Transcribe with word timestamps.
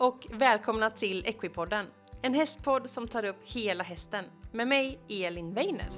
och 0.00 0.26
välkomna 0.30 0.90
till 0.90 1.26
Equipodden. 1.26 1.86
En 2.22 2.34
hästpodd 2.34 2.90
som 2.90 3.08
tar 3.08 3.24
upp 3.24 3.36
hela 3.44 3.84
hästen. 3.84 4.24
Med 4.52 4.68
mig, 4.68 4.98
Elin 5.08 5.54
Weiner. 5.54 5.90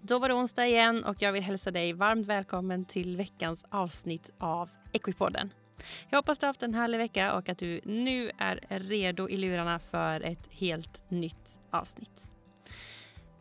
Då 0.00 0.18
var 0.18 0.28
det 0.28 0.34
onsdag 0.34 0.66
igen 0.66 1.04
och 1.04 1.22
jag 1.22 1.32
vill 1.32 1.42
hälsa 1.42 1.70
dig 1.70 1.92
varmt 1.92 2.26
välkommen 2.26 2.84
till 2.84 3.16
veckans 3.16 3.64
avsnitt 3.68 4.30
av 4.38 4.70
Equipodden. 4.92 5.50
Jag 6.10 6.18
hoppas 6.18 6.38
du 6.38 6.46
har 6.46 6.48
haft 6.48 6.62
en 6.62 6.74
härlig 6.74 6.98
vecka 6.98 7.34
och 7.34 7.48
att 7.48 7.58
du 7.58 7.80
nu 7.84 8.30
är 8.38 8.60
redo 8.68 9.28
i 9.28 9.36
lurarna 9.36 9.78
för 9.78 10.20
ett 10.20 10.48
helt 10.50 11.10
nytt 11.10 11.60
avsnitt. 11.70 12.30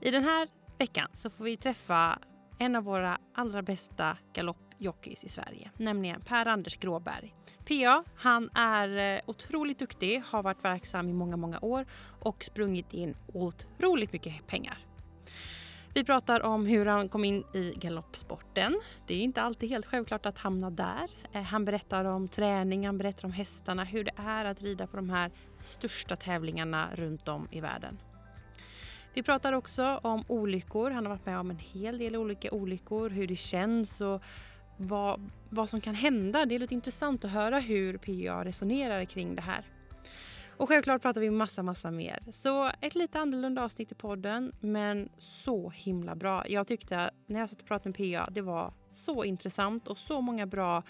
I 0.02 0.11
den 0.11 0.23
här 0.23 0.47
veckan 0.77 1.07
så 1.13 1.30
får 1.30 1.43
vi 1.43 1.57
träffa 1.57 2.19
en 2.63 2.76
av 2.76 2.84
våra 2.84 3.17
allra 3.34 3.62
bästa 3.62 4.17
galoppjockeys 4.34 5.23
i 5.23 5.30
Sverige, 5.30 5.72
nämligen 5.77 6.22
Per-Anders 6.22 6.77
Gråberg. 6.77 7.34
PA, 7.66 8.03
han 8.16 8.49
är 8.53 9.16
eh, 9.16 9.22
otroligt 9.26 9.80
duktig, 9.80 10.23
har 10.26 10.44
varit 10.44 10.63
verksam 10.63 11.09
i 11.09 11.13
många, 11.13 11.38
många 11.38 11.59
år 11.59 11.86
och 12.20 12.44
sprungit 12.44 12.94
in 12.94 13.16
otroligt 13.34 14.13
mycket 14.13 14.48
pengar. 14.48 14.77
Vi 15.95 16.03
pratar 16.03 16.41
om 16.41 16.66
hur 16.66 16.86
han 16.86 17.09
kom 17.09 17.26
in 17.26 17.44
i 17.53 17.73
galoppsporten. 17.76 18.80
Det 19.08 19.14
är 19.14 19.22
inte 19.22 19.41
alltid 19.41 19.70
helt 19.70 19.86
självklart 19.86 20.25
att 20.25 20.38
hamna 20.38 20.70
där. 20.70 21.09
Eh, 21.31 21.41
han 21.41 21.66
berättar 21.66 22.05
om 22.05 22.27
träning, 22.27 22.86
han 22.86 22.98
berättar 22.98 23.25
om 23.25 23.31
hästarna, 23.31 23.84
hur 23.84 24.03
det 24.03 24.14
är 24.16 24.45
att 24.45 24.61
rida 24.61 24.88
på 24.88 24.98
de 24.98 25.09
här 25.09 25.31
största 25.59 26.16
tävlingarna 26.16 26.89
runt 26.95 27.27
om 27.27 27.48
i 27.52 27.61
världen. 27.61 27.98
Vi 29.14 29.23
pratar 29.23 29.53
också 29.53 30.00
om 30.03 30.23
olyckor. 30.28 30.92
Han 30.92 31.06
har 31.06 31.09
varit 31.09 31.25
med 31.25 31.39
om 31.39 31.50
en 31.50 31.59
hel 31.59 31.97
del 31.97 32.16
olika 32.16 32.52
olyckor, 32.52 33.09
hur 33.09 33.28
det 33.28 33.36
känns 33.36 34.02
och 34.02 34.22
vad, 34.78 35.30
vad 35.50 35.70
som 35.70 35.81
kan 35.81 35.95
hända. 35.95 36.45
Det 36.45 36.55
är 36.55 36.59
lite 36.59 36.73
intressant 36.73 37.25
att 37.25 37.31
höra 37.31 37.59
hur 37.59 37.97
PA 37.97 38.45
resonerar 38.45 39.05
kring 39.05 39.36
det 39.36 39.42
här. 39.42 39.66
Och 40.58 40.70
självklart 40.70 41.02
pratar 41.02 41.22
vi 41.22 41.30
massa, 41.30 41.64
massa 41.64 41.92
mer. 41.92 42.20
Så 42.31 42.72
ett 42.81 42.95
lite 42.95 43.20
annorlunda 43.20 43.64
avsnitt 43.64 43.92
i 43.92 43.95
podden, 43.95 44.52
men 44.59 45.09
så 45.17 45.70
himla 45.70 46.16
bra. 46.16 46.48
Jag 46.48 46.67
tyckte 46.67 47.11
när 47.27 47.39
jag 47.39 47.50
satt 47.50 47.61
och 47.61 47.67
pratade 47.67 47.89
med 47.89 48.25
PA, 48.25 48.31
det 48.31 48.42
var 48.42 48.73
så 48.92 49.23
intressant 49.23 49.88
och 49.88 49.98
så 49.98 50.22
många 50.22 50.45
bra 50.45 50.83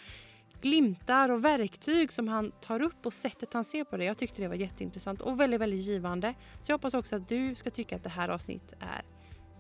glimtar 0.61 1.29
och 1.29 1.45
verktyg 1.45 2.11
som 2.11 2.27
han 2.27 2.51
tar 2.51 2.81
upp 2.81 3.05
och 3.05 3.13
sättet 3.13 3.53
han 3.53 3.63
ser 3.63 3.83
på 3.83 3.97
det. 3.97 4.05
Jag 4.05 4.17
tyckte 4.17 4.41
det 4.41 4.47
var 4.47 4.55
jätteintressant 4.55 5.21
och 5.21 5.39
väldigt, 5.39 5.61
väldigt 5.61 5.79
givande. 5.79 6.33
Så 6.61 6.71
jag 6.71 6.77
hoppas 6.77 6.93
också 6.93 7.15
att 7.15 7.27
du 7.27 7.55
ska 7.55 7.69
tycka 7.69 7.95
att 7.95 8.03
det 8.03 8.09
här 8.09 8.29
avsnittet 8.29 8.73
är 8.79 9.01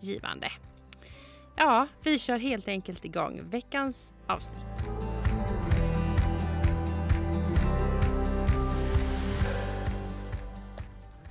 givande. 0.01 0.47
Ja, 1.55 1.87
vi 2.03 2.19
kör 2.19 2.37
helt 2.37 2.67
enkelt 2.67 3.05
igång 3.05 3.41
veckans 3.43 4.13
avsnitt. 4.27 4.65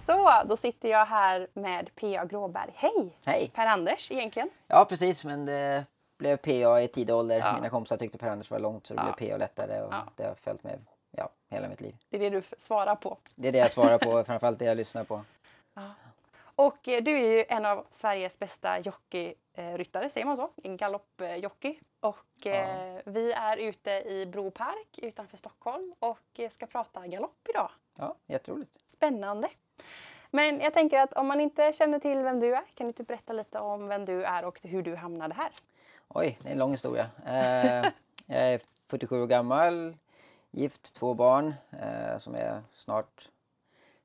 Så, 0.06 0.42
då 0.48 0.56
sitter 0.56 0.88
jag 0.88 1.06
här 1.06 1.48
med 1.54 1.90
P.A. 1.94 2.24
Gråberg. 2.24 2.70
Hej! 2.74 3.16
Hej! 3.26 3.50
Per-Anders 3.54 4.10
egentligen. 4.10 4.50
Ja, 4.66 4.86
precis, 4.88 5.24
men 5.24 5.46
det 5.46 5.84
blev 6.22 6.36
PA 6.36 6.82
i 6.82 6.88
tidig 6.88 7.14
ålder. 7.14 7.38
Ja. 7.38 7.54
Mina 7.54 7.68
kompisar 7.68 7.96
tyckte 7.96 8.18
Per-Anders 8.18 8.50
var 8.50 8.58
långt 8.58 8.86
så 8.86 8.94
det 8.94 9.02
ja. 9.06 9.14
blev 9.16 9.30
PA 9.30 9.36
lättare 9.36 9.82
och 9.82 9.92
ja. 9.92 10.04
det 10.16 10.24
har 10.24 10.34
följt 10.34 10.64
med 10.64 10.78
ja, 11.10 11.28
hela 11.50 11.68
mitt 11.68 11.80
liv. 11.80 11.96
Det 12.10 12.16
är 12.16 12.20
det 12.20 12.30
du 12.30 12.42
svarar 12.58 12.94
på? 12.94 13.18
Det 13.34 13.48
är 13.48 13.52
det 13.52 13.58
jag 13.58 13.72
svarar 13.72 13.98
på, 13.98 14.24
framförallt 14.24 14.58
det 14.58 14.64
jag 14.64 14.76
lyssnar 14.76 15.04
på. 15.04 15.24
Och 16.54 16.88
eh, 16.88 17.02
du 17.02 17.10
är 17.10 17.36
ju 17.36 17.44
en 17.48 17.64
av 17.64 17.86
Sveriges 17.92 18.38
bästa 18.38 18.78
jockeyryttare, 18.78 20.10
säger 20.10 20.26
man 20.26 20.36
så? 20.36 20.50
En 20.62 20.76
galoppjockey. 20.76 21.78
Och 22.00 22.26
ja. 22.42 22.50
eh, 22.50 23.00
vi 23.04 23.32
är 23.32 23.56
ute 23.56 23.90
i 23.90 24.26
Bro 24.26 24.50
Park 24.50 24.98
utanför 25.02 25.36
Stockholm 25.36 25.94
och 25.98 26.18
eh, 26.38 26.50
ska 26.50 26.66
prata 26.66 27.06
galopp 27.06 27.48
idag. 27.48 27.70
Ja, 27.98 28.14
jätteroligt. 28.26 28.78
Spännande. 28.96 29.48
Men 30.34 30.60
jag 30.60 30.74
tänker 30.74 30.98
att 30.98 31.12
om 31.12 31.26
man 31.26 31.40
inte 31.40 31.72
känner 31.72 31.98
till 31.98 32.18
vem 32.18 32.40
du 32.40 32.54
är, 32.54 32.64
kan 32.74 32.86
du 32.86 32.88
inte 32.88 33.04
berätta 33.04 33.32
lite 33.32 33.58
om 33.58 33.88
vem 33.88 34.04
du 34.04 34.24
är 34.24 34.44
och 34.44 34.58
hur 34.62 34.82
du 34.82 34.96
hamnade 34.96 35.34
här? 35.34 35.50
Oj, 36.08 36.38
det 36.42 36.48
är 36.48 36.52
en 36.52 36.58
lång 36.58 36.70
historia. 36.70 37.10
Eh, 37.26 37.90
jag 38.26 38.52
är 38.52 38.60
47 38.86 39.22
år 39.22 39.26
gammal, 39.26 39.96
gift, 40.50 40.94
två 40.94 41.14
barn 41.14 41.54
eh, 41.70 42.18
som 42.18 42.34
är 42.34 42.62
snart, 42.72 43.28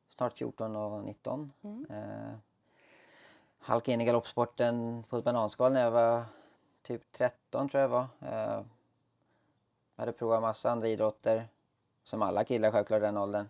snart 0.09 0.38
14 0.38 0.75
och 0.75 1.03
19. 1.03 1.51
Mm. 1.63 1.85
Eh, 1.89 2.38
halkade 3.59 3.94
in 3.94 4.01
i 4.01 4.05
galoppsporten 4.05 5.03
på 5.09 5.17
ett 5.17 5.23
bananskal 5.23 5.73
när 5.73 5.81
jag 5.81 5.91
var 5.91 6.23
typ 6.81 7.11
13 7.11 7.69
tror 7.69 7.81
jag 7.81 7.89
var. 7.89 8.05
Eh, 8.21 8.61
hade 9.95 10.11
provat 10.11 10.41
massa 10.41 10.71
andra 10.71 10.88
idrotter, 10.88 11.47
som 12.03 12.21
alla 12.21 12.44
killar 12.44 12.71
självklart 12.71 13.01
i 13.01 13.05
den 13.05 13.17
åldern. 13.17 13.47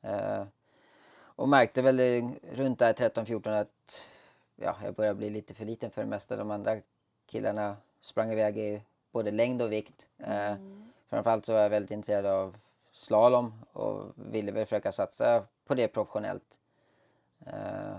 Eh, 0.00 0.44
och 1.42 1.48
märkte 1.48 1.82
väl 1.82 2.22
runt 2.52 2.78
där 2.78 2.92
13-14 2.92 3.60
att 3.60 4.10
ja, 4.56 4.76
jag 4.84 4.94
började 4.94 5.18
bli 5.18 5.30
lite 5.30 5.54
för 5.54 5.64
liten 5.64 5.90
för 5.90 6.02
det 6.02 6.08
mesta. 6.08 6.36
De 6.36 6.50
andra 6.50 6.76
killarna 7.26 7.76
sprang 8.00 8.32
iväg 8.32 8.58
i 8.58 8.82
både 9.12 9.30
längd 9.30 9.62
och 9.62 9.72
vikt. 9.72 10.06
Eh, 10.18 10.52
mm. 10.52 10.92
framförallt 11.10 11.46
så 11.46 11.52
var 11.52 11.60
jag 11.60 11.70
väldigt 11.70 11.90
intresserad 11.90 12.26
av 12.26 12.56
slalom 12.92 13.64
och 13.72 14.02
ville 14.14 14.52
väl 14.52 14.66
försöka 14.66 14.92
satsa 14.92 15.46
på 15.66 15.74
det 15.74 15.88
professionellt. 15.88 16.58
Eh, 17.46 17.96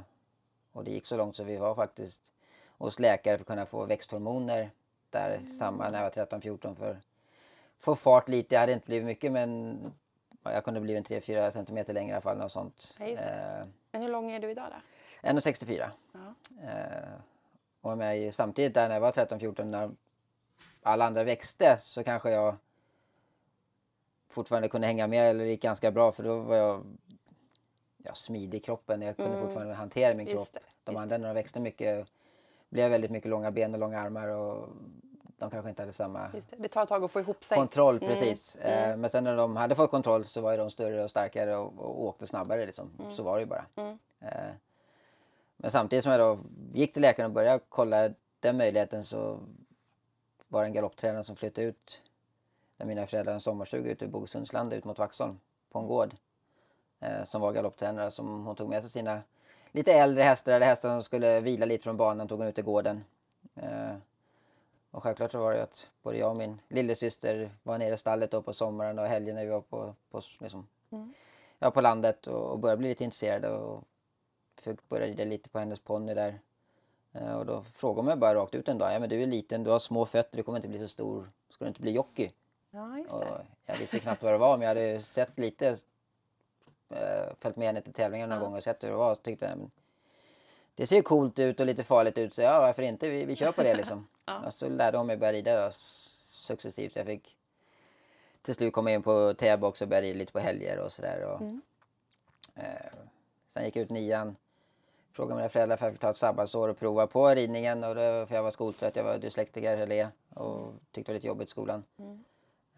och 0.72 0.84
det 0.84 0.92
gick 0.92 1.06
så 1.06 1.18
långt 1.18 1.36
så 1.36 1.44
vi 1.44 1.58
var 1.58 1.76
faktiskt 1.76 2.32
hos 2.78 3.00
läkare 3.00 3.38
för 3.38 3.44
att 3.44 3.48
kunna 3.48 3.66
få 3.66 3.86
växthormoner 3.86 4.72
där 5.10 5.32
mm. 5.32 5.46
samma 5.46 5.90
när 5.90 6.04
jag 6.04 6.16
var 6.16 6.26
13-14 6.26 6.76
för 6.76 6.92
att 6.92 6.98
få 7.80 7.96
fart 7.96 8.30
lite. 8.30 8.56
Jag 8.56 8.60
hade 8.60 8.74
inte 8.74 8.86
blivit 8.86 9.06
mycket 9.06 9.32
men 9.32 9.78
jag 10.44 10.64
kunde 10.64 10.82
bli 10.82 10.96
en 10.96 11.04
3-4 11.04 11.52
centimeter 11.52 11.94
längre 11.94 12.10
i 12.10 12.14
alla 12.14 12.22
fall. 12.22 12.38
Något 12.38 12.52
sånt. 12.52 12.96
Ja, 13.00 13.06
eh, 13.06 13.66
men 13.92 14.02
hur 14.02 14.10
lång 14.10 14.32
är 14.32 14.40
du 14.40 14.52
idag 14.52 14.68
då? 14.70 15.30
1,64. 15.30 15.90
Ja. 16.14 16.20
Eh, 16.64 17.20
och 17.82 17.98
med 17.98 18.34
samtidigt 18.34 18.74
där 18.74 18.88
när 18.88 18.96
jag 18.96 19.02
var 19.02 19.12
13-14 19.12 19.64
när 19.64 19.92
alla 20.84 21.06
andra 21.06 21.24
växte 21.24 21.78
så 21.78 22.04
kanske 22.04 22.32
jag 22.32 22.56
fortfarande 24.30 24.68
kunde 24.68 24.88
hänga 24.88 25.08
med 25.08 25.30
eller 25.30 25.46
gick 25.46 25.62
ganska 25.62 25.92
bra 25.92 26.12
för 26.12 26.24
då 26.24 26.40
var 26.40 26.56
jag 26.56 26.84
ja, 27.98 28.14
smidig 28.14 28.58
i 28.58 28.62
kroppen. 28.62 29.02
Jag 29.02 29.16
kunde 29.16 29.32
mm. 29.32 29.44
fortfarande 29.44 29.74
hantera 29.74 30.16
min 30.16 30.28
kropp. 30.28 30.50
Det, 30.54 30.60
De 30.84 30.98
andra 30.98 31.18
när 31.18 31.28
de 31.28 31.34
växte 31.34 31.60
mycket 31.60 32.08
blev 32.70 32.92
väldigt 32.92 33.12
mycket 33.12 33.30
långa 33.30 33.52
ben 33.52 33.74
och 33.74 33.80
långa 33.80 34.00
armar 34.00 34.28
och 34.28 34.70
de 35.44 35.52
kanske 35.52 35.70
inte 35.70 35.82
hade 35.82 35.94
samma 35.94 36.20
det. 36.28 36.42
det. 36.58 36.68
tar 36.68 36.84
ett 36.84 36.90
tag 36.90 37.04
att 37.04 37.12
få 37.12 37.20
ihop 37.20 37.44
sig. 37.44 37.58
kontroll. 37.58 37.98
Mm. 37.98 38.10
Precis. 38.10 38.58
Mm. 38.62 38.92
Eh, 38.92 38.98
men 38.98 39.10
sen 39.10 39.24
när 39.24 39.38
de 39.38 39.56
hade 39.56 39.76
fått 39.76 39.92
kontroll 39.92 40.26
så 40.26 40.42
var 40.42 40.58
de 40.58 40.72
större 40.72 41.04
och 41.04 41.10
starkare 41.10 41.56
och, 41.56 41.80
och 41.80 42.04
åkte 42.04 42.28
snabbare. 42.28 42.66
Liksom. 42.66 42.92
Mm. 43.00 43.12
Så 43.12 43.24
var 43.24 43.36
det 43.36 43.42
ju 43.42 43.48
bara. 43.48 43.66
Mm. 43.76 43.98
Eh, 44.20 44.54
men 45.58 45.72
samtidigt 45.72 46.04
som 46.04 46.12
jag 46.12 46.22
då 46.22 46.40
gick 46.74 46.94
till 46.94 47.02
läkaren 47.02 47.32
och 47.32 47.36
började 47.36 47.60
kolla 47.70 48.10
den 48.40 48.58
möjligheten 48.58 49.04
så 49.04 49.40
var 50.48 50.62
det 50.62 50.68
en 50.68 50.74
galopptränare 50.74 51.24
som 51.24 51.36
flyttade 51.36 51.68
ut 51.68 52.02
där 52.78 52.86
mina 52.86 53.08
föräldrar 53.08 53.32
hade 53.32 53.38
en 53.38 53.42
sommarstuga 53.42 53.92
ute 53.92 54.06
i 54.06 54.08
Bogesundslandet 54.08 54.78
ut 54.78 54.86
mot 54.86 55.00
Vaxholm 55.00 55.40
på 55.72 55.80
en 55.80 55.88
gård. 55.88 56.16
Eh, 57.00 57.24
som 57.24 57.42
var 57.42 57.52
galopptränare 57.52 58.12
som 58.12 58.46
hon 58.46 58.56
tog 58.56 58.70
med 58.70 58.82
sig 58.82 58.90
sina 58.90 59.22
lite 59.72 59.94
äldre 59.94 60.24
hästar 60.24 60.54
eller 60.54 60.66
hästar 60.66 60.90
som 60.90 61.04
skulle 61.04 61.40
vila 61.40 61.66
lite 61.66 61.84
från 61.84 61.98
banan 61.98 62.28
tog 62.28 62.40
hon 62.40 62.48
ut 62.48 62.60
i 62.60 62.62
gården. 62.62 63.04
Eh, 63.56 63.96
och 64.94 65.04
självklart 65.04 65.32
så 65.32 65.40
var 65.40 65.54
det 65.54 65.64
att 65.64 65.92
både 66.04 66.18
jag 66.18 66.30
och 66.30 66.36
min 66.36 66.62
lillasyster 66.68 67.52
var 67.64 67.78
nere 67.78 67.94
i 67.94 67.98
stallet 67.98 68.32
då 68.32 68.42
på 68.42 68.54
sommaren 68.54 69.00
och 69.00 69.06
helgen 69.06 69.36
när 69.36 69.46
vi 69.46 69.52
var 69.52 69.62
på, 69.62 69.96
på, 70.12 70.22
liksom, 70.40 70.68
mm. 70.92 71.14
ja, 71.60 71.72
på 71.72 71.82
landet 71.82 72.28
och, 72.28 72.52
och 72.52 72.60
började 72.60 72.78
bli 72.78 72.88
lite 72.90 73.04
intresserade 73.04 73.50
och 73.50 73.84
fick 74.62 74.90
börja 74.90 75.08
rida 75.08 75.26
lite 75.26 75.50
på 75.50 75.60
hennes 75.60 75.80
ponny 75.80 76.14
där. 76.14 76.40
Eh, 77.12 77.34
och 77.34 77.46
då 77.46 77.64
frågade 77.64 78.00
hon 78.00 78.06
mig 78.06 78.16
bara 78.16 78.36
rakt 78.36 78.56
ut 78.56 78.70
en 78.70 78.78
dag, 78.78 78.94
ja 78.94 79.00
men 79.00 79.10
du 79.10 79.24
är 79.24 79.28
liten, 79.28 79.64
du 79.64 79.72
har 79.72 79.80
små 79.80 80.06
fötter, 80.06 80.38
du 80.38 80.44
kommer 80.44 80.58
inte 80.58 80.68
bli 80.68 80.80
så 80.80 80.88
stor, 80.88 81.32
ska 81.50 81.66
du 81.66 81.70
inte 81.70 81.82
bli 81.82 81.92
jockey? 81.92 82.32
Ja, 82.72 82.98
just 82.98 83.10
det. 83.10 83.16
Och 83.16 83.38
jag 83.66 83.78
visste 83.78 84.00
knappt 84.00 84.24
vad 84.24 84.34
det 84.34 84.38
var 84.38 84.58
men 84.58 84.68
jag 84.68 84.76
hade 84.76 85.00
sett 85.00 85.40
lite, 85.40 85.78
äh, 86.90 87.34
följt 87.40 87.56
med 87.56 87.68
henne 87.68 87.82
till 87.82 87.94
tävlingar 87.94 88.28
några 88.28 88.42
ja. 88.42 88.46
gånger 88.46 88.58
och 88.58 88.64
sett 88.64 88.84
hur 88.84 88.90
det 88.90 88.96
var 88.96 89.12
och 89.12 89.24
tyckte 89.24 89.46
jag, 89.46 89.70
det 90.76 90.88
ser 90.88 91.02
coolt 91.02 91.40
ut 91.40 91.60
och 91.60 91.66
lite 91.66 91.84
farligt 91.84 92.18
ut 92.18 92.34
så 92.34 92.42
ja 92.42 92.60
varför 92.60 92.82
inte, 92.82 93.10
vi, 93.10 93.26
vi 93.26 93.36
kör 93.36 93.52
på 93.52 93.64
det 93.64 93.74
liksom. 93.74 94.08
ja. 94.26 94.46
Och 94.46 94.54
så 94.54 94.70
lärde 94.70 94.98
hon 94.98 95.08
mig 95.08 95.18
börja 95.18 95.34
rida 95.34 95.66
då, 95.66 95.72
successivt. 95.72 96.96
Jag 96.96 97.06
fick 97.06 97.38
till 98.42 98.56
slut 98.56 98.74
komma 98.74 98.92
in 98.92 99.04
på 99.04 99.34
Täby 99.34 99.66
också 99.66 99.86
och 99.86 99.90
börja 99.90 100.02
rida 100.02 100.18
lite 100.18 100.32
på 100.34 100.40
helger 100.40 100.80
och 100.80 100.92
sådär. 100.92 101.38
Mm. 101.40 101.62
Eh, 102.56 102.64
sen 103.48 103.66
gick 103.66 103.76
jag 103.76 103.84
ut 103.84 103.90
nian 103.90 104.36
frågade 105.14 105.36
mina 105.36 105.50
föräldrar 105.50 105.78
för 105.78 105.86
att 105.86 105.88
jag 105.88 105.94
fick 105.94 106.02
ta 106.02 106.10
ett 106.10 106.18
sabbatsår 106.18 106.70
och 106.70 106.78
prova 106.78 107.08
på 107.08 107.30
ridningen. 107.30 107.84
Och 107.84 107.96
det, 107.96 108.26
för 108.28 108.36
jag 108.36 108.44
var 108.44 108.52
skoltrött, 108.52 108.96
jag 108.96 109.04
var 109.04 109.18
dyslektiker 109.18 109.78
eller 109.78 110.08
och 110.34 110.74
tyckte 110.92 111.12
det 111.12 111.14
var 111.14 111.16
lite 111.16 111.28
jobbigt 111.28 111.48
i 111.48 111.52
skolan. 111.52 111.84
Mm. 111.98 112.24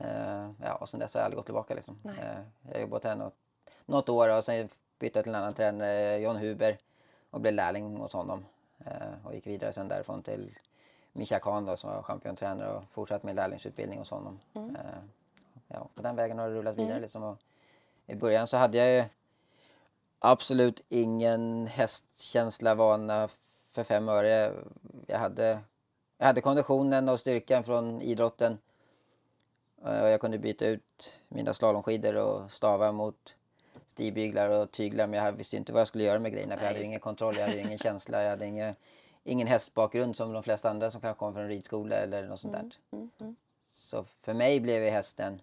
Uh, 0.01 0.51
ja, 0.61 0.75
och 0.75 0.89
sen 0.89 0.99
dess 0.99 1.13
har 1.13 1.21
jag 1.21 1.25
aldrig 1.25 1.37
gått 1.37 1.45
tillbaka. 1.45 1.73
Liksom. 1.73 1.99
Uh, 2.05 2.13
jag 2.61 2.73
har 2.73 2.79
jobbat 2.79 3.03
här 3.03 3.15
något, 3.15 3.33
något 3.85 4.09
år 4.09 4.37
och 4.37 4.43
sen 4.43 4.69
bytte 4.99 5.19
jag 5.19 5.23
till 5.23 5.35
en 5.35 5.41
annan 5.41 5.53
tränare, 5.53 6.17
John 6.17 6.35
Huber, 6.35 6.77
och 7.35 7.41
blev 7.41 7.53
lärling 7.53 7.97
hos 7.97 8.13
honom. 8.13 8.45
Uh, 8.81 9.25
och 9.27 9.35
gick 9.35 9.47
vidare 9.47 9.73
sen 9.73 9.87
därifrån 9.87 10.23
till 10.23 10.57
Mischa 11.13 11.39
Khan 11.39 11.65
då, 11.65 11.77
som 11.77 11.89
var 11.89 12.03
championtränare 12.03 12.71
och 12.73 12.83
fortsatt 12.89 13.23
min 13.23 13.35
lärlingsutbildning 13.35 13.99
hos 13.99 14.11
honom. 14.11 14.39
Mm. 14.53 14.75
Eh, 14.75 14.81
ja, 15.67 15.87
på 15.95 16.01
den 16.01 16.15
vägen 16.15 16.39
har 16.39 16.49
det 16.49 16.55
rullat 16.55 16.75
vidare. 16.75 16.99
Liksom, 16.99 17.23
och 17.23 17.37
I 18.07 18.15
början 18.15 18.47
så 18.47 18.57
hade 18.57 18.77
jag 18.77 18.95
ju 18.95 19.09
absolut 20.19 20.83
ingen 20.89 21.67
hästkänsla, 21.67 22.75
vana 22.75 23.27
för 23.71 23.83
fem 23.83 24.09
öre. 24.09 24.53
Jag 25.07 25.19
hade, 25.19 25.59
jag 26.17 26.25
hade 26.25 26.41
konditionen 26.41 27.09
och 27.09 27.19
styrkan 27.19 27.63
från 27.63 28.01
idrotten. 28.01 28.57
Eh, 29.85 30.01
Och 30.01 30.09
jag 30.09 30.21
kunde 30.21 30.37
byta 30.37 30.67
ut 30.67 31.21
mina 31.27 31.53
slalomskidor 31.53 32.15
och 32.15 32.51
stava 32.51 32.91
mot 32.91 33.37
stigbyglar 33.95 34.49
och 34.49 34.71
tyglar 34.71 35.07
men 35.07 35.23
jag 35.25 35.31
visste 35.31 35.57
inte 35.57 35.73
vad 35.73 35.79
jag 35.79 35.87
skulle 35.87 36.03
göra 36.03 36.19
med 36.19 36.31
grejerna 36.31 36.57
för 36.57 36.63
jag 36.63 36.69
Nej, 36.69 36.73
hade 36.73 36.79
ju 36.79 36.85
ingen 36.85 36.99
kontroll, 36.99 37.35
jag 37.35 37.41
hade 37.41 37.55
ju 37.55 37.61
ingen 37.61 37.77
känsla, 37.77 38.23
jag 38.23 38.29
hade 38.29 38.45
ingen, 38.45 38.75
ingen 39.23 39.47
hästbakgrund 39.47 40.15
som 40.15 40.33
de 40.33 40.43
flesta 40.43 40.69
andra 40.69 40.91
som 40.91 41.01
kanske 41.01 41.19
kommer 41.19 41.33
från 41.33 41.47
ridskola 41.47 41.95
eller 41.95 42.27
något 42.27 42.39
sånt 42.39 42.53
där. 42.53 42.71
Mm, 42.91 43.09
mm. 43.19 43.35
Så 43.61 44.03
för 44.03 44.33
mig 44.33 44.59
blev 44.59 44.83
ju 44.83 44.89
hästen 44.89 45.41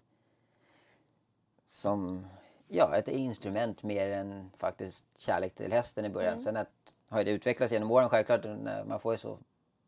som 1.63 2.27
ja, 2.67 2.95
ett 2.95 3.07
instrument 3.07 3.83
mer 3.83 4.11
än 4.11 4.51
faktiskt 4.57 5.05
kärlek 5.17 5.55
till 5.55 5.71
hästen 5.71 6.05
i 6.05 6.09
början. 6.09 6.39
Sen 6.41 6.57
att, 6.57 6.95
har 7.09 7.23
det 7.23 7.31
utvecklats 7.31 7.73
genom 7.73 7.91
åren 7.91 8.09
självklart. 8.09 8.43
när 8.43 8.83
Man 8.83 8.99
får 8.99 9.13
ju 9.13 9.17
så 9.17 9.37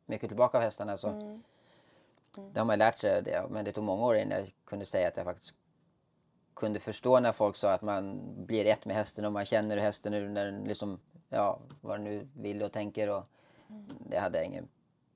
mycket 0.06 0.29
tillbaka 0.29 0.57
av 0.57 0.63
hästarna 0.63 0.97
så 0.97 1.09
Mm. 2.38 2.53
det 2.53 2.59
har 2.59 2.65
man 2.65 2.79
lärt 2.79 2.97
sig 3.00 3.23
det. 3.23 3.45
Men 3.50 3.65
det 3.65 3.71
tog 3.71 3.83
många 3.83 4.06
år 4.06 4.15
innan 4.15 4.39
jag 4.39 4.51
kunde 4.65 4.85
säga 4.85 5.07
att 5.07 5.18
jag 5.18 5.25
faktiskt 5.25 5.56
kunde 6.56 6.80
förstå 6.80 7.19
när 7.19 7.31
folk 7.31 7.56
sa 7.56 7.72
att 7.74 7.81
man 7.81 8.22
blir 8.46 8.66
ett 8.66 8.86
med 8.86 8.96
hästen 8.96 9.25
och 9.25 9.34
man 9.34 9.46
känner 9.46 9.78
hästen 9.78 10.12
nu 10.12 10.30
när 10.30 10.46
den 10.46 10.63
liksom, 10.63 11.00
ja, 11.30 11.60
vad 11.81 11.96
den 11.96 12.04
nu 12.04 12.28
vill 12.36 12.63
och 12.63 12.72
tänker. 12.72 13.10
Och 13.10 13.24
Det 14.10 14.18
hade 14.18 14.38
jag 14.38 14.46
ingen 14.46 14.68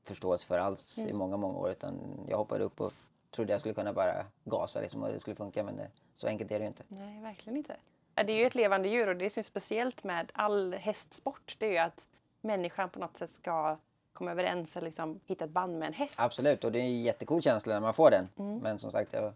förståelse 0.04 0.48
för 0.48 0.58
alls 0.58 1.00
i 1.00 1.14
många, 1.14 1.38
många 1.38 1.60
år. 1.60 1.70
Utan 1.70 2.26
jag 2.30 2.38
hoppade 2.38 2.64
upp 2.64 2.82
och 2.82 2.94
trodde 3.32 3.52
jag 3.52 3.60
skulle 3.60 3.76
kunna 3.76 3.94
bara 3.94 4.26
gasa 4.44 4.82
liksom, 4.82 5.04
och 5.04 5.10
det 5.10 5.20
skulle 5.20 5.36
funka. 5.36 5.64
Men 5.64 5.76
det, 5.76 5.90
så 6.16 6.28
enkelt 6.28 6.52
är 6.52 6.60
det 6.60 6.64
ju 6.64 6.68
inte. 6.68 6.84
Nej, 6.88 7.22
verkligen 7.22 7.58
inte. 7.58 7.76
Det 8.14 8.32
är 8.34 8.38
ju 8.38 8.46
ett 8.46 8.56
levande 8.56 8.90
djur 8.90 9.08
och 9.08 9.16
det 9.16 9.30
som 9.30 9.40
är 9.40 9.44
speciellt 9.44 10.04
med 10.04 10.32
all 10.34 10.74
hästsport 10.74 11.56
det 11.60 11.66
är 11.66 11.72
ju 11.72 11.78
att 11.78 12.08
människan 12.42 12.90
på 12.90 13.00
något 13.00 13.18
sätt 13.18 13.34
ska 13.34 13.78
komma 14.14 14.32
överens 14.32 14.76
eller 14.76 14.88
liksom 14.88 15.20
hitta 15.26 15.46
ett 15.46 15.52
band 15.52 15.80
med 15.80 15.88
en 15.88 15.94
häst. 15.94 16.14
Absolut, 16.18 16.64
och 16.64 16.72
det 16.72 16.80
är 16.80 16.84
en 16.84 17.02
jättecool 17.02 17.42
känsla 17.42 17.74
när 17.74 17.82
man 17.82 17.94
får 17.94 18.12
den. 18.12 18.60
Men 18.62 18.80
som 18.80 18.92
sagt, 18.92 19.14
jag, 19.14 19.34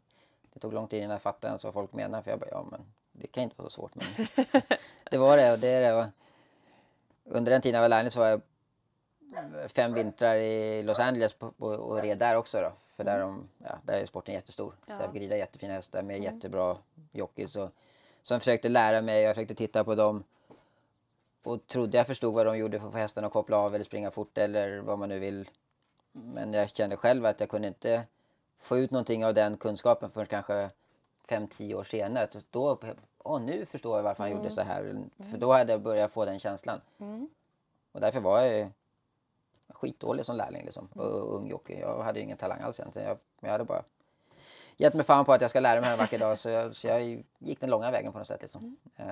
det 0.53 0.59
tog 0.59 0.73
lång 0.73 0.87
tid 0.87 0.99
innan 0.99 1.11
jag 1.11 1.21
fattade 1.21 1.47
ens 1.47 1.63
vad 1.63 1.73
folk 1.73 1.93
menar. 1.93 2.21
För 2.21 2.31
jag 2.31 2.39
bara, 2.39 2.49
ja 2.51 2.65
men 2.71 2.81
det 3.11 3.27
kan 3.27 3.43
inte 3.43 3.55
vara 3.57 3.69
så 3.69 3.75
svårt. 3.81 3.95
Men 3.95 4.27
det 5.11 5.17
var 5.17 5.37
det 5.37 5.51
och 5.51 5.59
det 5.59 5.67
är 5.67 5.81
det. 5.81 5.93
Och 5.93 6.05
under 7.25 7.51
den 7.51 7.61
tiden 7.61 7.75
jag 7.75 7.81
var 7.81 7.89
lärling 7.89 8.11
så 8.11 8.19
var 8.19 8.27
jag 8.27 8.41
fem 9.71 9.93
vintrar 9.93 10.35
i 10.35 10.83
Los 10.83 10.99
Angeles 10.99 11.33
på, 11.33 11.51
på, 11.51 11.65
och 11.65 12.01
red 12.01 12.17
där 12.17 12.35
också. 12.35 12.61
Då. 12.61 12.71
För 12.95 13.03
där, 13.03 13.19
de, 13.19 13.49
ja, 13.57 13.77
där 13.83 14.01
är 14.01 14.05
sporten 14.05 14.33
jättestor. 14.33 14.75
Så 14.85 14.91
Ja. 14.91 15.01
jag 15.01 15.11
fick 15.11 15.21
rida 15.21 15.37
jättefina 15.37 15.73
hästar 15.73 16.01
med 16.03 16.19
jättebra 16.19 16.77
jockeys. 17.11 17.55
Och, 17.55 17.69
som 18.21 18.39
försökte 18.39 18.69
lära 18.69 19.01
mig, 19.01 19.21
jag 19.21 19.35
försökte 19.35 19.55
titta 19.55 19.83
på 19.83 19.95
dem. 19.95 20.23
Och 21.43 21.67
trodde 21.67 21.97
jag 21.97 22.07
förstod 22.07 22.33
vad 22.33 22.45
de 22.45 22.57
gjorde 22.57 22.79
för 22.79 22.87
att 22.87 22.93
få 22.93 22.97
hästarna 22.99 23.27
att 23.27 23.33
koppla 23.33 23.57
av 23.57 23.75
eller 23.75 23.85
springa 23.85 24.11
fort 24.11 24.37
eller 24.37 24.77
vad 24.79 24.99
man 24.99 25.09
nu 25.09 25.19
vill. 25.19 25.49
Men 26.11 26.53
jag 26.53 26.69
kände 26.69 26.97
själv 26.97 27.25
att 27.25 27.39
jag 27.39 27.49
kunde 27.49 27.67
inte 27.67 28.03
få 28.63 28.77
ut 28.77 28.91
någonting 28.91 29.25
av 29.25 29.33
den 29.33 29.57
kunskapen 29.57 30.11
förrän 30.11 30.27
kanske 30.27 30.69
5-10 31.27 31.75
år 31.75 31.83
senare. 31.83 32.27
Så 32.31 32.39
Då, 32.51 32.79
åh, 33.17 33.41
nu 33.41 33.65
förstår 33.65 33.97
jag 33.97 34.03
varför 34.03 34.23
han 34.23 34.31
gjorde 34.31 34.49
så 34.49 34.61
här. 34.61 34.95
För 35.31 35.37
då 35.37 35.51
hade 35.51 35.71
jag 35.71 35.81
börjat 35.81 36.11
få 36.11 36.25
den 36.25 36.39
känslan. 36.39 36.81
Mm. 36.99 37.29
Och 37.91 38.01
därför 38.01 38.19
var 38.19 38.41
jag 38.41 38.57
ju 38.57 38.67
skitdålig 39.69 40.25
som 40.25 40.35
lärling 40.35 40.65
liksom. 40.65 40.87
Och 40.93 41.35
ung 41.35 41.47
jockey. 41.47 41.79
Jag 41.79 42.03
hade 42.03 42.19
ju 42.19 42.25
ingen 42.25 42.37
talang 42.37 42.61
alls 42.61 42.79
egentligen. 42.79 43.07
Jag, 43.07 43.17
jag 43.39 43.49
hade 43.49 43.63
bara 43.63 43.83
gett 44.77 44.93
mig 44.93 45.05
fan 45.05 45.25
på 45.25 45.33
att 45.33 45.41
jag 45.41 45.49
ska 45.49 45.59
lära 45.59 45.81
mig 45.81 45.91
en 45.91 45.97
vacker 45.97 46.19
dag. 46.19 46.37
Så 46.37 46.49
jag, 46.49 46.75
så 46.75 46.87
jag 46.87 47.23
gick 47.39 47.59
den 47.59 47.69
långa 47.69 47.91
vägen 47.91 48.11
på 48.11 48.17
något 48.17 48.27
sätt 48.27 48.41
liksom. 48.41 48.77
Eh, 48.95 49.05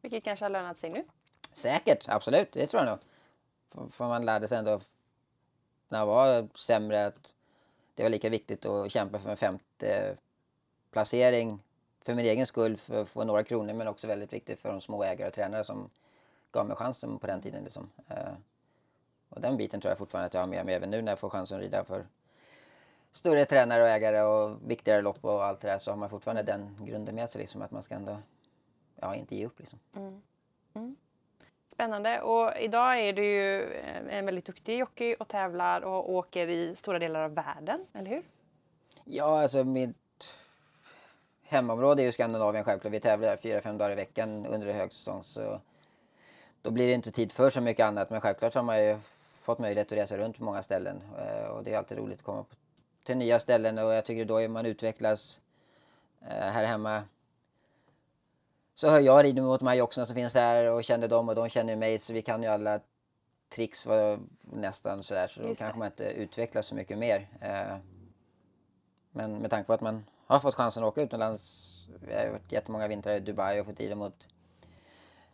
Vilket 0.00 0.24
kanske 0.24 0.44
har 0.44 0.50
lönat 0.50 0.78
sig 0.78 0.90
nu. 0.90 1.04
Säkert, 1.52 2.08
absolut. 2.08 2.52
Det 2.52 2.66
tror 2.66 2.82
jag 2.82 2.90
nog. 2.90 2.98
För, 3.70 3.92
för 3.92 4.08
man 4.08 4.24
lärde 4.24 4.48
sig 4.48 4.58
ändå 4.58 4.80
när 5.88 5.98
jag 5.98 6.06
var 6.06 6.48
sämre 6.54 7.06
att 7.06 7.32
det 8.00 8.04
var 8.04 8.10
lika 8.10 8.28
viktigt 8.28 8.66
att 8.66 8.92
kämpa 8.92 9.18
för 9.18 9.30
en 9.30 9.36
femte 9.36 10.16
placering 10.90 11.62
för 12.02 12.14
min 12.14 12.26
egen 12.26 12.46
skull 12.46 12.76
för 12.76 13.02
att 13.02 13.08
få 13.08 13.24
några 13.24 13.44
kronor 13.44 13.74
men 13.74 13.88
också 13.88 14.06
väldigt 14.06 14.32
viktigt 14.32 14.58
för 14.58 14.72
de 14.72 14.80
små 14.80 15.04
ägare 15.04 15.28
och 15.28 15.34
tränare 15.34 15.64
som 15.64 15.90
gav 16.52 16.66
mig 16.66 16.76
chansen 16.76 17.18
på 17.18 17.26
den 17.26 17.40
tiden. 17.40 17.64
Liksom. 17.64 17.90
Eh, 18.08 18.32
och 19.28 19.40
den 19.40 19.56
biten 19.56 19.80
tror 19.80 19.90
jag 19.90 19.98
fortfarande 19.98 20.26
att 20.26 20.34
jag 20.34 20.40
har 20.40 20.46
med 20.46 20.66
mig 20.66 20.74
även 20.74 20.90
nu 20.90 21.02
när 21.02 21.12
jag 21.12 21.18
får 21.18 21.30
chansen 21.30 21.58
att 21.58 21.64
rida 21.64 21.84
för 21.84 22.06
större 23.10 23.44
tränare 23.44 23.82
och 23.82 23.88
ägare 23.88 24.22
och 24.22 24.70
viktigare 24.70 25.02
lopp 25.02 25.24
och 25.24 25.44
allt 25.44 25.60
det 25.60 25.68
där 25.68 25.78
så 25.78 25.90
har 25.92 25.96
man 25.96 26.10
fortfarande 26.10 26.42
den 26.42 26.76
grunden 26.80 27.14
med 27.14 27.30
sig 27.30 27.40
liksom 27.40 27.62
att 27.62 27.70
man 27.70 27.82
ska 27.82 27.94
ändå 27.94 28.18
ja, 28.96 29.14
inte 29.14 29.36
ge 29.36 29.46
upp 29.46 29.58
liksom. 29.58 29.78
Mm. 29.96 30.22
Mm. 30.74 30.96
Spännande. 31.80 32.20
Och 32.20 32.56
idag 32.56 33.00
är 33.00 33.12
du 33.12 33.24
ju 33.24 33.72
eh, 33.72 34.18
en 34.18 34.26
väldigt 34.26 34.44
duktig 34.44 34.78
jockey 34.78 35.16
och 35.20 35.28
tävlar 35.28 35.80
och 35.80 36.12
åker 36.12 36.48
i 36.48 36.76
stora 36.76 36.98
delar 36.98 37.20
av 37.20 37.34
världen, 37.34 37.86
eller 37.92 38.10
hur? 38.10 38.22
Ja, 39.04 39.42
alltså 39.42 39.64
mitt 39.64 40.36
hemområde 41.42 42.02
är 42.02 42.04
ju 42.06 42.12
Skandinavien 42.12 42.64
självklart. 42.64 42.92
Vi 42.92 43.00
tävlar 43.00 43.36
fyra, 43.36 43.60
fem 43.60 43.78
dagar 43.78 43.92
i 43.92 43.94
veckan 43.94 44.46
under 44.46 44.72
högsäsong. 44.72 45.22
Så 45.24 45.60
då 46.62 46.70
blir 46.70 46.86
det 46.86 46.92
inte 46.92 47.10
tid 47.10 47.32
för 47.32 47.50
så 47.50 47.60
mycket 47.60 47.86
annat. 47.86 48.10
Men 48.10 48.20
självklart 48.20 48.54
har 48.54 48.62
man 48.62 48.84
ju 48.84 48.98
fått 49.42 49.58
möjlighet 49.58 49.92
att 49.92 49.98
resa 49.98 50.16
runt 50.16 50.38
på 50.38 50.44
många 50.44 50.62
ställen. 50.62 51.02
Eh, 51.18 51.44
och 51.44 51.64
det 51.64 51.72
är 51.72 51.78
alltid 51.78 51.98
roligt 51.98 52.18
att 52.18 52.24
komma 52.24 52.44
till 53.04 53.16
nya 53.16 53.40
ställen 53.40 53.78
och 53.78 53.92
jag 53.92 54.04
tycker 54.04 54.24
då 54.24 54.36
är 54.36 54.48
man 54.48 54.66
utvecklas 54.66 55.40
eh, 56.20 56.52
här 56.52 56.64
hemma. 56.64 57.02
Så 58.80 58.88
har 58.88 59.00
jag 59.00 59.24
ridit 59.24 59.44
mot 59.44 59.60
de 59.60 59.66
här 59.66 59.74
jocksarna 59.74 60.06
som 60.06 60.16
finns 60.16 60.34
här 60.34 60.70
och 60.70 60.84
känner 60.84 61.08
dem 61.08 61.28
och 61.28 61.34
de 61.34 61.48
känner 61.48 61.76
mig 61.76 61.98
så 61.98 62.12
vi 62.12 62.22
kan 62.22 62.42
ju 62.42 62.48
alla 62.48 62.80
tricks 63.54 63.86
var 63.86 64.18
nästan 64.42 65.02
sådär 65.02 65.28
så 65.28 65.42
då 65.42 65.54
kanske 65.54 65.78
man 65.78 65.86
inte 65.86 66.04
utvecklas 66.04 66.66
så 66.66 66.74
mycket 66.74 66.98
mer. 66.98 67.28
Eh, 67.40 67.76
Men 69.12 69.38
med 69.38 69.50
tanke 69.50 69.66
på 69.66 69.72
att 69.72 69.80
man 69.80 70.04
har 70.26 70.40
fått 70.40 70.54
chansen 70.54 70.82
att 70.82 70.88
åka 70.88 71.02
utomlands. 71.02 71.74
Vi 72.00 72.14
har 72.14 72.30
varit 72.30 72.52
jättemånga 72.52 72.88
vintrar 72.88 73.12
i 73.14 73.20
Dubai 73.20 73.60
och 73.60 73.66
fått 73.66 73.80
rida 73.80 73.94
mot 73.94 74.28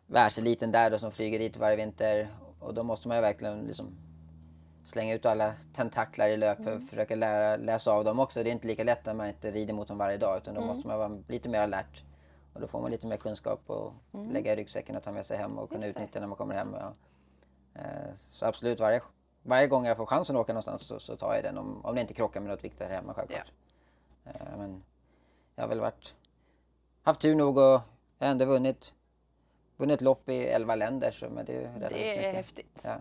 världseliten 0.06 0.72
där 0.72 0.90
då 0.90 0.98
som 0.98 1.12
flyger 1.12 1.38
dit 1.38 1.56
varje 1.56 1.76
vinter. 1.76 2.28
Och 2.60 2.74
då 2.74 2.82
måste 2.82 3.08
man 3.08 3.16
ju 3.16 3.20
verkligen 3.20 3.66
liksom 3.66 3.96
slänga 4.84 5.14
ut 5.14 5.26
alla 5.26 5.54
tentaklar 5.74 6.28
i 6.28 6.36
löp 6.36 6.58
och 6.60 6.82
försöka 6.90 7.14
lära, 7.14 7.56
läsa 7.56 7.92
av 7.92 8.04
dem 8.04 8.20
också. 8.20 8.42
Det 8.42 8.50
är 8.50 8.52
inte 8.52 8.66
lika 8.66 8.84
lätt 8.84 9.06
när 9.06 9.14
man 9.14 9.28
inte 9.28 9.50
rider 9.50 9.74
mot 9.74 9.88
dem 9.88 9.98
varje 9.98 10.18
dag 10.18 10.36
utan 10.36 10.54
då 10.54 10.60
måste 10.60 10.88
man 10.88 10.98
vara 10.98 11.22
lite 11.28 11.48
mer 11.48 11.60
alert. 11.60 12.02
Och 12.56 12.62
då 12.62 12.66
får 12.66 12.80
man 12.80 12.90
lite 12.90 13.06
mer 13.06 13.16
kunskap 13.16 13.60
och 13.66 13.92
lägga 14.12 14.52
i 14.52 14.56
ryggsäcken 14.56 14.96
och 14.96 15.02
ta 15.02 15.12
med 15.12 15.26
sig 15.26 15.36
hem 15.38 15.58
och 15.58 15.70
kunna 15.70 15.86
utnyttja 15.86 16.20
när 16.20 16.26
man 16.26 16.36
kommer 16.36 16.54
hem. 16.54 16.74
Ja. 16.80 16.94
Eh, 17.74 18.14
Så 18.14 18.46
absolut, 18.46 18.80
varje, 18.80 19.00
varje 19.42 19.66
gång 19.66 19.86
jag 19.86 19.96
får 19.96 20.06
chansen 20.06 20.36
att 20.36 20.40
åka 20.40 20.52
någonstans 20.52 20.82
så, 20.82 20.98
så 21.00 21.16
tar 21.16 21.34
jag 21.34 21.44
den 21.44 21.58
om, 21.58 21.84
om 21.84 21.94
det 21.94 22.00
inte 22.00 22.14
krockar 22.14 22.40
med 22.40 22.50
något 22.50 22.64
viktigt 22.64 22.82
här 22.82 22.90
hemma 22.94 23.14
självklart. 23.14 23.52
Eh, 24.24 24.32
Men 24.58 24.82
jag 25.54 25.62
har 25.62 25.68
väl 25.68 25.80
varit, 25.80 26.14
haft 27.02 27.20
tur 27.20 27.34
nog 27.34 27.56
och 27.58 27.62
jag 28.18 28.26
har 28.26 28.30
ändå 28.30 28.44
vunnit, 28.44 28.94
vunnit 29.76 30.00
lopp 30.00 30.28
i 30.28 30.46
11 30.46 30.74
länder. 30.74 31.10
Så, 31.10 31.28
men 31.30 31.44
det 31.44 31.52
är 31.64 31.78
Det 31.78 31.86
är 31.86 32.16
mycket. 32.16 32.34
häftigt. 32.34 32.78
Ja, 32.82 32.96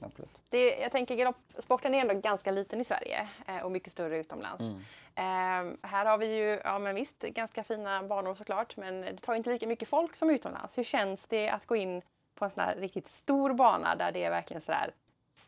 absolut. 0.00 0.30
Det, 0.48 0.78
jag 0.78 0.92
tänker 0.92 1.14
galoppsporten 1.14 1.94
är 1.94 1.98
ändå 1.98 2.14
ganska 2.14 2.50
liten 2.50 2.80
i 2.80 2.84
Sverige 2.84 3.28
eh, 3.46 3.58
och 3.58 3.70
mycket 3.70 3.92
större 3.92 4.18
utomlands. 4.18 4.60
Mm. 4.60 4.80
Eh, 5.14 5.88
här 5.88 6.06
har 6.06 6.18
vi 6.18 6.34
ju, 6.34 6.60
ja 6.64 6.78
men 6.78 6.94
visst, 6.94 7.20
ganska 7.20 7.64
fina 7.64 8.02
banor 8.02 8.34
såklart, 8.34 8.76
men 8.76 9.00
det 9.00 9.16
tar 9.16 9.34
inte 9.34 9.50
lika 9.50 9.66
mycket 9.66 9.88
folk 9.88 10.16
som 10.16 10.30
utomlands. 10.30 10.78
Hur 10.78 10.84
känns 10.84 11.26
det 11.28 11.48
att 11.48 11.66
gå 11.66 11.76
in 11.76 12.02
på 12.34 12.44
en 12.44 12.50
sån 12.50 12.64
här 12.64 12.76
riktigt 12.76 13.08
stor 13.08 13.54
bana 13.54 13.96
där 13.96 14.12
det 14.12 14.24
är 14.24 14.30
verkligen 14.30 14.62
sådär 14.62 14.94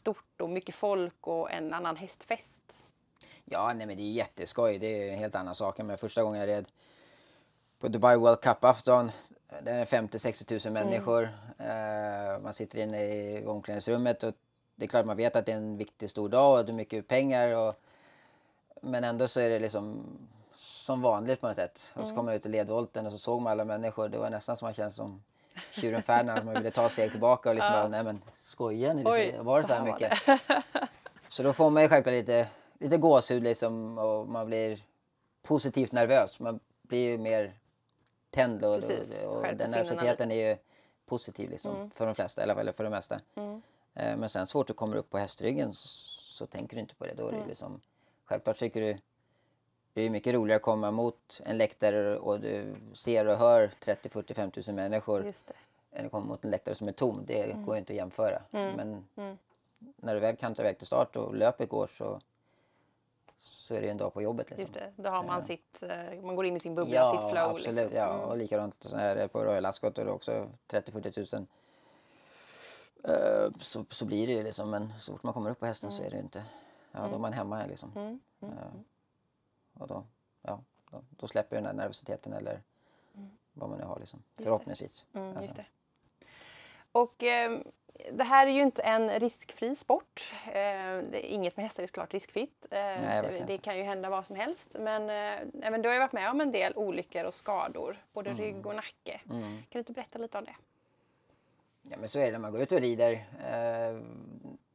stort 0.01 0.41
och 0.41 0.51
mycket 0.51 0.75
folk 0.75 1.27
och 1.27 1.51
en 1.51 1.75
annan 1.75 1.97
hästfest? 1.97 2.87
Ja, 3.45 3.73
nej 3.75 3.87
men 3.87 3.97
det 3.97 4.03
är 4.03 4.13
jätteskoj. 4.13 4.79
Det 4.79 4.87
är 4.87 5.13
en 5.13 5.19
helt 5.19 5.35
annan 5.35 5.55
sak. 5.55 5.79
Men 5.79 5.99
första 5.99 6.23
gången 6.23 6.41
jag 6.41 6.49
red 6.49 6.69
på 7.79 7.89
Dubai 7.89 8.17
World 8.17 8.39
Cup-afton. 8.39 9.11
Det 9.61 9.71
är 9.71 9.85
50-60 9.85 10.67
000 10.67 10.73
människor. 10.73 11.23
Eh, 11.59 12.41
man 12.43 12.55
sitter 12.55 12.79
inne 12.79 13.05
i 13.05 13.47
omklädningsrummet 13.47 14.23
och 14.23 14.35
det 14.77 14.85
är 14.85 14.89
klart 14.89 15.07
man 15.07 15.17
vet 15.17 15.37
att 15.37 15.47
det 15.47 15.53
är 15.53 15.57
en 15.57 15.77
viktig 15.77 16.11
stor 16.11 16.29
dag 16.29 16.59
och 16.59 16.67
det 16.67 16.73
är 16.73 16.75
mycket 16.75 17.09
pengar. 17.09 17.57
Och, 17.57 17.75
men 18.81 19.05
ändå 19.05 19.29
så 19.29 19.41
är 19.41 19.51
det 19.51 19.59
liksom 19.59 20.05
som 20.55 21.03
vanligt 21.03 21.41
på 21.41 21.47
något 21.47 21.57
sätt. 21.57 21.93
Och 21.97 22.07
så 22.07 22.15
kom 22.15 22.25
man 22.25 22.35
ut 22.35 22.47
i 22.47 22.49
ledvolten 22.49 23.07
och 23.07 23.13
så 23.13 23.19
såg 23.19 23.43
man 23.43 23.53
alla 23.53 23.65
människor. 23.65 24.09
Det 24.09 24.19
var 24.19 24.31
nästan 24.31 24.57
som 24.57 24.67
man 24.67 24.75
kände 24.75 24.91
som 24.91 25.23
tjuren 25.71 26.03
Ferdinand. 26.03 26.45
Man 26.45 26.55
ville 26.55 26.71
ta 26.71 26.87
ett 26.87 26.93
steg 26.93 27.11
tillbaka 27.11 27.49
och 27.49 27.55
liksom 27.55 27.73
bara, 27.73 27.89
nej 27.89 28.05
men 28.05 28.23
skojar 28.35 28.95
ni? 28.95 29.03
Oj, 29.07 29.37
Var 29.41 29.61
det 29.61 29.67
så 29.67 29.73
här 29.75 29.85
mycket? 29.85 30.13
Så 31.29 31.43
då 31.43 31.53
får 31.53 31.71
man 31.71 31.83
ju 31.83 31.89
självklart 31.89 32.13
lite, 32.13 32.49
lite 32.79 32.97
gåshud 32.97 33.43
liksom 33.43 33.99
och 33.99 34.29
man 34.29 34.47
blir 34.47 34.81
positivt 35.43 35.93
nervös. 35.93 36.41
Man 36.41 36.61
blir 36.83 37.11
ju 37.11 37.19
mer 37.19 37.55
tänd 38.33 38.65
och, 38.65 38.81
Precis, 38.81 39.25
och, 39.25 39.37
och 39.37 39.43
den 39.43 39.71
nervositeten 39.71 40.31
är 40.31 40.51
ju 40.51 40.57
positiv 41.07 41.51
liksom 41.51 41.91
för 41.95 42.07
de 42.07 42.15
flesta, 42.15 42.43
eller, 42.43 42.57
eller 42.57 42.73
för 42.73 42.85
det 42.85 42.91
mesta. 42.91 43.21
Mm. 43.35 43.62
Eh, 43.95 44.17
Men 44.17 44.29
sen 44.29 44.47
så 44.47 44.53
fort 44.59 44.67
du 44.67 44.73
kommer 44.73 44.97
upp 44.97 45.11
på 45.11 45.19
hästryggen 45.19 45.71
s- 45.71 46.19
så 46.21 46.47
tänker 46.47 46.77
du 46.77 46.81
inte 46.81 46.95
på 46.95 47.05
det. 47.07 47.15
Då 47.15 47.29
är 47.29 47.33
det 47.33 47.47
liksom, 47.49 47.81
självklart 48.25 48.57
tycker 48.59 48.81
du 48.81 48.99
det 49.95 50.03
är 50.03 50.11
mycket 50.11 50.35
roligare 50.35 50.57
att 50.57 50.62
komma 50.62 50.91
mot 50.91 51.41
en 51.45 51.59
läktare 51.59 52.17
och 52.19 52.41
du 52.41 52.75
ser 52.95 53.27
och 53.27 53.37
hör 53.37 53.71
30, 53.81 54.09
40, 54.09 54.35
50 54.35 54.62
000 54.67 54.75
människor 54.77 55.23
än 55.93 56.07
att 56.07 56.12
komma 56.12 56.27
mot 56.27 56.45
en 56.45 56.51
läktare 56.51 56.75
som 56.75 56.89
är 56.89 56.93
tom. 56.93 57.25
Det 57.27 57.53
går 57.65 57.75
ju 57.75 57.79
inte 57.79 57.93
att 57.93 57.97
jämföra. 57.97 58.43
Men 58.77 59.05
Mm. 59.17 59.37
när 59.97 60.15
du 60.15 60.21
väl 60.21 60.37
kantrar 60.37 60.65
iväg 60.65 60.79
till 60.79 60.87
start 60.87 61.17
och 61.17 61.35
löpet 61.35 61.69
går 61.69 61.87
så, 61.87 62.21
så 63.45 63.75
är 63.75 63.81
det 63.81 63.87
ju 63.87 63.91
en 63.91 63.97
dag 63.97 64.15
på 64.15 64.23
jobbet. 64.23 64.51
Liksom. 64.51 64.61
Just 64.63 64.75
det. 64.75 64.93
Då 64.97 65.11
har 65.11 65.23
man 65.23 65.45
sitt, 65.47 65.83
eh, 65.83 66.23
man 66.23 66.37
går 66.37 66.47
in 66.47 66.57
i 66.57 66.61
sin 66.61 66.75
bubbla, 66.75 66.95
Ja, 66.95 67.13
sitt 67.13 67.31
flow. 67.31 67.51
absolut. 67.57 67.77
Liksom. 67.77 67.97
Ja. 67.97 68.15
Mm. 68.15 68.21
Och 68.29 68.37
likadant 68.37 68.77
så 68.83 68.97
är 68.97 69.17
det 69.17 69.29
på 69.29 69.45
Royal 69.45 69.67
Ascot 69.67 69.99
och 69.99 70.05
det 70.05 70.11
är 70.11 70.15
också 70.15 70.49
30-40 70.69 71.37
000. 71.37 71.47
Eh, 73.05 73.51
så, 73.61 73.85
så 73.91 74.05
blir 74.05 74.27
det 74.27 74.33
ju 74.33 74.43
liksom, 74.43 74.71
men 74.71 74.93
så 74.99 75.13
fort 75.13 75.23
man 75.23 75.35
kommer 75.35 75.51
upp 75.51 75.61
på 75.61 75.67
hästen 75.67 75.91
så 75.91 76.03
är 76.03 76.11
det 76.11 76.17
ju 76.17 76.23
inte, 76.23 76.45
ja 76.93 77.09
då 77.09 77.15
är 77.15 77.19
man 77.19 77.33
hemma 77.33 77.67
liksom. 77.67 77.93
Mm. 77.97 78.21
Mm. 78.41 78.59
Eh, 78.59 78.65
och 79.79 79.87
då, 79.87 80.05
ja, 80.43 80.61
då, 80.91 81.03
då 81.11 81.27
släpper 81.29 81.57
den 81.57 81.67
här 81.67 81.73
nervositeten 81.73 82.33
eller 82.33 82.63
vad 83.53 83.69
man 83.71 83.79
nu 83.79 83.85
har 83.85 83.99
liksom. 83.99 84.23
det. 84.37 84.43
Förhoppningsvis. 84.43 85.07
Mm, 85.13 85.29
Alltså. 85.29 85.45
just 85.45 85.57
det. 85.57 85.67
Och 86.93 87.23
eh, 87.23 87.59
det 88.13 88.25
här 88.25 88.47
är 88.47 88.51
ju 88.51 88.63
inte 88.63 88.83
en 88.83 89.21
riskfri 89.21 89.77
sport. 89.77 90.33
Eh, 90.47 90.53
det 90.53 91.27
är 91.27 91.31
inget 91.31 91.57
med 91.57 91.67
hästar 91.67 91.83
är 91.83 91.87
såklart 91.87 92.15
riskfritt. 92.15 92.67
Eh, 92.71 92.71
det, 92.71 92.79
verkligen 92.79 93.47
det 93.47 93.53
inte. 93.53 93.65
kan 93.65 93.77
ju 93.77 93.83
hända 93.83 94.11
vad 94.11 94.27
som 94.27 94.37
helst. 94.37 94.69
Men, 94.73 95.03
eh, 95.11 95.67
även 95.67 95.83
du 95.83 95.89
har 95.89 95.95
ju 95.95 96.01
varit 96.01 96.13
med 96.13 96.31
om 96.31 96.41
en 96.41 96.53
del 96.53 96.73
olyckor 96.77 97.25
och 97.25 97.35
skador, 97.35 98.03
både 98.13 98.33
rygg 98.33 98.67
och 98.67 98.75
nacke. 98.75 99.21
Mm. 99.31 99.43
Kan 99.43 99.63
du 99.73 99.79
inte 99.79 99.93
berätta 99.93 100.19
lite 100.19 100.39
om 100.39 100.45
det? 100.45 100.55
Ja 101.83 101.97
men 102.01 102.09
så 102.09 102.19
är 102.19 102.27
det 102.27 102.33
när 102.33 102.39
man 102.39 102.53
går 102.53 102.61
ut 102.61 102.73
och 102.73 102.81
rider. 102.81 103.13
Eh, 103.51 104.03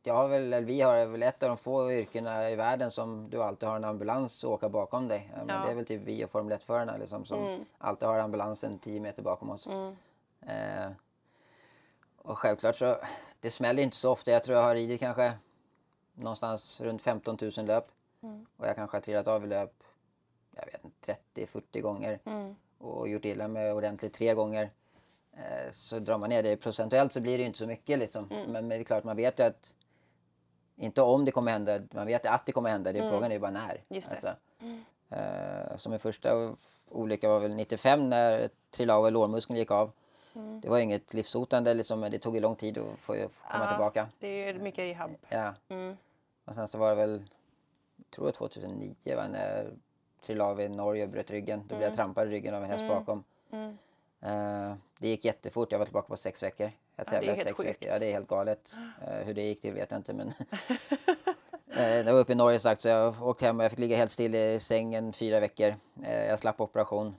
jag 0.03 0.13
har 0.13 0.27
väl, 0.27 0.53
eller 0.53 0.67
vi 0.67 0.81
har 0.81 1.05
väl 1.05 1.23
ett 1.23 1.43
av 1.43 1.49
de 1.49 1.57
få 1.57 1.91
yrkena 1.91 2.49
i 2.49 2.55
världen 2.55 2.91
som 2.91 3.29
du 3.29 3.43
alltid 3.43 3.69
har 3.69 3.75
en 3.75 3.83
ambulans 3.83 4.43
att 4.43 4.49
åka 4.49 4.69
bakom 4.69 5.07
dig. 5.07 5.31
Men 5.37 5.47
Ja. 5.47 5.63
Det 5.65 5.71
är 5.71 5.75
väl 5.75 5.85
typ 5.85 6.01
vi 6.01 6.25
och 6.25 6.29
Formel 6.29 6.57
1-förarna 6.57 6.97
liksom, 6.97 7.25
som 7.25 7.65
alltid 7.77 8.07
har 8.07 8.19
ambulansen 8.19 8.79
10 8.79 8.99
meter 8.99 9.21
bakom 9.21 9.49
oss. 9.49 9.67
Mm. 9.67 9.95
Och 12.27 12.39
självklart 12.39 12.75
så, 12.75 12.97
det 13.39 13.51
smäller 13.51 13.83
inte 13.83 13.95
så 13.95 14.11
ofta. 14.11 14.31
Jag 14.31 14.43
tror 14.43 14.57
jag 14.57 14.63
har 14.63 14.75
ridit 14.75 14.99
kanske 14.99 15.33
någonstans 16.13 16.81
runt 16.81 17.01
15 17.01 17.37
000 17.41 17.65
löp. 17.65 17.87
Och 18.57 18.67
jag 18.67 18.75
kanske 18.75 18.97
har 18.97 19.01
trillat 19.01 19.27
av 19.27 19.43
i 19.43 19.47
löp, 19.47 19.83
jag 20.55 20.65
vet 20.65 20.85
inte, 20.85 21.17
30-40 21.45 21.81
gånger. 21.81 22.19
Mm. 22.25 22.55
Och 22.77 23.09
gjort 23.09 23.25
illa 23.25 23.47
mig 23.47 23.71
ordentligt 23.71 24.13
tre 24.13 24.33
gånger. 24.33 24.71
Eh, 25.33 25.71
så 25.71 25.99
drar 25.99 26.17
man 26.17 26.29
ner 26.29 26.43
det 26.43 26.57
procentuellt 26.57 27.13
så 27.13 27.21
blir 27.21 27.37
det 27.37 27.43
inte 27.43 27.59
så 27.59 27.67
mycket 27.67 27.99
liksom. 27.99 28.27
Men, 28.29 28.51
men 28.51 28.69
det 28.69 28.75
är 28.75 28.83
klart, 28.83 29.03
man 29.03 29.15
vet 29.15 29.39
ju 29.39 29.43
att 29.43 29.73
inte 30.75 31.01
om 31.01 31.25
det 31.25 31.31
kommer 31.31 31.51
hända, 31.51 31.79
man 31.91 32.07
vet 32.07 32.25
att 32.25 32.45
det 32.45 32.51
kommer 32.51 32.69
hända. 32.69 32.91
Det, 32.91 33.09
Frågan 33.09 33.31
är 33.31 33.35
ju 33.35 33.39
bara 33.39 33.51
när. 33.51 33.83
Just. 33.89 34.09
Alltså, 34.11 34.35
eh, 35.09 35.77
så 35.77 35.89
min 35.89 35.99
första 35.99 36.55
olycka 36.89 37.29
var 37.29 37.39
väl 37.39 37.55
95 37.55 38.09
när 38.09 38.49
trillade 38.71 38.99
av 38.99 39.05
och 39.05 39.11
lårmuskeln 39.11 39.59
gick 39.59 39.71
av. 39.71 39.91
Det 40.61 40.69
var 40.69 40.79
inget 40.79 41.13
livshotande 41.13 41.73
liksom, 41.73 41.99
men 41.99 42.11
det 42.11 42.19
tog 42.19 42.35
ju 42.35 42.41
lång 42.41 42.55
tid 42.55 42.77
att 42.77 42.99
få 42.99 43.13
komma 43.13 43.29
Ja. 43.63 43.67
tillbaka. 43.69 44.07
Det 44.19 44.27
är 44.49 44.53
mycket 44.53 44.79
rehab. 44.79 45.11
Ja. 45.29 45.53
Mm. 45.69 45.97
Och 46.45 46.53
sen 46.53 46.67
så 46.67 46.77
var 46.77 46.89
det 46.89 46.95
väl, 46.95 47.23
jag 47.97 48.09
tror 48.11 48.25
det 48.25 48.27
var 48.39 48.47
2009 48.49 48.95
va, 49.15 49.27
när 49.27 49.57
jag 49.57 49.65
trillade 50.25 50.51
av 50.51 50.61
i 50.61 50.69
Norge 50.69 51.03
och 51.03 51.09
bröt 51.09 51.31
ryggen. 51.31 51.59
Då 51.67 51.75
blev 51.75 51.81
jag 51.87 51.95
trampad 51.95 52.27
i 52.27 52.31
ryggen 52.31 52.53
av 52.55 52.63
en 52.63 52.69
häst 52.69 52.87
bakom. 52.87 53.23
Mm. 53.51 53.77
Eh, 54.21 54.75
det 54.99 55.07
gick 55.07 55.25
jättefort, 55.25 55.71
jag 55.71 55.79
var 55.79 55.85
tillbaka 55.85 56.07
på 56.07 56.17
sex 56.17 56.43
veckor. 56.43 56.71
Jag 56.95 57.05
det 57.05 57.09
är 57.09 57.11
tävlade 57.11 57.35
helt 57.37 57.39
efter 57.39 57.49
sex 57.49 57.57
sjukt. 57.57 57.69
veckor. 57.69 57.93
Ja, 57.93 57.99
det 57.99 58.05
är 58.05 58.11
helt 58.11 58.27
galet. 58.27 58.75
Eh, 59.07 59.25
hur 59.25 59.33
det 59.33 59.41
gick 59.41 59.61
till 59.61 59.73
vet 59.73 59.91
jag 59.91 59.99
inte 59.99 60.13
men 60.13 60.33
Eh, 61.77 61.97
Jag 61.97 62.13
var 62.13 62.19
uppe 62.19 62.31
i 62.31 62.35
Norge 62.35 62.59
sagt 62.59 62.81
så 62.81 62.87
jag 62.87 63.21
åkte 63.27 63.45
hem 63.45 63.57
och 63.59 63.63
jag 63.63 63.71
fick 63.71 63.79
ligga 63.79 63.97
helt 63.97 64.11
still 64.11 64.35
i 64.35 64.59
sängen 64.59 65.13
fyra 65.13 65.39
veckor. 65.39 65.75
Eh, 66.03 66.25
Jag 66.27 66.39
slapp 66.39 66.61
operation. 66.61 67.15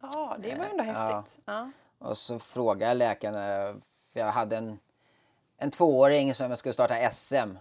Ja, 0.00 0.36
det 0.40 0.54
var 0.54 0.64
ändå 0.64 0.84
Ja. 0.84 0.92
häftigt. 1.22 1.40
Ja. 1.44 1.70
Och 1.98 2.16
så 2.16 2.38
frågade 2.38 2.90
jag 2.90 2.96
läkarna, 2.96 3.38
för 4.12 4.20
jag 4.20 4.26
hade 4.26 4.56
en, 4.56 4.78
en 5.58 5.70
tvååring 5.70 6.34
som 6.34 6.50
jag 6.50 6.58
skulle 6.58 6.72
starta 6.72 7.10
SM. 7.10 7.56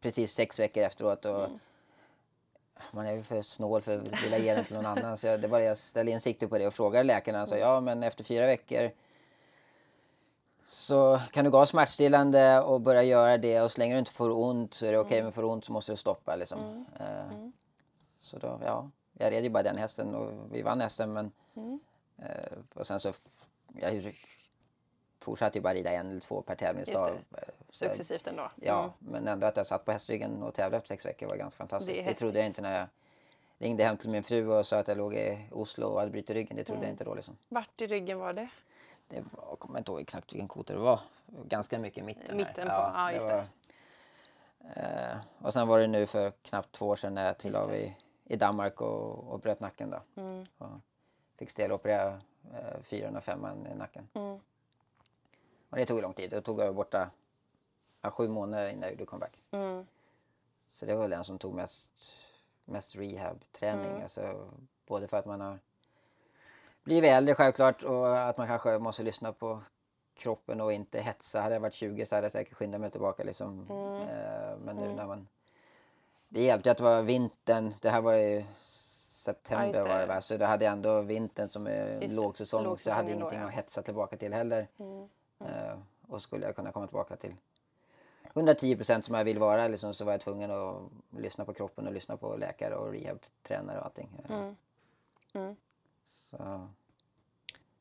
Precis 0.00 0.32
sex 0.32 0.60
veckor 0.60 0.82
efteråt. 0.82 1.24
Och 1.24 1.48
Man 2.90 3.06
är 3.06 3.12
ju 3.12 3.22
för 3.22 3.42
snål 3.42 3.82
för 3.82 3.96
att 3.98 4.22
vilja 4.24 4.38
ge 4.38 4.54
den 4.54 4.64
till 4.64 4.74
någon 4.76 4.86
annan. 4.86 5.16
Så 5.18 5.26
jag, 5.26 5.40
det 5.40 5.48
var 5.48 5.58
det 5.58 5.64
jag 5.64 5.78
ställde 5.78 6.12
in 6.12 6.20
sikte 6.20 6.48
på 6.48 6.58
det 6.58 6.66
och 6.66 6.74
frågade 6.74 7.04
läkarna. 7.04 7.38
Han 7.38 7.46
sa 7.46 7.56
ja 7.56 7.80
men 7.80 8.02
efter 8.02 8.24
fyra 8.24 8.46
veckor 8.46 8.90
så 10.64 11.20
kan 11.32 11.44
du 11.44 11.50
gå 11.50 11.66
smärtstillande 11.66 12.60
och 12.62 12.80
börja 12.80 13.02
göra 13.02 13.36
det 13.38 13.60
och 13.60 13.70
så 13.70 13.78
länge 13.78 13.94
du 13.94 13.98
inte 13.98 14.10
får 14.10 14.30
ont 14.30 14.74
så 14.74 14.86
är 14.86 14.92
det 14.92 14.98
okej 14.98 15.22
men 15.22 15.32
får 15.32 15.44
ont 15.44 15.64
så 15.64 15.72
måste 15.72 15.92
du 15.92 15.96
stoppa 15.96 16.36
liksom. 16.36 16.86
Eh, 17.00 17.48
Så 18.20 18.38
då, 18.38 18.60
ja, 18.64 18.90
jag 19.12 19.32
red 19.32 19.44
ju 19.44 19.50
bara 19.50 19.62
den 19.62 19.76
hästen 19.78 20.14
och 20.14 20.32
vi 20.52 20.62
vann 20.62 20.90
SM 20.90 21.12
men 21.12 21.32
eh, 21.56 21.62
och 22.74 22.86
sen 22.86 23.00
så 23.00 23.12
jag 23.80 24.14
fortsatte 25.20 25.58
ju 25.58 25.62
bara 25.62 25.74
rida 25.74 25.92
en 25.92 26.10
eller 26.10 26.20
två 26.20 26.42
per 26.42 26.54
tävlingsdag. 26.54 27.08
Eh, 27.08 27.38
Successivt 27.70 28.26
ändå. 28.26 28.50
Ja, 28.56 28.78
Mm. 28.80 28.92
men 28.98 29.28
ändå 29.28 29.46
att 29.46 29.56
jag 29.56 29.66
satt 29.66 29.84
på 29.84 29.92
hästryggen 29.92 30.42
och 30.42 30.54
tävlade 30.54 30.76
efter 30.76 30.88
sex 30.88 31.06
veckor 31.06 31.26
var 31.26 31.36
ganska 31.36 31.58
fantastiskt. 31.58 31.98
Det 32.00 32.04
Det, 32.06 32.14
trodde 32.14 32.38
jag 32.38 32.46
inte 32.46 32.62
när 32.62 32.78
jag 32.78 32.86
ringde 33.58 33.84
hem 33.84 33.96
till 33.96 34.10
min 34.10 34.22
fru 34.22 34.46
och 34.48 34.66
sa 34.66 34.78
att 34.78 34.88
jag 34.88 34.96
låg 34.98 35.14
i 35.14 35.48
Oslo 35.52 35.86
och 35.86 35.98
hade 35.98 36.10
brutit 36.10 36.30
ryggen. 36.30 36.56
Det 36.56 36.64
trodde 36.64 36.78
Mm. 36.78 36.86
jag 36.88 36.92
inte 36.94 37.04
då 37.04 37.14
liksom. 37.14 37.36
Vart 37.48 37.80
i 37.80 37.86
ryggen 37.86 38.18
var 38.18 38.32
det? 38.32 38.48
Det 39.08 39.20
var, 39.20 39.44
jag 39.50 39.58
kommer 39.58 39.78
inte 39.78 39.90
ihåg 39.92 40.00
exakt 40.00 40.32
vilken 40.32 40.48
kota 40.48 40.72
det 40.72 40.78
var. 40.80 41.00
Ganska 41.26 41.78
mycket 41.78 41.98
i 41.98 42.02
mitten. 42.02 42.36
Mitten 42.36 42.68
här. 42.68 42.90
på- 42.90 42.96
ja, 42.98 43.12
just 43.12 43.28
det. 43.28 43.46
eh, 44.76 45.18
och 45.46 45.52
sen 45.52 45.68
var 45.68 45.78
det 45.78 45.86
nu 45.86 46.06
för 46.06 46.30
knappt 46.30 46.72
två 46.72 46.86
år 46.86 46.96
sedan 46.96 47.14
när 47.14 47.26
jag 47.26 47.38
trillade 47.38 47.64
av 47.64 47.74
i, 47.74 47.96
i 48.24 48.36
Danmark 48.36 48.80
och, 48.80 49.32
och 49.32 49.40
bröt 49.40 49.60
nacken 49.60 49.90
då. 49.90 50.22
Mm. 50.22 50.46
Och 50.58 50.68
fick 51.38 51.50
steloperera 51.50 52.20
eh, 52.52 52.82
405 52.82 53.46
i 53.72 53.74
nacken. 53.74 54.08
Mm. 54.14 54.38
Och 55.70 55.76
det 55.76 55.84
tog 55.84 56.02
lång 56.02 56.14
tid. 56.14 56.30
Det 56.30 56.40
tog 56.40 56.60
jag 56.60 56.74
borta 56.74 57.10
ja, 58.02 58.10
sju 58.10 58.28
månader 58.28 58.70
innan 58.70 58.82
jag 58.82 58.90
gjorde 58.90 59.06
comeback. 59.06 59.38
Mm. 59.50 59.86
Så 60.70 60.86
det 60.86 60.94
var 60.94 61.08
den 61.08 61.24
som 61.24 61.38
tog 61.38 61.54
mest, 61.54 61.90
mest 62.64 62.96
rehab-träning. 62.96 63.90
Mm. 63.90 64.02
Alltså, 64.02 64.50
både 64.86 65.08
för 65.08 65.16
att 65.16 65.26
man 65.26 65.40
har 65.40 65.58
blivit 66.82 67.10
äldre 67.10 67.34
självklart 67.34 67.82
och 67.82 68.18
att 68.18 68.36
man 68.36 68.46
kanske 68.46 68.78
måste 68.78 69.02
lyssna 69.02 69.32
på 69.32 69.62
kroppen 70.14 70.60
och 70.60 70.72
inte 70.72 71.00
hetsa. 71.00 71.40
Hade 71.40 71.54
jag 71.54 71.60
varit 71.60 71.74
20 71.74 72.06
så 72.06 72.14
hade 72.14 72.24
jag 72.24 72.32
säkert 72.32 72.54
skyndat 72.54 72.80
mig 72.80 72.90
tillbaka. 72.90 73.24
Liksom. 73.24 73.66
Mm. 73.70 74.08
Eh, 74.08 74.58
men 74.64 74.76
nu 74.76 74.92
när 74.92 75.06
man... 75.06 75.28
Det 76.28 76.42
hjälpte 76.42 76.70
att 76.70 76.78
det 76.78 76.84
var 76.84 77.02
vintern. 77.02 77.74
Det 77.80 77.90
här 77.90 78.00
var 78.00 78.14
ju 78.14 78.44
september 79.28 79.82
var 79.82 79.98
det 79.98 80.06
va? 80.06 80.20
Så 80.20 80.36
då 80.36 80.44
hade 80.44 80.64
jag 80.64 80.72
ändå 80.72 81.00
vintern 81.00 81.48
som 81.48 81.66
är 81.66 82.00
det. 82.00 82.08
lågsäsong. 82.08 82.78
Så 82.78 82.88
jag 82.88 82.94
hade 82.94 83.08
då, 83.08 83.14
ingenting 83.14 83.40
ja. 83.40 83.46
att 83.46 83.52
hetsa 83.52 83.82
tillbaka 83.82 84.16
till 84.16 84.32
heller. 84.32 84.68
Mm. 84.78 85.08
Eh, 85.40 85.78
och 86.08 86.22
skulle 86.22 86.46
jag 86.46 86.56
kunna 86.56 86.72
komma 86.72 86.86
tillbaka 86.86 87.16
till 87.16 87.34
110 88.34 88.76
procent 88.76 89.04
som 89.04 89.14
jag 89.14 89.24
vill 89.24 89.38
vara 89.38 89.68
liksom, 89.68 89.94
så 89.94 90.04
var 90.04 90.12
jag 90.12 90.20
tvungen 90.20 90.50
att 90.50 90.76
lyssna 91.10 91.44
på 91.44 91.54
kroppen 91.54 91.86
och 91.86 91.92
lyssna 91.92 92.16
på 92.16 92.36
läkare 92.36 92.74
och 92.74 92.92
rehabtränare 92.92 93.78
och 93.78 93.84
allting. 93.84 94.08
Eh, 94.24 94.36
Mm. 94.36 94.56
Mm. 95.32 95.56
Så 96.04 96.68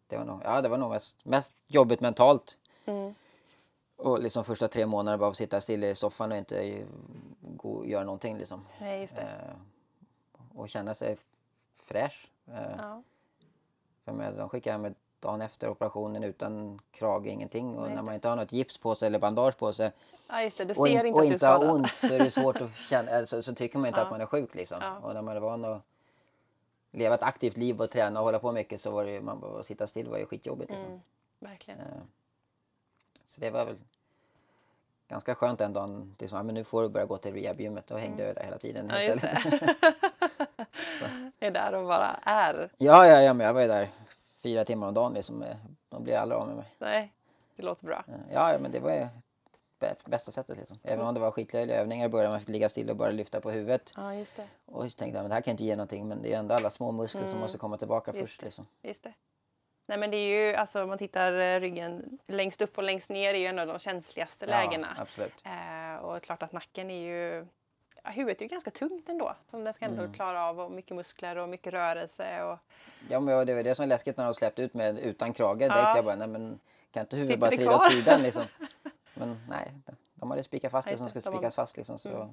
det 0.08 0.18
var 0.18 0.26
nog, 0.26 0.42
ja, 0.44 0.62
det 0.62 0.70
var 0.70 0.78
nog 0.78 0.90
mest, 0.90 1.26
mest 1.26 1.54
jobbigt 1.68 2.02
mentalt. 2.02 2.60
Mm. 2.86 3.14
Och 3.96 4.20
liksom 4.20 4.44
första 4.44 4.68
tre 4.68 4.86
månaderna 4.86 5.18
bara 5.18 5.30
att 5.30 5.38
sitta 5.38 5.62
still 5.62 5.84
i 5.84 5.96
soffan 5.96 6.32
och 6.32 6.38
inte 6.38 6.86
gå, 7.42 7.86
göra 7.86 8.04
någonting. 8.04 8.38
Liksom. 8.38 8.66
Nej, 8.80 9.02
just 9.02 9.16
det. 9.16 9.22
Eh, 9.22 9.56
och 10.58 10.70
känna 10.70 10.94
sig 10.94 11.18
fräsch. 11.78 12.32
Eh, 12.48 12.76
Ja. 12.78 13.04
För 14.06 14.12
med, 14.14 14.34
de 14.34 14.50
skickade 14.50 14.78
mig 14.78 14.94
dagen 15.20 15.42
efter 15.42 15.70
operationen 15.70 16.24
utan 16.24 16.80
krage, 16.92 17.28
ingenting. 17.28 17.78
Och 17.78 17.92
när 17.92 18.02
man 18.02 18.14
inte 18.16 18.30
har 18.30 18.36
något 18.36 18.52
gips 18.52 18.78
på 18.78 18.96
sig 18.96 19.08
eller 19.08 19.20
bandage 19.20 19.58
på 19.58 19.74
sig 19.74 19.92
ja, 20.28 20.50
det. 20.58 20.78
Och, 20.78 20.88
in, 20.88 20.98
inte 20.98 21.12
och 21.12 21.26
inte 21.26 21.48
har 21.48 21.70
ont 21.72 21.96
så 21.96 22.14
är 22.14 22.20
det 22.20 22.32
svårt 22.32 22.56
att 22.62 22.76
känna, 22.90 23.12
alltså, 23.12 23.44
så 23.44 23.54
tycker 23.56 23.78
man 23.80 23.88
inte 23.88 24.00
Ja. 24.00 24.04
att 24.06 24.12
man 24.12 24.22
är 24.22 24.26
sjuk 24.26 24.56
liksom. 24.56 24.78
Ja. 24.82 24.98
Och 24.98 25.14
när 25.14 25.22
man 25.22 25.36
är 25.36 25.40
van 25.40 25.66
att 25.66 25.82
leva 26.92 27.16
ett 27.16 27.24
aktivt 27.24 27.58
liv 27.58 27.82
och 27.82 27.92
träna 27.92 28.20
och 28.20 28.26
hålla 28.26 28.40
på 28.40 28.52
mycket 28.52 28.82
så 28.82 28.92
var 28.92 29.04
det 29.04 29.12
ju, 29.12 29.22
man 29.22 29.40
bara, 29.40 29.60
att 29.60 29.66
sitta 29.66 29.88
still 29.88 30.10
var 30.10 30.18
ju 30.18 30.26
skitjobbigt 30.26 30.72
liksom. 30.72 30.90
Mm. 30.90 31.02
Verkligen. 31.40 31.80
Eh, 31.80 31.86
Så 33.24 33.42
det 33.42 33.50
var 33.50 33.66
väl 33.66 33.76
ganska 35.08 35.36
skönt 35.36 35.60
den 35.60 35.74
dagen. 35.74 36.16
Liksom, 36.20 36.38
ja, 36.38 36.44
men 36.44 36.56
nu 36.56 36.64
får 36.64 36.82
du 36.82 36.90
börja 36.90 37.06
gå 37.06 37.18
till 37.18 37.34
rehabgymmet. 37.34 37.88
Då 37.88 37.98
hängde 37.98 38.24
jag 38.26 38.36
där 38.36 38.44
hela 38.44 38.58
tiden 38.58 38.90
Mm. 38.90 39.02
Ja, 39.02 39.16
istället. 39.16 39.78
är 41.40 41.52
där 41.52 41.74
och 41.74 41.88
bara 41.88 42.20
är. 42.24 42.70
ja, 42.78 43.08
ja, 43.08 43.22
ja, 43.22 43.34
men 43.34 43.48
jag 43.48 43.54
var 43.54 43.62
ju 43.62 43.68
där 43.68 43.88
fyra 44.44 44.66
timmar 44.66 44.88
om 44.88 44.94
dagen 44.94 45.14
liksom. 45.14 45.44
De 45.90 46.04
blir 46.04 46.18
aldrig 46.18 46.40
av 46.42 46.48
med 46.48 46.56
mig. 46.56 46.66
Nej, 46.80 47.12
det 47.56 47.64
låter 47.64 47.86
bra. 47.86 48.04
Ja, 48.34 48.52
ja 48.54 48.60
men 48.60 48.72
det 48.72 48.80
var 48.80 48.92
ju 48.92 49.08
bä- 49.80 50.10
bästa 50.10 50.32
sättet 50.32 50.58
liksom. 50.58 50.80
Även 50.84 51.06
om 51.06 51.14
det 51.14 51.20
var 51.20 51.32
skitlöjliga 51.32 51.78
övningar 51.82 52.06
i 52.06 52.10
början. 52.10 52.32
Man 52.32 52.40
fick 52.40 52.50
ligga 52.50 52.70
still 52.70 52.90
och 52.90 52.96
bara 52.96 53.10
lyfta 53.12 53.42
på 53.42 53.52
huvudet. 53.52 53.94
Ja, 53.96 54.14
just 54.14 54.36
det. 54.36 54.48
Och 54.66 54.92
så 54.92 54.98
tänkte 54.98 55.18
jag, 55.18 55.24
men 55.24 55.30
det 55.30 55.36
här 55.36 55.42
kan 55.42 55.52
inte 55.52 55.64
ge 55.64 55.76
någonting. 55.76 56.08
Men 56.08 56.22
det 56.22 56.34
är 56.34 56.40
ändå 56.40 56.56
alla 56.56 56.70
små 56.70 56.92
muskler 56.92 57.26
som 57.26 57.40
måste 57.40 57.58
komma 57.58 57.78
tillbaka 57.78 58.12
Mm. 58.12 58.22
Just 58.22 58.32
först 58.32 58.40
det. 58.40 58.46
liksom. 58.46 58.66
Just 58.82 59.04
det. 59.04 59.14
Nej 59.90 59.98
men 59.98 60.12
det 60.12 60.18
är 60.18 60.28
ju, 60.50 60.56
alltså 60.56 60.82
om 60.84 60.90
man 60.90 60.98
tittar 60.98 61.34
eh, 61.34 61.60
ryggen 61.60 62.20
längst 62.28 62.62
upp 62.62 62.78
och 62.78 62.84
längst 62.84 63.10
ner 63.10 63.34
är 63.34 63.38
ju 63.38 63.46
en 63.46 63.60
av 63.60 63.68
de 63.68 63.80
känsligaste 63.80 64.46
Ja, 64.46 64.52
lägena. 64.58 64.88
absolut. 65.00 65.34
Eh, 65.44 65.96
och 66.06 66.22
klart 66.24 66.44
att 66.44 66.52
nacken 66.52 66.92
är 66.92 67.02
ju, 67.08 67.48
huvudet 68.12 68.42
är 68.42 68.46
ju 68.46 68.50
ganska 68.50 68.72
tungt 68.72 69.10
ändå. 69.10 69.36
Som 69.50 69.64
den 69.64 69.74
ska 69.74 69.86
ändå 69.86 70.02
Mm. 70.02 70.14
klara 70.14 70.46
av 70.46 70.60
och 70.60 70.72
mycket 70.72 70.96
muskler 70.96 71.36
och 71.38 71.50
mycket 71.50 71.74
rörelse. 71.74 72.44
Och, 72.44 72.58
Ja, 73.10 73.20
men 73.20 73.48
det 73.48 73.56
var 73.56 73.64
det 73.64 73.76
som 73.76 73.84
var 73.84 73.88
läskigt 73.88 74.18
när 74.18 74.26
de 74.26 74.34
släppte 74.34 74.62
ut 74.62 74.74
med 74.74 74.98
utan 75.00 75.34
krage. 75.34 75.62
Ja. 75.62 75.68
Ja. 75.78 75.96
Jag 75.96 76.06
bara, 76.06 76.16
nej 76.16 76.28
men 76.28 76.60
kan 76.92 77.02
inte 77.02 77.16
huvudet 77.16 77.36
Sitter 77.36 77.40
bara 77.48 77.56
trilla 77.56 77.76
åt 77.78 77.92
sidan 77.92 78.22
liksom? 78.22 78.44
Men 79.14 79.38
nej, 79.50 79.72
de 80.16 80.32
hade 80.32 80.44
spikat 80.44 80.72
fast 80.72 80.90
det 80.90 80.98
som 80.98 81.10
skulle 81.10 81.22
spikas 81.22 81.56
fast 81.56 81.78
liksom. 81.78 82.00
Så, 82.00 82.10
Mm. 82.10 82.30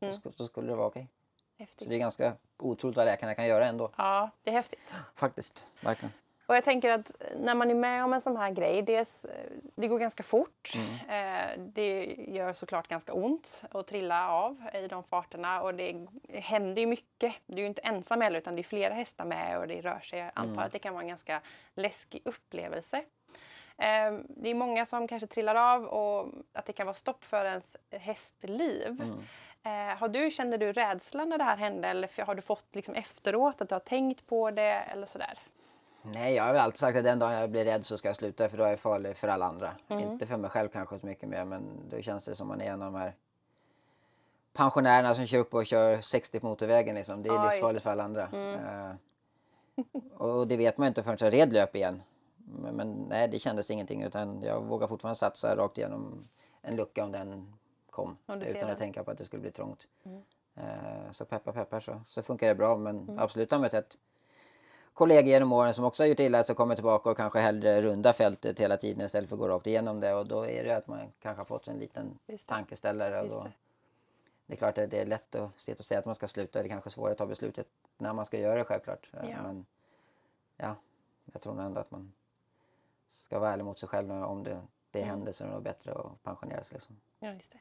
Mm. 0.00 0.14
så, 0.14 0.32
så 0.32 0.46
skulle 0.46 0.68
det 0.68 0.76
vara 0.76 0.86
okej. 0.86 1.06
Så 1.56 1.62
häftigt. 1.62 1.88
det 1.88 1.94
är 1.94 1.98
ganska 1.98 2.32
otroligt 2.58 2.96
vad 2.96 3.06
läkarna 3.06 3.34
kan 3.34 3.46
göra 3.46 3.66
ändå. 3.66 3.90
Ja, 3.96 4.30
det 4.42 4.50
är 4.50 4.54
häftigt. 4.54 4.94
Faktiskt, 5.14 5.66
verkligen. 5.80 6.12
Och 6.50 6.56
jag 6.56 6.64
tänker 6.64 6.90
att 6.90 7.12
när 7.36 7.54
man 7.54 7.70
är 7.70 7.74
med 7.74 8.04
om 8.04 8.12
en 8.12 8.20
sån 8.20 8.36
här 8.36 8.50
grej, 8.50 8.82
dels, 8.82 9.26
det 9.74 9.88
går 9.88 9.98
ganska 9.98 10.22
fort. 10.22 10.72
Mm. 10.74 10.88
Eh, 11.08 11.58
det 11.74 12.04
gör 12.28 12.52
såklart 12.52 12.88
ganska 12.88 13.12
ont 13.12 13.62
att 13.70 13.86
trilla 13.86 14.28
av 14.30 14.62
i 14.74 14.88
de 14.88 15.04
farterna 15.04 15.62
och 15.62 15.74
det 15.74 16.06
händer 16.28 16.80
ju 16.80 16.86
mycket. 16.86 17.34
Du 17.46 17.56
är 17.56 17.60
ju 17.60 17.66
inte 17.66 17.80
ensam 17.82 18.20
heller 18.20 18.38
utan 18.38 18.54
det 18.56 18.60
är 18.60 18.64
flera 18.64 18.94
hästar 18.94 19.24
med 19.24 19.58
och 19.58 19.68
det 19.68 19.80
rör 19.80 20.00
sig. 20.00 20.18
Jag 20.18 20.30
antar 20.34 20.52
Mm. 20.52 20.58
att 20.66 20.72
det 20.72 20.78
kan 20.78 20.94
vara 20.94 21.02
en 21.02 21.08
ganska 21.08 21.40
läskig 21.74 22.22
upplevelse. 22.24 22.96
Eh, 23.78 24.12
det 24.28 24.50
är 24.50 24.54
många 24.54 24.86
som 24.86 25.08
kanske 25.08 25.26
trillar 25.26 25.54
av 25.54 25.84
och 25.84 26.32
att 26.52 26.66
det 26.66 26.72
kan 26.72 26.86
vara 26.86 26.94
stopp 26.94 27.24
för 27.24 27.44
ens 27.44 27.76
hästliv. 27.90 28.86
Mm. 29.02 29.18
Eh, 29.62 29.98
har 29.98 30.08
du, 30.08 30.30
kände 30.30 30.56
du 30.56 30.72
rädsla 30.72 31.24
när 31.24 31.38
det 31.38 31.44
här 31.44 31.56
hände 31.56 31.88
eller 31.88 32.24
har 32.24 32.34
du 32.34 32.42
fått 32.42 32.76
liksom 32.76 32.94
efteråt 32.94 33.60
att 33.60 33.68
du 33.68 33.74
har 33.74 33.80
tänkt 33.80 34.26
på 34.26 34.50
det 34.50 34.72
eller 34.92 35.06
sådär? 35.06 35.38
Nej, 36.02 36.34
jag 36.34 36.44
har 36.44 36.52
väl 36.52 36.62
alltid 36.62 36.78
sagt 36.78 36.98
att 36.98 37.04
den 37.04 37.18
dagen 37.18 37.32
jag 37.32 37.50
blir 37.50 37.64
rädd 37.64 37.86
så 37.86 37.98
ska 37.98 38.08
jag 38.08 38.16
sluta 38.16 38.48
för 38.48 38.58
då 38.58 38.64
är 38.64 38.68
jag 38.68 38.78
farlig 38.78 39.16
för 39.16 39.28
alla 39.28 39.46
andra. 39.46 39.72
Mm. 39.88 40.10
Inte 40.10 40.26
för 40.26 40.36
mig 40.36 40.50
själv 40.50 40.68
kanske 40.68 40.98
så 40.98 41.06
mycket 41.06 41.28
mer 41.28 41.44
men 41.44 41.62
då 41.90 42.00
känns 42.00 42.24
det 42.24 42.34
som 42.34 42.48
man 42.48 42.60
är 42.60 42.70
en 42.70 42.82
av 42.82 42.92
de 42.92 42.98
här 42.98 43.14
pensionärerna 44.52 45.14
som 45.14 45.26
kör 45.26 45.38
upp 45.38 45.54
och 45.54 45.66
kör 45.66 46.00
60 46.00 46.40
på 46.40 46.46
motorvägen 46.46 46.94
liksom. 46.94 47.22
Det 47.22 47.28
är 47.28 47.44
livsfarligt 47.44 47.82
för 47.82 47.90
alla 47.90 48.04
andra. 48.04 48.26
Mm. 48.26 48.54
Eh, 48.54 48.94
och 50.16 50.48
det 50.48 50.56
vet 50.56 50.78
man 50.78 50.88
inte 50.88 51.02
förrän 51.02 51.16
jag 51.20 51.32
red 51.32 51.52
löp 51.52 51.76
igen. 51.76 52.02
Men, 52.36 52.74
men 52.76 52.92
nej, 53.08 53.28
det 53.28 53.38
kändes 53.38 53.70
ingenting 53.70 54.02
utan 54.02 54.42
jag 54.42 54.64
vågar 54.64 54.86
fortfarande 54.86 55.18
satsa 55.18 55.56
rakt 55.56 55.78
igenom 55.78 56.28
en 56.62 56.76
lucka 56.76 57.04
om 57.04 57.12
den 57.12 57.54
kom. 57.90 58.16
Om 58.26 58.42
Utan 58.42 58.70
att 58.70 58.78
tänka 58.78 59.04
på 59.04 59.10
att 59.10 59.18
det 59.18 59.24
skulle 59.24 59.40
bli 59.40 59.50
trångt. 59.50 59.86
Mm. 60.04 60.22
Eh, 60.54 61.12
så 61.12 61.24
peppar 61.24 61.52
peppar 61.52 61.80
så, 61.80 62.00
så 62.06 62.22
funkar 62.22 62.48
det 62.48 62.54
bra 62.54 62.76
men 62.76 62.98
Mm. 62.98 63.18
absolut 63.18 63.52
har 63.52 63.58
man 63.58 63.70
sett 63.70 63.96
kollegor 64.94 65.28
genom 65.28 65.52
åren 65.52 65.74
som 65.74 65.84
också 65.84 66.02
har 66.02 66.08
gjort 66.08 66.20
illa 66.20 66.44
sig 66.44 66.54
kommer 66.54 66.74
tillbaka 66.74 67.10
och 67.10 67.16
kanske 67.16 67.38
hellre 67.38 67.82
runda 67.82 68.12
fältet 68.12 68.60
hela 68.60 68.76
tiden 68.76 69.06
istället 69.06 69.28
för 69.28 69.36
att 69.36 69.40
gå 69.40 69.48
rakt 69.48 69.66
igenom 69.66 70.00
det 70.00 70.14
och 70.14 70.26
då 70.26 70.46
är 70.46 70.64
det 70.64 70.76
att 70.76 70.86
man 70.86 71.12
kanske 71.22 71.40
har 71.40 71.44
fått 71.44 71.64
sig 71.64 71.74
en 71.74 71.80
liten 71.80 72.18
Just 72.26 72.46
tankeställare. 72.46 73.20
Och 73.22 73.28
då, 73.28 73.40
det. 73.42 73.52
det 74.46 74.52
är 74.54 74.56
klart 74.56 74.78
att 74.78 74.90
det 74.90 75.00
är 75.00 75.06
lätt 75.06 75.34
att 75.34 75.60
sitta 75.60 75.78
och 75.78 75.84
säga 75.84 75.98
att 75.98 76.06
man 76.06 76.14
ska 76.14 76.28
sluta. 76.28 76.58
Det 76.62 76.66
är 76.66 76.68
kanske 76.68 76.90
svårare 76.90 77.12
att 77.12 77.18
ta 77.18 77.26
beslutet 77.26 77.66
när 77.98 78.12
man 78.12 78.26
ska 78.26 78.38
göra 78.38 78.54
det 78.54 78.64
självklart. 78.64 79.10
Eh, 79.22 79.30
Ja. 79.30 79.42
Men 79.42 79.66
ja, 80.56 80.74
jag 81.32 81.42
tror 81.42 81.54
nog 81.54 81.64
ändå 81.64 81.80
att 81.80 81.90
man 81.90 82.12
ska 83.08 83.38
vara 83.38 83.52
ärlig 83.52 83.64
mot 83.64 83.78
sig 83.78 83.88
själv 83.88 84.10
om 84.12 84.42
det, 84.44 84.60
det 84.90 84.98
Mm. 84.98 85.10
händer 85.10 85.32
så 85.32 85.44
är 85.44 85.48
det 85.48 85.54
nog 85.54 85.62
bättre 85.62 85.92
att 85.92 86.22
pensioneras. 86.22 86.72
Liksom. 86.72 86.96
Ja, 87.18 87.32
just 87.32 87.52
det. 87.52 87.58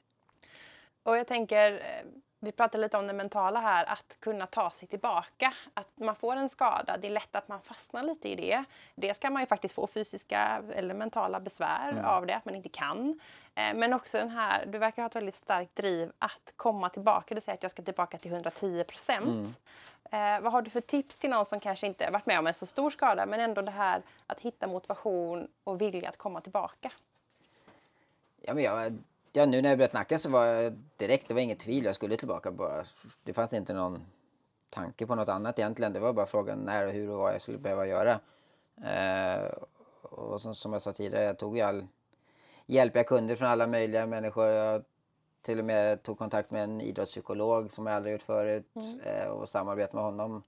Och 1.09 1.17
jag 1.17 1.27
tänker, 1.27 1.71
eh, 1.73 2.05
vi 2.39 2.51
pratade 2.51 2.81
lite 2.81 2.97
om 2.97 3.07
det 3.07 3.13
mentala 3.13 3.59
här, 3.59 3.85
att 3.85 4.17
kunna 4.19 4.47
ta 4.47 4.69
sig 4.71 4.87
tillbaka. 4.87 5.53
Att 5.73 5.87
man 5.95 6.15
får 6.15 6.35
en 6.35 6.49
skada, 6.49 6.97
det 6.97 7.07
är 7.07 7.11
lätt 7.11 7.35
att 7.35 7.47
man 7.47 7.61
fastnar 7.61 8.03
lite 8.03 8.29
i 8.29 8.35
det. 8.35 8.63
Dels 8.95 9.19
kan 9.19 9.33
man 9.33 9.41
ju 9.41 9.45
faktiskt 9.45 9.75
få 9.75 9.87
fysiska 9.87 10.63
eller 10.75 10.93
mentala 10.93 11.39
besvär 11.39 11.91
Mm. 11.91 12.05
av 12.05 12.25
det, 12.25 12.35
att 12.35 12.45
man 12.45 12.55
inte 12.55 12.69
kan. 12.69 13.19
Eh, 13.55 13.73
Men 13.75 13.93
också 13.93 14.17
den 14.17 14.29
här, 14.29 14.65
du 14.65 14.77
verkar 14.77 15.01
ha 15.01 15.07
ett 15.09 15.15
väldigt 15.15 15.35
starkt 15.35 15.75
driv 15.75 16.11
att 16.19 16.51
komma 16.55 16.89
tillbaka. 16.89 17.35
Du 17.35 17.41
säger 17.41 17.53
att 17.57 17.63
jag 17.63 17.71
ska 17.71 17.83
tillbaka 17.83 18.17
till 18.17 18.31
110 18.31 18.83
procent. 18.83 19.57
Eh, 20.11 20.39
vad 20.41 20.51
har 20.53 20.61
du 20.61 20.69
för 20.69 20.81
tips 20.81 21.17
till 21.19 21.29
någon 21.29 21.45
som 21.45 21.59
kanske 21.59 21.87
inte 21.87 22.09
varit 22.11 22.25
med 22.25 22.39
om 22.39 22.47
en 22.47 22.53
så 22.53 22.65
stor 22.65 22.89
skada 22.89 23.25
men 23.25 23.39
ändå 23.39 23.61
det 23.61 23.71
här 23.71 24.01
att 24.27 24.39
hitta 24.39 24.67
motivation 24.67 25.47
och 25.63 25.81
vilja 25.81 26.09
att 26.09 26.17
komma 26.17 26.41
tillbaka? 26.41 26.91
Ja, 28.41 28.53
men 28.53 28.63
jag, 28.63 28.93
ja, 29.33 29.45
nu 29.45 29.61
när 29.61 29.69
jag 29.69 29.77
bröt 29.77 29.93
nacken 29.93 30.19
så 30.19 30.29
var 30.29 30.45
jag 30.45 30.73
direkt, 30.97 31.27
det 31.27 31.33
var 31.33 31.41
inget 31.41 31.59
tvivel, 31.59 31.85
jag 31.85 31.95
skulle 31.95 32.17
tillbaka 32.17 32.51
bara. 32.51 32.83
Det 33.23 33.33
fanns 33.33 33.53
inte 33.53 33.73
någon 33.73 34.05
tanke 34.69 35.05
på 35.05 35.15
något 35.15 35.29
annat 35.29 35.59
egentligen. 35.59 35.93
Det 35.93 35.99
var 35.99 36.13
bara 36.13 36.25
frågan 36.25 36.59
när 36.59 36.85
och 36.85 36.91
hur 36.91 37.09
och 37.09 37.19
vad 37.19 37.33
jag 37.33 37.41
skulle 37.41 37.57
behöva 37.57 37.87
göra. 37.87 38.19
Eh, 38.83 39.51
och 40.01 40.41
som, 40.41 40.55
som 40.55 40.73
jag 40.73 40.81
sa 40.81 40.93
tidigare, 40.93 41.23
jag 41.23 41.37
tog 41.37 41.57
ju 41.57 41.63
all 41.63 41.87
hjälp 42.65 42.95
jag 42.95 43.07
kunde 43.07 43.35
från 43.35 43.47
alla 43.47 43.67
möjliga 43.67 44.05
människor. 44.05 44.45
Jag 44.45 44.83
till 45.41 45.59
och 45.59 45.65
med 45.65 46.03
tog 46.03 46.17
kontakt 46.17 46.51
med 46.51 46.63
en 46.63 46.81
idrottspsykolog 46.81 47.71
som 47.71 47.85
jag 47.85 47.95
aldrig 47.95 48.13
gjort 48.13 48.21
förut 48.21 48.65
eh, 49.03 49.27
och 49.27 49.49
samarbetade 49.49 49.95
med 49.95 50.03
honom. 50.03 50.43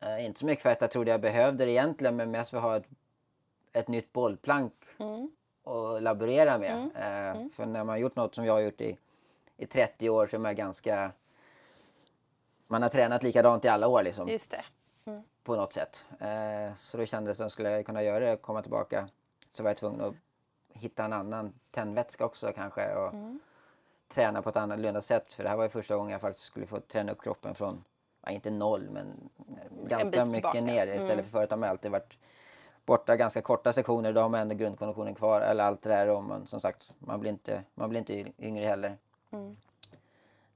Eh, 0.00 0.26
inte 0.26 0.40
så 0.40 0.46
mycket 0.46 0.62
för 0.62 0.70
att 0.70 0.80
jag 0.80 0.90
trodde 0.90 1.10
jag 1.10 1.20
behövde 1.20 1.64
det 1.64 1.70
egentligen, 1.70 2.16
men 2.16 2.30
mest 2.30 2.50
för 2.50 2.56
att 2.56 2.62
ha 2.62 2.76
ett, 2.76 2.86
ett 3.72 3.88
nytt 3.88 4.12
bollplank 4.12 4.72
Mm. 4.98 5.30
Att 5.64 6.02
laborera 6.02 6.58
med. 6.58 6.90
Mm. 6.94 7.42
Eh, 7.44 7.48
För 7.52 7.66
när 7.66 7.78
man 7.84 7.88
har 7.88 7.96
gjort 7.96 8.16
något 8.16 8.34
som 8.34 8.44
jag 8.44 8.52
har 8.52 8.60
gjort 8.60 8.80
i, 8.80 8.98
i 9.56 9.66
30 9.66 10.10
år 10.10 10.26
så 10.26 10.36
är 10.36 10.40
man 10.40 10.54
ganska... 10.56 11.12
Man 12.66 12.82
har 12.82 12.88
tränat 12.88 13.22
likadant 13.22 13.64
i 13.64 13.68
alla 13.68 13.88
år 13.88 14.02
liksom, 14.02 14.28
Just 14.28 14.50
det. 14.50 14.62
på 15.44 15.56
något 15.56 15.72
sätt. 15.72 16.06
Eh, 16.20 16.74
Så 16.74 16.96
då 16.96 17.04
kändes 17.04 17.38
det 17.38 17.44
att 17.44 17.52
skulle 17.52 17.70
jag 17.70 17.86
kunna 17.86 18.02
göra 18.02 18.18
det, 18.30 18.36
komma 18.36 18.62
tillbaka, 18.62 19.08
så 19.48 19.62
var 19.62 19.70
jag 19.70 19.76
tvungen 19.76 20.00
att 20.00 20.14
hitta 20.72 21.04
en 21.04 21.12
annan 21.12 21.52
tändvätska 21.70 22.24
också 22.24 22.52
kanske 22.54 22.94
och 22.94 23.12
Mm. 23.14 23.40
träna 24.08 24.42
på 24.42 24.48
ett 24.50 24.56
annorlunda 24.56 25.02
sätt. 25.02 25.32
För 25.32 25.42
det 25.42 25.48
här 25.48 25.56
var 25.56 25.64
ju 25.64 25.70
första 25.70 25.96
gången 25.96 26.12
jag 26.12 26.20
faktiskt 26.20 26.46
skulle 26.46 26.66
få 26.66 26.80
träna 26.80 27.12
upp 27.12 27.22
kroppen 27.22 27.54
från, 27.54 27.84
ja, 28.22 28.30
inte 28.30 28.50
noll, 28.50 28.88
men 28.90 29.30
ganska 29.88 30.24
mycket 30.24 30.52
tillbaka. 30.52 30.60
ner. 30.74 30.86
Istället 30.86 31.12
Mm. 31.12 31.24
för 31.24 31.30
förut 31.30 31.50
har 31.50 31.56
man 31.58 31.68
alltid 31.68 31.90
varit 31.90 32.18
borta 32.86 33.16
ganska 33.16 33.42
korta 33.42 33.72
sektioner. 33.72 34.12
Då 34.12 34.20
har 34.20 34.28
man 34.28 34.40
ändå 34.40 34.54
grundkonditionen 34.54 35.14
kvar, 35.14 35.40
eller 35.40 35.64
allt 35.64 35.82
det 35.82 35.88
där. 35.88 36.08
Och 36.08 36.24
man, 36.24 36.46
som 36.46 36.60
sagt, 36.60 36.92
man 36.98 37.20
blir 37.20 37.30
inte, 37.30 37.62
man 37.74 37.88
blir 37.88 37.98
inte 37.98 38.32
yngre 38.38 38.64
heller. 38.64 38.96
Mm. 39.30 39.56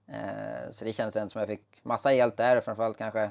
Eh, 0.06 0.70
så 0.70 0.84
det 0.84 0.92
kändes 0.92 1.16
ändå 1.16 1.30
som 1.30 1.38
jag 1.38 1.48
fick 1.48 1.80
massa 1.82 2.12
hjälp 2.12 2.36
där 2.36 2.60
framförallt 2.60 2.98
kanske 2.98 3.30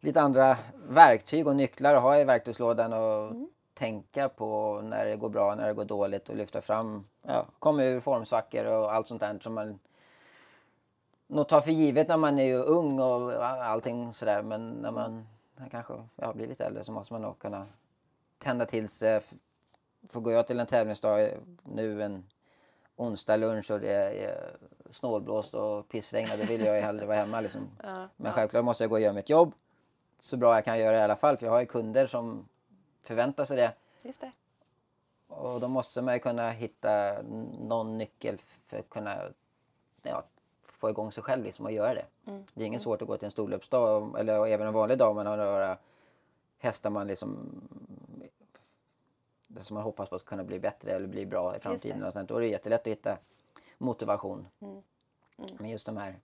lite 0.00 0.20
andra 0.20 0.56
verktyg 0.88 1.46
och 1.46 1.56
nycklar 1.56 1.94
att 1.94 2.02
ha 2.02 2.18
i 2.18 2.24
verktygslådan 2.24 2.92
och 2.92 3.30
Mm. 3.30 3.48
tänka 3.74 4.28
på 4.28 4.80
när 4.80 5.06
det 5.06 5.16
går 5.16 5.28
bra, 5.28 5.54
när 5.54 5.66
det 5.66 5.74
går 5.74 5.84
dåligt 5.84 6.28
och 6.28 6.36
lyfta 6.36 6.60
fram, 6.60 7.06
ja, 7.22 7.44
komma 7.58 7.84
ur 7.84 8.00
formsvackor 8.00 8.64
och 8.64 8.94
allt 8.94 9.08
sånt 9.08 9.20
där 9.20 9.38
som 9.42 9.54
man 9.54 9.78
nog 11.26 11.48
tar 11.48 11.60
för 11.60 11.70
givet 11.70 12.08
när 12.08 12.16
man 12.16 12.38
är 12.38 12.44
ju 12.44 12.62
ung 12.62 13.00
och 13.00 13.46
allting 13.46 14.14
sådär 14.14 14.42
men 14.42 14.70
när 14.70 14.90
man 14.90 15.26
kanske 15.70 15.94
ja, 16.16 16.32
blir 16.32 16.46
lite 16.46 16.64
äldre 16.64 16.84
så 16.84 16.92
måste 16.92 17.12
man 17.12 17.22
nog 17.22 17.38
kunna 17.38 17.66
tända 18.38 18.66
till 18.66 18.88
sig. 18.88 19.20
För 20.08 20.20
går 20.20 20.32
jag 20.32 20.46
till 20.46 20.60
en 20.60 20.66
tävlingsdag 20.66 21.28
nu 21.62 22.02
en 22.02 22.24
onsdag 22.96 23.36
lunch 23.36 23.70
och 23.70 23.80
det 23.80 23.92
är 23.92 24.56
snålblåst 24.90 25.54
och 25.54 25.88
pissregnar 25.88 26.36
då 26.36 26.44
vill 26.44 26.64
jag 26.64 26.76
ju 26.76 26.82
hellre 26.82 27.06
vara 27.06 27.16
hemma 27.16 27.40
liksom. 27.40 27.70
Ja. 27.82 28.08
Men 28.16 28.32
självklart 28.32 28.64
måste 28.64 28.84
jag 28.84 28.90
gå 28.90 28.96
och 28.96 29.00
göra 29.00 29.12
mitt 29.12 29.30
jobb 29.30 29.54
så 30.20 30.36
bra 30.36 30.54
jag 30.54 30.64
kan 30.64 30.78
göra 30.78 30.90
det 30.90 30.98
i 30.98 31.02
alla 31.02 31.16
fall 31.16 31.36
för 31.36 31.46
jag 31.46 31.52
har 31.52 31.60
ju 31.60 31.66
kunder 31.66 32.06
som 32.06 32.48
förväntar 33.04 33.44
sig 33.44 33.56
det. 33.56 33.72
Just 34.02 34.20
det. 34.20 34.32
Och 35.28 35.60
då 35.60 35.68
måste 35.68 36.02
man 36.02 36.14
ju 36.14 36.20
kunna 36.20 36.50
hitta 36.50 37.22
någon 37.60 37.98
nyckel 37.98 38.38
för 38.38 38.78
att 38.78 38.88
kunna 38.88 39.18
ja, 40.02 40.24
få 40.62 40.90
igång 40.90 41.12
sig 41.12 41.22
själv 41.22 41.44
liksom 41.44 41.64
och 41.64 41.72
göra 41.72 41.94
det. 41.94 42.04
Mm. 42.26 42.44
Det 42.54 42.62
är 42.62 42.66
inget 42.66 42.82
svårt 42.82 43.02
att 43.02 43.08
gå 43.08 43.16
till 43.16 43.24
en 43.24 43.30
storloppsdag 43.30 44.20
eller 44.20 44.46
även 44.46 44.66
en 44.66 44.72
vanlig 44.72 44.98
dag 44.98 45.10
om 45.10 45.16
man 45.16 45.26
har 45.26 45.36
några 45.36 45.78
hästar 46.58 46.90
man 46.90 47.06
liksom 47.06 47.60
som 49.60 49.74
man 49.74 49.82
hoppas 49.82 50.08
på 50.08 50.18
ska 50.18 50.28
kunna 50.28 50.44
bli 50.44 50.58
bättre 50.58 50.92
eller 50.92 51.06
bli 51.08 51.26
bra 51.26 51.56
i 51.56 51.60
framtiden. 51.60 52.02
Och 52.04 52.12
sånt. 52.12 52.28
Då 52.28 52.36
är 52.36 52.40
det 52.40 52.46
jättelätt 52.48 52.80
att 52.80 52.86
hitta 52.86 53.18
motivation. 53.78 54.48
Mm. 54.60 54.72
Mm. 55.38 55.50
Men 55.58 55.70
just 55.70 55.86
de 55.86 55.96
här 55.96 56.18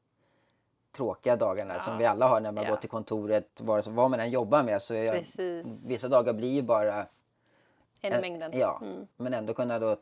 tråkiga 0.93 1.37
dagarna 1.37 1.75
Ja. 1.75 1.81
som 1.81 1.99
vi 1.99 2.07
alla 2.07 2.29
har 2.29 2.41
när 2.41 2.53
man 2.53 2.65
Ja. 2.65 2.71
går 2.71 2.77
till 2.77 2.91
kontoret, 2.91 3.49
sig 3.85 3.93
vad 3.93 4.11
man 4.11 4.21
än 4.21 4.31
jobbar 4.31 4.63
med 4.63 4.83
så 4.83 4.95
jag, 4.95 5.25
vissa 5.87 6.09
dagar 6.09 6.33
blir 6.33 6.53
ju 6.53 6.63
bara 6.63 7.07
En 8.01 8.21
mängden. 8.21 8.51
Ja, 8.55 8.79
Mm. 8.83 9.07
men 9.17 9.35
ändå 9.35 9.55
kunna 9.55 9.79
då 9.79 9.97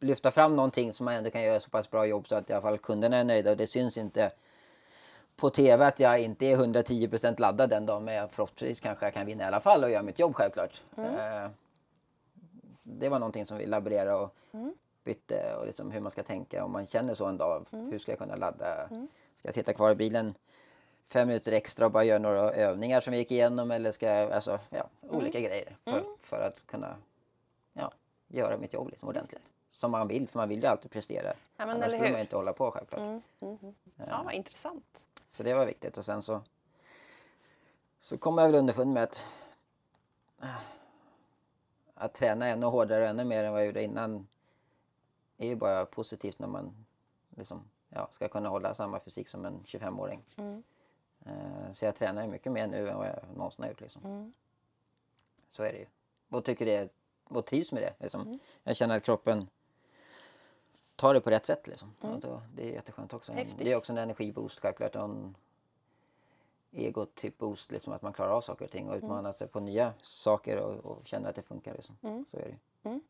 lyfta 0.00 0.30
fram 0.30 0.56
någonting 0.56 0.92
som 0.92 1.04
man 1.04 1.14
ändå 1.14 1.30
kan 1.30 1.42
göra 1.42 1.60
så 1.60 1.70
pass 1.70 1.90
bra 1.90 2.06
jobb 2.06 2.28
så 2.28 2.34
att 2.34 2.50
i 2.50 2.52
alla 2.52 2.62
fall 2.62 2.78
kunderna 2.78 3.16
är 3.16 3.24
nöjda 3.24 3.50
och 3.50 3.56
det 3.56 3.66
syns 3.66 3.98
inte 3.98 4.32
på 5.36 5.50
tv 5.50 5.86
att 5.86 6.00
jag 6.00 6.20
inte 6.20 6.46
är 6.46 6.56
110% 6.56 7.40
laddad 7.40 7.70
den 7.70 7.86
dagen 7.86 8.04
men 8.04 8.28
förhoppningsvis 8.28 8.80
kanske 8.80 9.06
jag 9.06 9.14
kan 9.14 9.26
vinna 9.26 9.44
i 9.44 9.46
alla 9.46 9.60
fall 9.60 9.84
och 9.84 9.90
göra 9.90 10.02
mitt 10.02 10.18
jobb 10.18 10.34
självklart. 10.34 10.82
Eh, 10.96 11.48
det 12.88 13.08
var 13.08 13.18
någonting 13.18 13.46
som 13.46 13.58
vi 13.58 13.66
laborerade 13.66 14.14
och 14.14 14.34
Mm. 14.52 14.74
bytte 15.04 15.56
och 15.56 15.66
liksom 15.66 15.90
hur 15.90 16.00
man 16.00 16.12
ska 16.12 16.22
tänka 16.22 16.64
om 16.64 16.72
man 16.72 16.86
känner 16.86 17.14
så 17.14 17.24
en 17.26 17.38
dag. 17.38 17.66
Mm. 17.72 17.90
Hur 17.90 17.98
ska 17.98 18.12
jag 18.12 18.18
kunna 18.18 18.36
ladda? 18.36 18.88
Ska 19.34 19.48
jag 19.48 19.54
sitta 19.54 19.72
kvar 19.72 19.90
i 19.90 19.94
bilen 19.94 20.34
fem 21.06 21.28
minuter 21.28 21.52
extra 21.52 21.86
och 21.86 21.92
bara 21.92 22.04
göra 22.04 22.18
några 22.18 22.40
övningar 22.52 23.00
som 23.00 23.12
vi 23.12 23.18
gick 23.18 23.30
igenom 23.30 23.70
eller 23.70 23.92
ska 23.92 24.06
jag, 24.06 24.32
alltså, 24.32 24.58
ja, 24.70 24.88
olika 25.00 25.40
grejer 25.40 25.76
för, 25.84 26.04
för 26.20 26.40
att 26.40 26.66
kunna 26.66 26.96
ja, 27.72 27.92
göra 28.28 28.56
mitt 28.58 28.72
jobb 28.72 28.88
liksom 28.90 29.08
ordentligt. 29.08 29.42
Som 29.72 29.90
man 29.90 30.08
vill, 30.08 30.28
för 30.28 30.38
man 30.38 30.48
vill 30.48 30.60
ju 30.62 30.66
alltid 30.66 30.90
prestera. 30.90 31.32
men 31.56 31.70
Annars 31.70 31.92
skulle 31.92 32.10
man 32.12 32.20
inte 32.20 32.36
hålla 32.36 32.52
på 32.52 32.70
självklart. 32.70 33.22
Ja, 33.96 34.22
vad 34.24 34.34
intressant. 34.34 35.04
Så 35.26 35.42
det 35.42 35.54
var 35.54 35.66
viktigt 35.66 35.98
och 35.98 36.04
sen 36.04 36.22
så 36.22 36.40
så 38.00 38.18
kom 38.18 38.38
jag 38.38 38.46
väl 38.46 38.54
underfund 38.54 38.92
med 38.92 39.02
att 39.02 39.28
att 41.98 42.14
träna 42.14 42.46
ännu 42.46 42.66
hårdare 42.66 43.02
och 43.02 43.08
ännu 43.08 43.24
mer 43.24 43.44
än 43.44 43.52
vad 43.52 43.60
jag 43.60 43.66
gjorde 43.66 43.82
innan 43.84 44.26
är 45.38 45.46
ju 45.46 45.56
bara 45.56 45.86
positivt 45.86 46.38
när 46.38 46.48
man 46.48 46.84
liksom, 47.36 47.64
ja, 47.88 48.08
ska 48.12 48.28
kunna 48.28 48.48
hålla 48.48 48.74
samma 48.74 49.00
fysik 49.00 49.28
som 49.28 49.44
en 49.44 49.60
25-åring. 49.64 50.22
Eh, 51.26 51.72
Så 51.72 51.84
jag 51.84 51.94
tränar 51.94 52.22
ju 52.24 52.28
mycket 52.30 52.52
mer 52.52 52.66
nu 52.66 52.88
än 52.88 52.96
vad 52.98 53.06
jag 53.06 53.18
någonsin 53.36 53.62
har 53.62 53.70
gjort. 53.70 53.80
Liksom. 53.80 54.32
Så 55.50 55.62
är 55.62 55.72
det 55.72 55.78
ju. 55.78 55.86
Och 56.28 56.44
tycker 56.44 56.66
det 56.66 56.92
och 57.24 57.46
trivs 57.46 57.72
med 57.72 57.82
det. 57.82 57.94
Liksom. 57.98 58.38
Jag 58.62 58.76
känner 58.76 58.96
att 58.96 59.02
kroppen 59.02 59.48
tar 60.96 61.14
det 61.14 61.20
på 61.20 61.30
rätt 61.30 61.46
sätt. 61.46 61.66
Liksom. 61.66 61.94
Då, 62.00 62.42
det 62.54 62.68
är 62.68 62.72
jätteskönt 62.72 63.12
också. 63.14 63.32
Häftigt. 63.32 63.58
Det 63.58 63.72
är 63.72 63.76
också 63.76 63.92
en 63.92 63.98
energiboost 63.98 64.60
självklart. 64.60 64.96
Och 64.96 65.02
en 65.04 65.36
egotrip-boost, 66.76 67.72
liksom, 67.72 67.92
att 67.92 68.02
man 68.02 68.12
klarar 68.12 68.30
av 68.32 68.40
saker 68.40 68.64
och 68.64 68.70
ting 68.70 68.88
och 68.88 68.96
utmanar 68.96 69.32
sig 69.32 69.48
på 69.48 69.60
nya 69.60 69.92
saker 70.02 70.58
och, 70.58 70.84
och 70.90 71.06
känner 71.06 71.28
att 71.28 71.34
det 71.34 71.42
funkar. 71.42 71.72
Liksom. 71.74 71.96
Så 72.30 72.36
är 72.36 72.42
det 72.42 72.48
ju. 72.48 73.00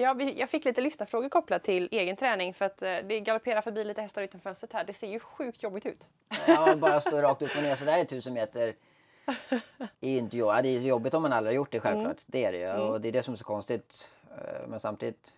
Ja, 0.00 0.22
jag 0.22 0.50
fick 0.50 0.64
lite 0.64 0.80
lyssnarfrågor 0.80 1.28
kopplat 1.28 1.64
till 1.64 1.88
egen 1.90 2.16
träning 2.16 2.54
för 2.54 2.64
att 2.64 2.82
eh, 2.82 2.96
det 2.96 3.20
galopperar 3.20 3.60
förbi 3.60 3.84
lite 3.84 4.02
hästar 4.02 4.22
utanför 4.22 4.50
fönstret 4.50 4.72
här. 4.72 4.84
Det 4.84 4.92
ser 4.92 5.06
ju 5.06 5.20
sjukt 5.20 5.62
jobbigt 5.62 5.86
ut. 5.86 6.08
Ja, 6.46 6.76
bara 6.80 7.00
stå 7.00 7.22
rakt 7.22 7.42
upp 7.42 7.56
och 7.56 7.62
ner 7.62 7.76
sådär 7.76 7.98
i 7.98 8.06
tusen 8.06 8.34
meter. 8.34 8.74
är 10.00 10.10
ju 10.10 10.18
inte 10.18 10.36
jo- 10.36 10.46
ja, 10.46 10.62
det 10.62 10.68
är 10.68 10.80
jobbigt 10.80 11.14
om 11.14 11.22
man 11.22 11.32
aldrig 11.32 11.52
har 11.54 11.56
gjort 11.56 11.72
det 11.72 11.80
självklart. 11.80 12.22
Det 12.26 12.44
är 12.44 12.52
det 12.52 12.58
ju. 12.58 12.72
Och 12.82 13.00
det 13.00 13.08
är 13.08 13.12
det 13.12 13.22
som 13.22 13.34
är 13.34 13.38
så 13.38 13.44
konstigt. 13.44 14.10
Eh, 14.30 14.68
Men 14.68 14.80
samtidigt, 14.80 15.36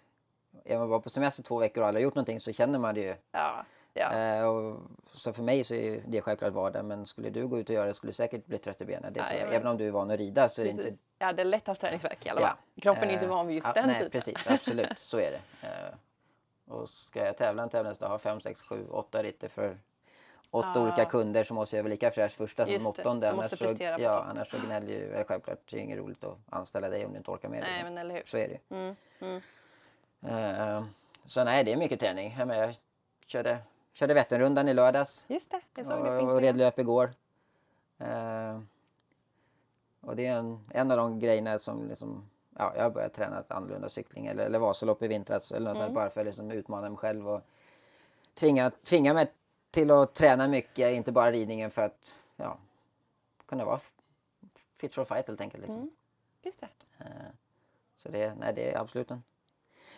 är 0.65 0.79
man 0.79 0.89
bara 0.91 1.01
på 1.01 1.11
semester 1.11 1.43
två 1.43 1.59
veckor 1.59 1.81
och 1.83 1.89
aldrig 1.89 2.03
har 2.03 2.05
gjort 2.05 2.15
någonting 2.15 2.41
så 2.41 2.53
känner 2.53 2.79
man 2.79 2.95
det 2.95 3.01
ju. 3.01 3.15
Ja, 3.33 3.65
ja. 4.01 4.13
Eh, 4.39 4.49
och, 4.49 4.81
så 5.13 5.33
för 5.33 5.43
mig 5.43 5.65
så 5.65 5.75
är 5.75 6.03
det 6.07 6.21
självklart 6.21 6.53
vardag. 6.53 6.85
Men 6.85 7.07
skulle 7.07 7.31
du 7.31 7.47
gå 7.49 7.59
ut 7.59 7.69
och 7.69 7.75
göra 7.75 7.87
det 7.87 7.95
skulle 7.95 8.09
du 8.09 8.15
säkert 8.15 8.47
bli 8.47 8.59
trött 8.59 8.81
i 8.81 8.85
benen. 8.85 9.13
Det 9.13 9.27
tror 9.29 9.41
jag. 9.41 9.55
Även 9.55 9.67
om 9.67 9.77
du 9.77 9.87
är 9.87 9.91
van 9.91 10.11
att 10.11 10.19
rida 10.19 10.49
så 10.49 10.61
är 10.61 10.65
det 10.65 10.71
inte... 10.71 10.95
Jag 11.19 11.27
hade 11.27 11.45
lätt 11.45 11.67
haft 11.67 11.81
träningsvärk 11.81 12.27
i 12.27 12.29
alla 12.29 12.41
Ja. 12.41 12.47
fall. 12.47 12.57
Kroppen 12.83 13.09
är 13.09 13.13
inte 13.13 13.25
Eh, 13.25 13.31
van 13.31 13.47
vid 13.47 13.57
just 13.57 13.67
ja, 13.67 13.73
den 13.73 13.87
nej, 13.87 13.97
typen. 13.97 14.11
precis. 14.11 14.47
Absolut, 14.47 14.99
så 14.99 15.19
är 15.19 15.31
det. 15.31 15.41
Eh, 15.69 15.95
och 16.75 16.89
ska 16.89 17.25
jag 17.25 17.37
tävla 17.37 17.63
en 17.63 17.69
tävlingsdag 17.69 18.07
och 18.07 18.13
ha 18.13 18.19
fem, 18.19 18.41
sex, 18.41 18.63
sju, 18.63 18.87
åtta 18.91 19.23
ritter 19.23 19.49
för 19.49 19.79
åtta 20.51 20.73
Ah. 20.77 20.83
olika 20.83 21.05
kunder 21.05 21.45
så 21.45 21.55
måste 21.55 21.77
jag 21.77 21.83
vara 21.83 21.91
lika 21.91 22.11
fräsch 22.11 22.33
första 22.33 22.65
som 22.67 22.75
det, 22.75 22.85
åttonde. 22.85 23.31
Annars 23.31 23.59
så, 23.59 23.75
ja, 23.79 24.27
annars 24.31 24.51
så 24.51 24.59
gnäller 24.67 24.89
ju 24.89 25.25
självklart. 25.25 25.59
Det 25.71 25.77
är 25.77 25.81
inget 25.81 25.99
roligt 25.99 26.25
att 26.25 26.39
anställa 26.51 26.89
dig 26.89 27.07
om 27.07 27.13
du 27.13 27.19
inte 27.19 27.31
orkar 27.31 27.49
med. 27.49 27.61
Nej, 27.61 27.75
liksom. 27.75 27.95
men. 27.95 28.23
Så 28.25 28.37
är 28.37 28.49
det 28.49 28.55
ju. 28.71 28.77
Mm, 28.77 28.97
mm. 29.21 30.85
Så 31.27 31.45
nej, 31.45 31.65
det 31.65 31.73
är 31.73 31.77
mycket 31.77 32.01
träning. 32.01 32.37
Jag 32.39 32.75
körde, 33.27 33.59
körde 33.93 34.15
Vätternrundan 34.15 34.69
i 34.69 34.75
lördags 34.75 35.25
Just 35.29 35.51
det, 35.51 35.61
jag 35.77 35.87
såg 35.87 35.95
det 35.97 36.01
och, 36.01 36.07
och 36.15 36.21
Instagram. 36.21 36.41
red 36.41 36.57
löp 36.57 36.79
igår. 36.79 37.15
Eh, 37.99 38.61
och 40.01 40.17
det 40.17 40.27
är 40.27 40.37
en, 40.37 40.61
en 40.71 40.91
av 40.91 40.97
de 40.97 41.19
grejerna 41.19 41.59
som 41.59 41.89
liksom, 41.89 42.31
ja, 42.59 42.73
jag 42.77 42.83
har 42.83 42.91
börjat 42.91 43.15
träna 43.15 43.41
ett 43.41 43.51
annorlunda 43.51 43.89
cykling 43.89 44.27
eller, 44.27 44.45
eller 44.47 44.59
Vasalopp 44.59 45.03
i 45.03 45.09
vintras 45.09 45.53
eller 45.53 45.69
något 45.71 45.77
Mm. 45.77 45.87
sånt 45.87 45.95
bara 45.95 46.11
för 46.11 46.21
att 46.21 46.27
liksom 46.27 46.51
utmana 46.51 46.89
mig 46.89 46.99
själv 46.99 47.29
och 47.29 47.41
tvinga, 48.35 48.71
tvinga 48.71 49.15
mig 49.15 49.33
till 49.71 49.91
att 49.91 50.15
träna 50.15 50.49
mycket, 50.49 50.93
inte 50.93 51.13
bara 51.13 51.31
ridningen 51.33 51.71
för 51.71 51.83
att 51.83 52.19
ja, 52.37 52.59
kunna 53.47 53.65
vara 53.65 53.81
fit 54.77 54.95
for 54.95 55.05
fight 55.05 55.27
helt 55.29 55.41
enkelt. 55.41 55.63
Liksom. 55.63 55.77
Mm. 55.79 55.91
Just 56.43 56.61
det. 56.61 56.69
Eh, 56.99 57.07
Så 57.97 58.09
det, 58.09 58.35
nej, 58.35 58.53
det 58.55 58.75
är 58.75 58.81
absolut 58.81 59.11
en, 59.11 59.23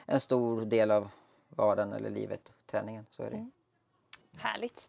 en 0.06 0.20
stor 0.20 0.64
del 0.64 0.90
av 0.90 1.08
vardagen 1.48 1.92
eller 1.92 2.10
livet, 2.10 2.52
träningen. 2.66 3.06
Så 3.10 3.22
är 3.22 3.30
det. 3.30 3.50
Härligt. 4.38 4.88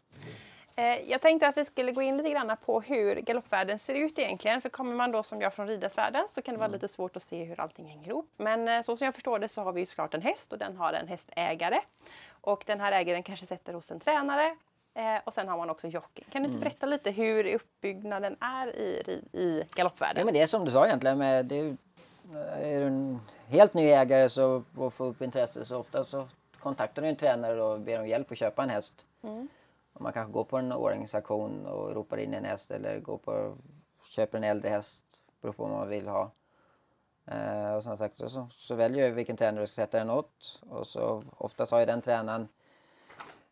Eh, 0.75 0.85
jag 1.11 1.21
tänkte 1.21 1.47
att 1.47 1.57
vi 1.57 1.65
skulle 1.65 1.91
gå 1.91 2.01
in 2.01 2.17
lite 2.17 2.29
grann 2.29 2.57
på 2.65 2.81
hur 2.81 3.15
galoppvärlden 3.15 3.79
ser 3.79 3.93
ut 3.93 4.19
egentligen. 4.19 4.61
För 4.61 4.69
kommer 4.69 4.95
man 4.95 5.11
då 5.11 5.23
som 5.23 5.41
jag 5.41 5.53
från 5.53 5.67
ridarsvärlden 5.67 6.27
så 6.31 6.41
kan 6.41 6.53
det 6.53 6.59
vara 6.59 6.67
Mm. 6.67 6.75
lite 6.81 6.87
svårt 6.93 7.15
att 7.15 7.23
se 7.23 7.43
hur 7.43 7.59
allting 7.59 7.85
hänger 7.85 8.07
ihop. 8.09 8.29
Men 8.37 8.67
eh, 8.67 8.81
så 8.81 8.97
som 8.97 9.05
jag 9.05 9.13
förstår 9.15 9.39
det 9.39 9.47
så 9.47 9.61
har 9.61 9.71
vi 9.73 9.79
ju 9.79 9.85
såklart 9.85 10.13
en 10.13 10.21
häst 10.21 10.53
och 10.53 10.59
den 10.59 10.77
har 10.77 10.93
en 10.93 11.07
hästägare. 11.07 11.81
Och 12.31 12.63
den 12.67 12.79
här 12.79 12.91
ägaren 12.91 13.23
kanske 13.23 13.45
sätter 13.45 13.73
hos 13.73 13.91
en 13.91 13.99
tränare. 13.99 14.55
Eh, 14.95 15.17
och 15.23 15.33
sen 15.33 15.47
har 15.47 15.57
man 15.57 15.69
också 15.69 15.87
jockeyn. 15.87 16.25
Kan 16.29 16.41
du 16.43 16.47
Mm. 16.47 16.51
inte 16.51 16.59
berätta 16.69 16.85
lite 16.85 17.11
hur 17.11 17.53
uppbyggnaden 17.55 18.37
är 18.39 18.75
i, 18.75 19.21
i 19.33 19.63
galoppvärlden? 19.75 20.19
Ja, 20.21 20.25
men 20.25 20.33
det 20.33 20.41
är 20.41 20.47
som 20.47 20.65
du 20.65 20.71
sa 20.71 20.85
egentligen. 20.85 21.17
Med, 21.17 21.45
det 21.45 21.59
är, 21.59 21.77
är 22.61 22.79
du 22.79 22.85
en 22.87 23.19
helt 23.49 23.73
ny 23.73 23.89
ägare 23.89 24.29
så, 24.29 24.63
och 24.77 24.93
får 24.93 25.05
upp 25.05 25.21
intresse 25.21 25.65
så 25.65 25.77
ofta 25.79 26.05
så 26.05 26.27
kontaktar 26.63 27.01
du 27.01 27.07
en 27.07 27.15
tränare 27.15 27.63
och 27.63 27.81
ber 27.81 27.99
om 27.99 28.07
hjälp 28.07 28.31
att 28.31 28.37
köpa 28.37 28.63
en 28.63 28.69
häst. 28.69 29.05
Och 29.93 30.01
man 30.01 30.13
kanske 30.13 30.33
går 30.33 30.43
på 30.43 30.57
en 30.57 30.71
åringsauktion 30.71 31.65
och 31.65 31.93
ropar 31.95 32.17
in 32.17 32.33
en 32.33 32.45
häst 32.45 32.71
eller 32.71 32.99
går 32.99 33.17
på 33.17 33.57
köper 34.09 34.37
en 34.37 34.43
äldre 34.43 34.69
häst 34.69 35.03
beror 35.41 35.53
på 35.53 35.63
vad 35.63 35.71
man 35.71 35.89
vill 35.89 36.07
ha. 36.07 36.31
Eh, 37.25 37.73
och 37.75 37.83
som 37.83 37.97
sagt 37.97 38.17
så, 38.17 38.29
så, 38.29 38.47
så 38.49 38.75
väljer 38.75 39.05
jag 39.05 39.13
vilken 39.13 39.37
tränare 39.37 39.63
du 39.63 39.67
ska 39.67 39.81
sätta 39.81 39.97
den 39.97 40.09
åt. 40.09 40.63
Och 40.69 40.87
så 40.87 41.23
oftast 41.37 41.71
har 41.71 41.79
ju 41.79 41.85
den 41.85 42.01
tränaren 42.01 42.47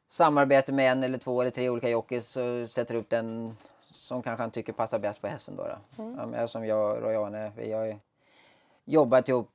samarbete 0.08 0.74
med 0.74 0.92
en 0.92 1.04
eller 1.04 1.18
två 1.18 1.42
eller 1.42 1.52
tre 1.52 1.70
olika 1.70 1.90
jockeys 1.90 2.28
så 2.28 2.68
sätter 2.68 2.96
upp 2.96 3.10
den 3.10 3.58
som 3.92 4.22
kanske 4.22 4.44
han 4.44 4.52
tycker 4.52 4.74
passar 4.74 5.00
bäst 5.00 5.22
på 5.22 5.28
hästen. 5.28 5.56
Då, 5.56 5.64
då. 5.64 6.04
Ja, 6.18 6.26
men 6.26 6.48
som 6.48 6.66
jag 6.66 6.98
och 6.98 7.04
Roy-Arne, 7.04 7.52
vi 7.56 7.72
har 7.72 8.00
jobbat 8.86 9.30
ihop 9.30 9.50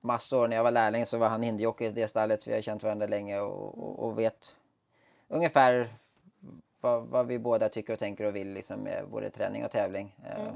massor. 0.00 0.48
När 0.48 0.56
jag 0.56 0.64
var 0.64 0.70
lärling 0.70 1.06
så 1.06 1.18
var 1.18 1.28
han 1.28 1.42
hindjockey 1.42 1.84
i 1.84 1.90
det 1.90 2.08
stallet 2.08 2.42
så 2.42 2.50
vi 2.50 2.56
har 2.56 2.62
känt 2.62 2.82
varandra 2.82 3.06
länge 3.06 3.40
och, 3.40 3.78
och, 3.78 3.98
och 4.06 4.18
vet 4.18 4.56
ungefär 5.28 5.88
vad, 6.80 7.06
vad 7.06 7.26
vi 7.26 7.38
båda 7.38 7.68
tycker 7.68 7.92
och 7.92 7.98
tänker 7.98 8.24
och 8.24 8.36
vill 8.36 8.52
liksom, 8.54 8.80
med 8.80 9.08
både 9.08 9.30
träning 9.30 9.64
och 9.64 9.70
tävling. 9.70 10.14
Eh, 10.24 10.54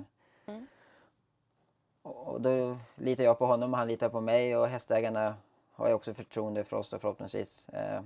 Och 2.03 2.29
och 2.29 2.41
då 2.41 2.77
litar 2.95 3.25
jag 3.25 3.39
på 3.39 3.47
honom 3.47 3.73
och 3.73 3.79
han 3.79 3.89
litar 3.89 4.09
på 4.09 4.21
mig 4.21 4.57
och 4.57 4.69
hästägarna 4.69 5.35
har 5.73 5.89
ju 5.89 5.95
också 5.95 6.15
förtroende 6.15 6.65
för 6.65 6.77
oss 6.77 6.91
då 6.91 6.99
förhoppningsvis. 6.99 7.69
Eh, 7.69 8.03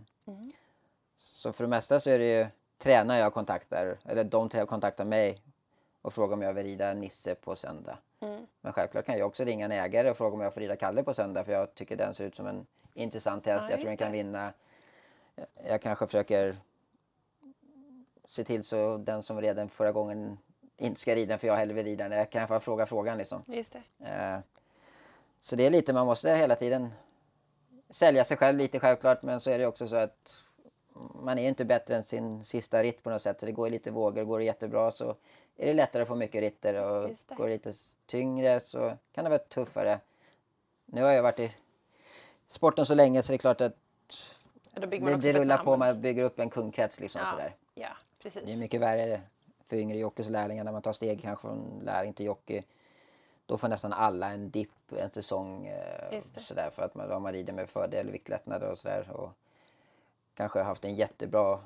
Så 1.16 1.52
för 1.52 1.64
det 1.64 1.68
mesta 1.70 2.00
så 2.00 2.10
är 2.10 2.18
det 2.18 2.38
ju 2.38 2.46
tränare 2.78 3.18
jag 3.18 3.32
kontaktar, 3.34 3.98
eller 4.04 4.24
de 4.24 4.48
kontaktar 4.66 5.04
mig 5.04 5.40
och 6.02 6.14
frågar 6.14 6.34
om 6.36 6.42
jag 6.42 6.52
vill 6.52 6.64
rida 6.66 6.94
Nisse 6.94 7.34
på 7.34 7.56
söndag. 7.56 7.98
Men 8.60 8.72
självklart 8.72 9.06
kan 9.06 9.18
jag 9.18 9.26
också 9.26 9.44
ringa 9.44 9.64
en 9.64 9.72
ägare 9.72 10.10
och 10.10 10.16
fråga 10.16 10.34
om 10.34 10.40
jag 10.40 10.54
får 10.54 10.60
rida 10.60 10.76
Kalle 10.76 11.02
på 11.02 11.14
söndag 11.14 11.44
för 11.44 11.52
jag 11.52 11.74
tycker 11.74 11.96
den 11.96 12.14
ser 12.14 12.24
ut 12.24 12.36
som 12.36 12.46
en 12.46 12.66
intressant 12.94 13.46
häst. 13.46 13.64
Ja, 13.68 13.70
jag 13.70 13.80
tror 13.80 13.88
den 13.88 13.96
kan 13.96 14.12
det. 14.12 14.18
vinna. 14.18 14.52
Jag- 15.68 15.80
kanske 15.82 16.06
försöker 16.06 16.56
se 18.28 18.44
till 18.44 18.64
så 18.64 18.96
den 18.96 19.22
som 19.22 19.40
red 19.40 19.56
den 19.56 19.68
förra 19.68 19.92
gången 19.92 20.38
inte 20.76 21.00
ska 21.00 21.14
rida 21.14 21.28
den 21.28 21.38
för 21.38 21.46
jag 21.46 21.54
hellre 21.56 21.74
vill 21.74 21.84
rida 21.84 22.08
den. 22.08 22.18
Jag 22.18 22.30
kan 22.30 22.48
få 22.48 22.60
fråga 22.60 22.86
frågan 22.86 23.18
liksom. 23.18 23.42
Just 23.46 23.72
det. 23.72 23.82
Eh, 24.06 24.38
Så 25.40 25.56
det 25.56 25.66
är 25.66 25.70
lite, 25.70 25.92
man 25.92 26.06
måste 26.06 26.30
hela 26.34 26.54
tiden 26.54 26.90
sälja 27.90 28.24
sig 28.24 28.36
själv 28.36 28.58
lite 28.58 28.80
självklart 28.80 29.22
men 29.22 29.40
så 29.40 29.50
är 29.50 29.58
det 29.58 29.66
också 29.66 29.86
så 29.86 29.96
att 29.96 30.44
man 31.14 31.38
är 31.38 31.48
inte 31.48 31.64
bättre 31.64 31.96
än 31.96 32.04
sin 32.04 32.44
sista 32.44 32.82
ritt 32.82 33.02
på 33.02 33.10
något 33.10 33.22
sätt. 33.22 33.40
Så 33.40 33.46
det 33.46 33.52
går 33.52 33.70
lite 33.70 33.90
vågor, 33.90 34.24
går 34.24 34.38
det 34.38 34.44
jättebra 34.44 34.90
så 34.90 35.16
är 35.56 35.66
det 35.66 35.74
lättare 35.74 36.02
att 36.02 36.08
få 36.08 36.14
mycket 36.14 36.40
ritter 36.40 36.74
och 36.84 37.08
det. 37.08 37.34
går 37.34 37.44
det 37.46 37.52
lite 37.52 37.72
tyngre 38.06 38.60
så 38.60 38.96
kan 39.12 39.24
det 39.24 39.30
vara 39.30 39.38
tuffare. 39.38 40.00
Nu 40.86 41.02
har 41.02 41.10
jag 41.12 41.22
varit 41.22 41.40
i 41.40 41.50
sporten 42.46 42.86
så 42.86 42.94
länge 42.94 43.22
så 43.22 43.32
det 43.32 43.36
är 43.36 43.38
klart 43.38 43.60
att 43.60 43.76
det, 44.74 45.16
det 45.16 45.32
rullar 45.32 45.58
på, 45.58 45.76
man 45.76 46.00
bygger 46.00 46.22
upp 46.24 46.38
en 46.38 46.50
kundkrets 46.50 47.00
liksom 47.00 47.20
Ja, 47.24 47.30
sådär. 47.30 47.54
ja, 47.74 47.88
precis. 48.22 48.42
Det 48.46 48.52
är 48.52 48.56
mycket 48.56 48.80
värre 48.80 49.20
för 49.64 49.76
yngre 49.76 49.98
jockeys 49.98 50.26
och 50.26 50.32
lärlingar 50.32 50.64
när 50.64 50.72
man 50.72 50.82
tar 50.82 50.92
steg 50.92 51.22
kanske 51.22 51.46
från 51.48 51.80
lärling 51.84 52.12
till 52.12 52.26
jockey. 52.26 52.62
Då 53.46 53.58
får 53.58 53.68
nästan 53.68 53.92
alla 53.92 54.30
en 54.30 54.50
dipp 54.50 54.70
en 54.96 55.10
säsong. 55.10 55.66
Eh, 55.66 56.22
sådär, 56.38 56.70
för 56.70 56.82
att 56.82 56.94
man, 56.94 57.08
då 57.08 57.12
har 57.14 57.20
man 57.20 57.32
rider 57.32 57.52
med 57.52 57.68
fördel, 57.68 58.10
viktlättnader 58.10 58.70
och 58.70 58.78
sådär. 58.78 59.10
Och 59.10 59.30
kanske 60.34 60.60
haft 60.60 60.84
en 60.84 60.94
jättebra 60.94 61.58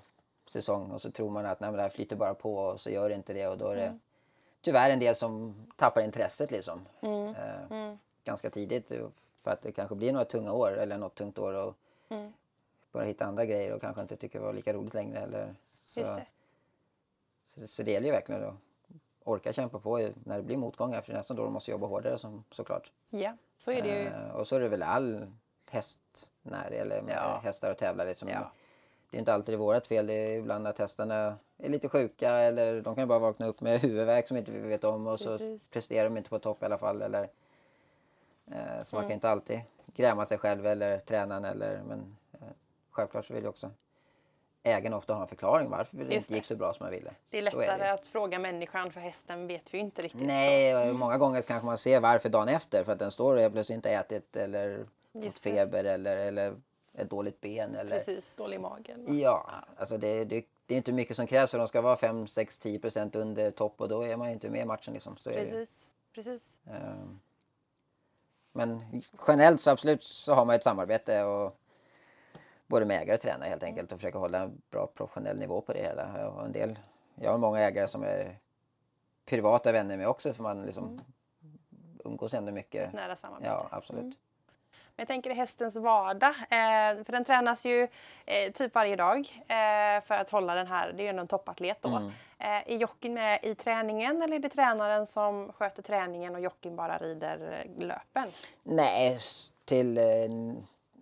säsong 0.47 0.91
och 0.91 1.03
så 1.03 1.11
tror 1.11 1.31
man 1.31 1.47
att 1.47 1.61
nej, 1.61 1.73
det 1.73 1.83
här 1.83 1.89
flyter 1.89 2.17
bara 2.17 2.35
på 2.35 2.55
och 2.57 2.81
så 2.81 2.91
gör 2.91 3.09
det 3.09 3.15
inte 3.15 3.33
det. 3.33 3.47
Och 3.49 3.59
då 3.59 3.69
är 3.69 3.77
det 3.77 3.87
Mm. 3.87 4.01
tyvärr 4.61 4.91
en 4.91 5.01
del 5.01 5.15
som 5.17 5.55
tappar 5.77 6.01
intresset 6.03 6.51
liksom. 6.51 6.89
Mm. 7.01 7.35
Eh, 7.35 7.95
Ganska 8.25 8.51
tidigt 8.51 8.91
eh, 8.91 9.07
för 9.43 9.51
att 9.51 9.63
det 9.63 9.73
kanske 9.73 9.95
blir 9.95 10.13
några 10.13 10.25
tunga 10.25 10.53
år 10.53 10.79
eller 10.79 10.99
något 10.99 11.15
tungt 11.15 11.39
år 11.39 11.53
och 11.55 11.75
Mm. 12.11 12.33
börja 12.93 13.07
hitta 13.07 13.25
andra 13.25 13.45
grejer 13.45 13.73
och 13.73 13.81
kanske 13.81 14.03
inte 14.03 14.17
tycker 14.17 14.39
det 14.39 14.45
var 14.45 14.53
lika 14.53 14.73
roligt 14.73 14.95
längre. 14.95 15.19
Eller, 15.19 15.55
så. 15.85 16.01
Det. 16.01 16.27
Så, 17.45 17.67
så 17.67 17.83
det 17.83 17.91
gäller 17.93 18.07
ju 18.07 18.13
verkligen 18.13 18.45
att 18.45 18.55
orka 19.25 19.53
kämpa 19.53 19.79
på 19.79 19.99
när 20.25 20.37
det 20.37 20.43
blir 20.43 20.57
motgångar 20.57 21.01
för 21.01 21.13
det 21.13 21.17
är 21.17 21.19
nästan 21.19 21.37
då 21.37 21.45
de 21.45 21.53
måste 21.53 21.71
jobba 21.71 21.87
hårdare 21.87 22.19
som, 22.19 22.45
såklart. 22.51 22.93
Ja, 23.11 23.37
så 23.57 23.71
är 23.73 23.83
det 23.83 23.89
ju. 23.89 24.07
Eh, 24.07 24.31
och 24.31 24.47
så 24.47 24.57
är 24.57 24.61
det 24.61 24.69
väl 24.69 24.83
all 24.83 25.33
hästnäring 26.53 26.79
eller 26.81 27.03
med 27.03 27.15
Ja. 27.17 27.41
hästar 27.45 27.71
och 27.71 27.79
tävlar. 27.79 28.07
Liksom. 28.07 28.29
Ja. 28.29 28.51
Det 29.11 29.17
är 29.17 29.19
inte 29.19 29.35
alltid 29.35 29.59
vårt 29.59 29.87
fel. 29.87 30.07
Det 30.07 30.13
är 30.13 30.39
ibland 30.39 30.67
att 30.67 30.79
hästarna 30.79 31.37
är 31.59 31.69
lite 31.69 31.89
sjuka 31.89 32.31
eller 32.31 32.81
de 32.81 32.95
kan 32.95 33.09
bara 33.09 33.19
vakna 33.19 33.47
upp 33.47 33.61
med 33.61 33.81
huvudvärk 33.81 34.29
som 34.29 34.37
inte 34.37 34.51
vi 34.53 34.59
vet 34.59 34.85
om 34.85 35.07
och 35.07 35.21
så 35.21 35.39
Precis. 35.39 35.69
presterar 35.71 36.05
de 36.05 36.17
inte 36.17 36.31
på 36.31 36.39
topp 36.39 36.63
i 36.63 36.65
alla 36.65 36.79
fall. 36.79 37.03
Eller, 37.03 37.23
eh, 38.47 38.83
så 38.85 38.97
man 38.97 39.05
Mm. 39.05 39.09
kan 39.09 39.15
inte 39.15 39.31
alltid 39.31 39.61
gräma 39.97 40.27
sig 40.27 40.39
själv 40.39 40.67
eller 40.67 40.99
tränaren 40.99 41.45
eller 41.45 41.81
men 41.89 42.17
eh, 42.33 42.39
självklart 42.91 43.27
så 43.27 43.35
vill 43.35 43.43
ju 43.43 43.49
också 43.49 43.71
ägaren 44.63 44.95
ofta 44.95 45.15
ha 45.15 45.23
en 45.23 45.29
förklaring 45.29 45.71
varför 45.71 45.97
det 45.97 46.03
Just 46.03 46.13
inte 46.15 46.33
det. 46.33 46.37
gick 46.37 46.45
så 46.47 46.57
bra 46.57 46.75
som 46.75 46.85
man 46.85 46.93
ville. 46.93 47.11
Det 47.31 47.39
är 47.39 47.51
Så 47.51 47.57
lättare 47.59 47.87
ju. 47.87 47.93
att 47.93 48.07
fråga 48.07 48.39
människan 48.39 48.93
för 48.93 49.01
hästen 49.01 49.47
vet 49.47 49.75
vi 49.75 49.79
ju 49.79 49.85
inte 49.85 50.03
riktigt. 50.03 50.23
Nej, 50.27 50.89
och 50.91 50.95
många 50.95 51.19
gånger 51.19 51.43
kanske 51.43 51.67
man 51.67 51.79
ser 51.79 52.01
varför 52.01 52.29
dagen 52.29 52.49
efter 52.49 52.85
för 52.85 52.93
att 52.93 52.99
den 52.99 53.11
står 53.11 53.47
och 53.47 53.53
plötsligt 53.53 53.77
inte 53.77 53.91
ätit 53.91 54.37
eller 54.37 54.87
det. 55.13 55.31
feber 55.31 55.85
eller, 55.85 56.17
eller 56.17 56.57
ett 56.93 57.11
dåligt 57.11 57.41
ben. 57.41 57.75
Eller, 57.75 57.99
Precis, 57.99 58.33
dålig 58.37 58.57
i 58.57 58.59
magen. 58.59 59.19
Ja, 59.21 59.51
alltså 59.77 59.99
det, 59.99 60.25
det, 60.25 60.45
det 60.67 60.75
är 60.75 60.79
inte 60.79 60.93
mycket 60.93 61.17
som 61.17 61.27
krävs 61.27 61.51
för 61.51 61.59
de 61.59 61.69
ska 61.69 61.81
vara 61.81 61.97
5, 61.97 62.27
6, 62.27 62.59
10 62.59 62.79
procent 62.79 63.17
under 63.17 63.51
topp 63.51 63.81
och 63.81 63.89
då 63.89 64.03
är 64.03 64.17
man 64.17 64.29
ju 64.29 64.35
inte 64.35 64.51
med 64.51 64.61
i 64.61 64.65
matchen. 64.65 64.95
Liksom. 64.95 65.17
Så. 65.17 65.31
Precis, 65.31 65.91
precis. 66.15 66.59
Ehm, 66.67 67.21
Men 68.53 69.03
generellt 69.29 69.61
så 69.61 69.71
absolut 69.71 70.03
så 70.03 70.35
har 70.35 70.45
man 70.45 70.55
ett 70.55 70.63
samarbete 70.63 71.25
och 71.25 71.59
både 72.67 72.87
med 72.87 73.03
ägare 73.03 73.15
och 73.15 73.21
tränare 73.21 73.49
helt 73.49 73.63
enkelt 73.63 73.93
och 73.93 73.99
försöka 73.99 74.19
hålla 74.19 74.43
en 74.43 74.63
bra 74.71 74.87
professionell 74.87 75.39
nivå 75.39 75.61
på 75.61 75.73
det 75.73 75.79
hela. 75.79 76.21
Jag 76.21 76.31
har, 76.31 76.45
en 76.45 76.53
del, 76.53 76.79
jag 77.15 77.31
har 77.31 77.39
många 77.39 77.59
ägare 77.59 77.89
som 77.89 78.03
är 78.03 78.39
privata 79.25 79.73
vänner 79.73 79.97
med 79.97 80.09
också 80.09 80.35
för 80.35 80.43
man 80.43 80.67
liksom 80.67 81.01
umgås 82.05 82.35
ändå 82.35 82.53
mycket. 82.53 82.93
Nära 82.93 83.17
samarbete. 83.17 83.51
Ja, 83.51 83.69
absolut. 83.71 84.03
Mm. 84.03 84.15
Jag 84.99 85.09
tänker 85.09 85.35
hästens 85.35 85.77
vardag, 85.77 86.29
eh, 86.29 87.05
för 87.05 87.13
den 87.13 87.25
tränas 87.25 87.65
ju 87.65 87.89
eh, 88.27 88.53
typ 88.53 88.75
varje 88.75 88.97
dag 88.97 89.19
eh, 89.41 90.05
för 90.05 90.15
att 90.15 90.31
hålla 90.31 90.55
den 90.55 90.67
här, 90.67 90.93
det 90.93 91.03
är 91.03 91.05
ju 91.05 91.09
ändå 91.09 91.21
en 91.21 91.29
toppatlet 91.29 91.79
då. 91.81 91.89
Mm. 91.89 92.09
Eh, 92.39 92.73
är 92.73 92.77
jockeyn 92.77 93.15
med 93.15 93.39
i 93.43 93.55
träningen 93.55 94.23
eller 94.23 94.37
är 94.37 94.41
det 94.41 94.49
tränaren 94.49 95.07
som 95.07 95.53
sköter 95.53 95.83
träningen 95.83 96.35
och 96.35 96.41
jockeyn 96.41 96.77
bara 96.77 96.99
rider 96.99 97.65
eh, 97.79 97.87
löpen? 97.87 98.33
Nej, 98.63 99.19
till 99.65 99.99
eh, 99.99 100.05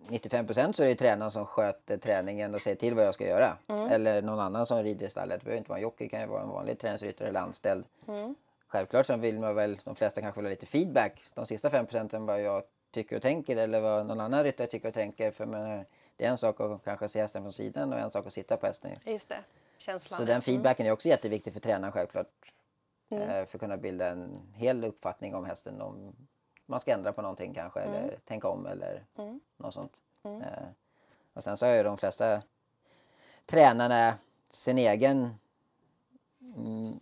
95 0.07 0.45
procent 0.45 0.75
så 0.75 0.83
är 0.83 0.87
det 0.87 0.95
tränaren 0.95 1.31
som 1.31 1.45
sköter 1.45 1.97
träningen 1.97 2.55
och 2.55 2.61
säger 2.61 2.77
till 2.77 2.95
vad 2.95 3.05
jag 3.05 3.13
ska 3.13 3.27
göra. 3.27 3.57
Mm. 3.67 3.91
Eller 3.91 4.21
någon 4.21 4.39
annan 4.39 4.65
som 4.65 4.83
rider 4.83 5.05
i 5.05 5.09
stallet. 5.09 5.39
Det 5.39 5.45
behöver 5.45 5.57
inte 5.57 5.69
vara 5.69 5.79
en 5.79 5.83
jockey, 5.83 6.03
det 6.03 6.09
kan 6.09 6.21
ju 6.21 6.27
vara 6.27 6.41
en 6.41 6.49
vanlig 6.49 6.79
träningsryttare 6.79 7.27
eller 7.27 7.39
anställd. 7.39 7.85
Mm. 8.07 8.35
Självklart 8.67 9.05
så 9.05 9.17
vill 9.17 9.39
man 9.39 9.55
väl, 9.55 9.77
de 9.85 9.95
flesta 9.95 10.21
kanske 10.21 10.41
vill 10.41 10.45
ha 10.45 10.49
lite 10.49 10.65
feedback. 10.65 11.23
De 11.33 11.45
sista 11.45 11.69
5 11.69 11.85
procenten 11.85 12.25
vad 12.25 12.41
jag 12.41 12.63
tycker 12.97 13.15
och 13.15 13.21
tänker 13.21 13.57
eller 13.57 13.81
vad 13.81 14.05
någon 14.05 14.19
annan 14.19 14.43
ryttare 14.43 14.67
tycker 14.67 14.87
och 14.87 14.93
tänker. 14.93 15.31
För 15.31 15.45
men, 15.45 15.85
det 16.15 16.25
är 16.25 16.29
en 16.29 16.37
sak 16.37 16.59
att 16.61 16.83
kanske 16.83 17.07
se 17.07 17.21
hästen 17.21 17.41
från 17.43 17.53
sidan 17.53 17.93
och 17.93 17.99
en 17.99 18.09
sak 18.11 18.27
att 18.27 18.33
sitta 18.33 18.57
på 18.57 18.65
hästen. 18.67 18.91
Just 19.05 19.29
det, 19.29 19.43
känslan. 19.77 20.17
Så 20.17 20.25
den 20.25 20.41
feedbacken 20.41 20.85
är 20.85 20.91
också 20.91 21.07
jätteviktig 21.09 21.53
för 21.53 21.59
tränaren 21.59 21.91
självklart. 21.91 22.53
Mm. 23.09 23.23
Eh, 23.29 23.45
För 23.45 23.57
att 23.57 23.59
kunna 23.59 23.77
bilda 23.77 24.07
en 24.09 24.39
hel 24.55 24.83
uppfattning 24.83 25.35
om 25.35 25.45
hästen. 25.45 25.81
Om 25.81 26.15
man 26.65 26.79
ska 26.81 26.91
ändra 26.93 27.13
på 27.13 27.21
någonting 27.21 27.53
kanske 27.53 27.79
eller 27.79 28.17
tänka 28.25 28.47
om 28.47 28.65
eller 28.65 29.05
Mm. 29.17 29.39
något 29.57 29.73
sånt. 29.73 29.93
Mm. 30.23 30.41
Eh, 30.41 30.47
Och 31.33 31.43
sen 31.43 31.57
så 31.57 31.65
har 31.65 31.73
ju 31.73 31.83
de 31.83 31.97
flesta 31.97 32.41
tränarna 33.45 34.13
sin 34.49 34.77
egen 34.77 35.29
mm, 36.55 36.99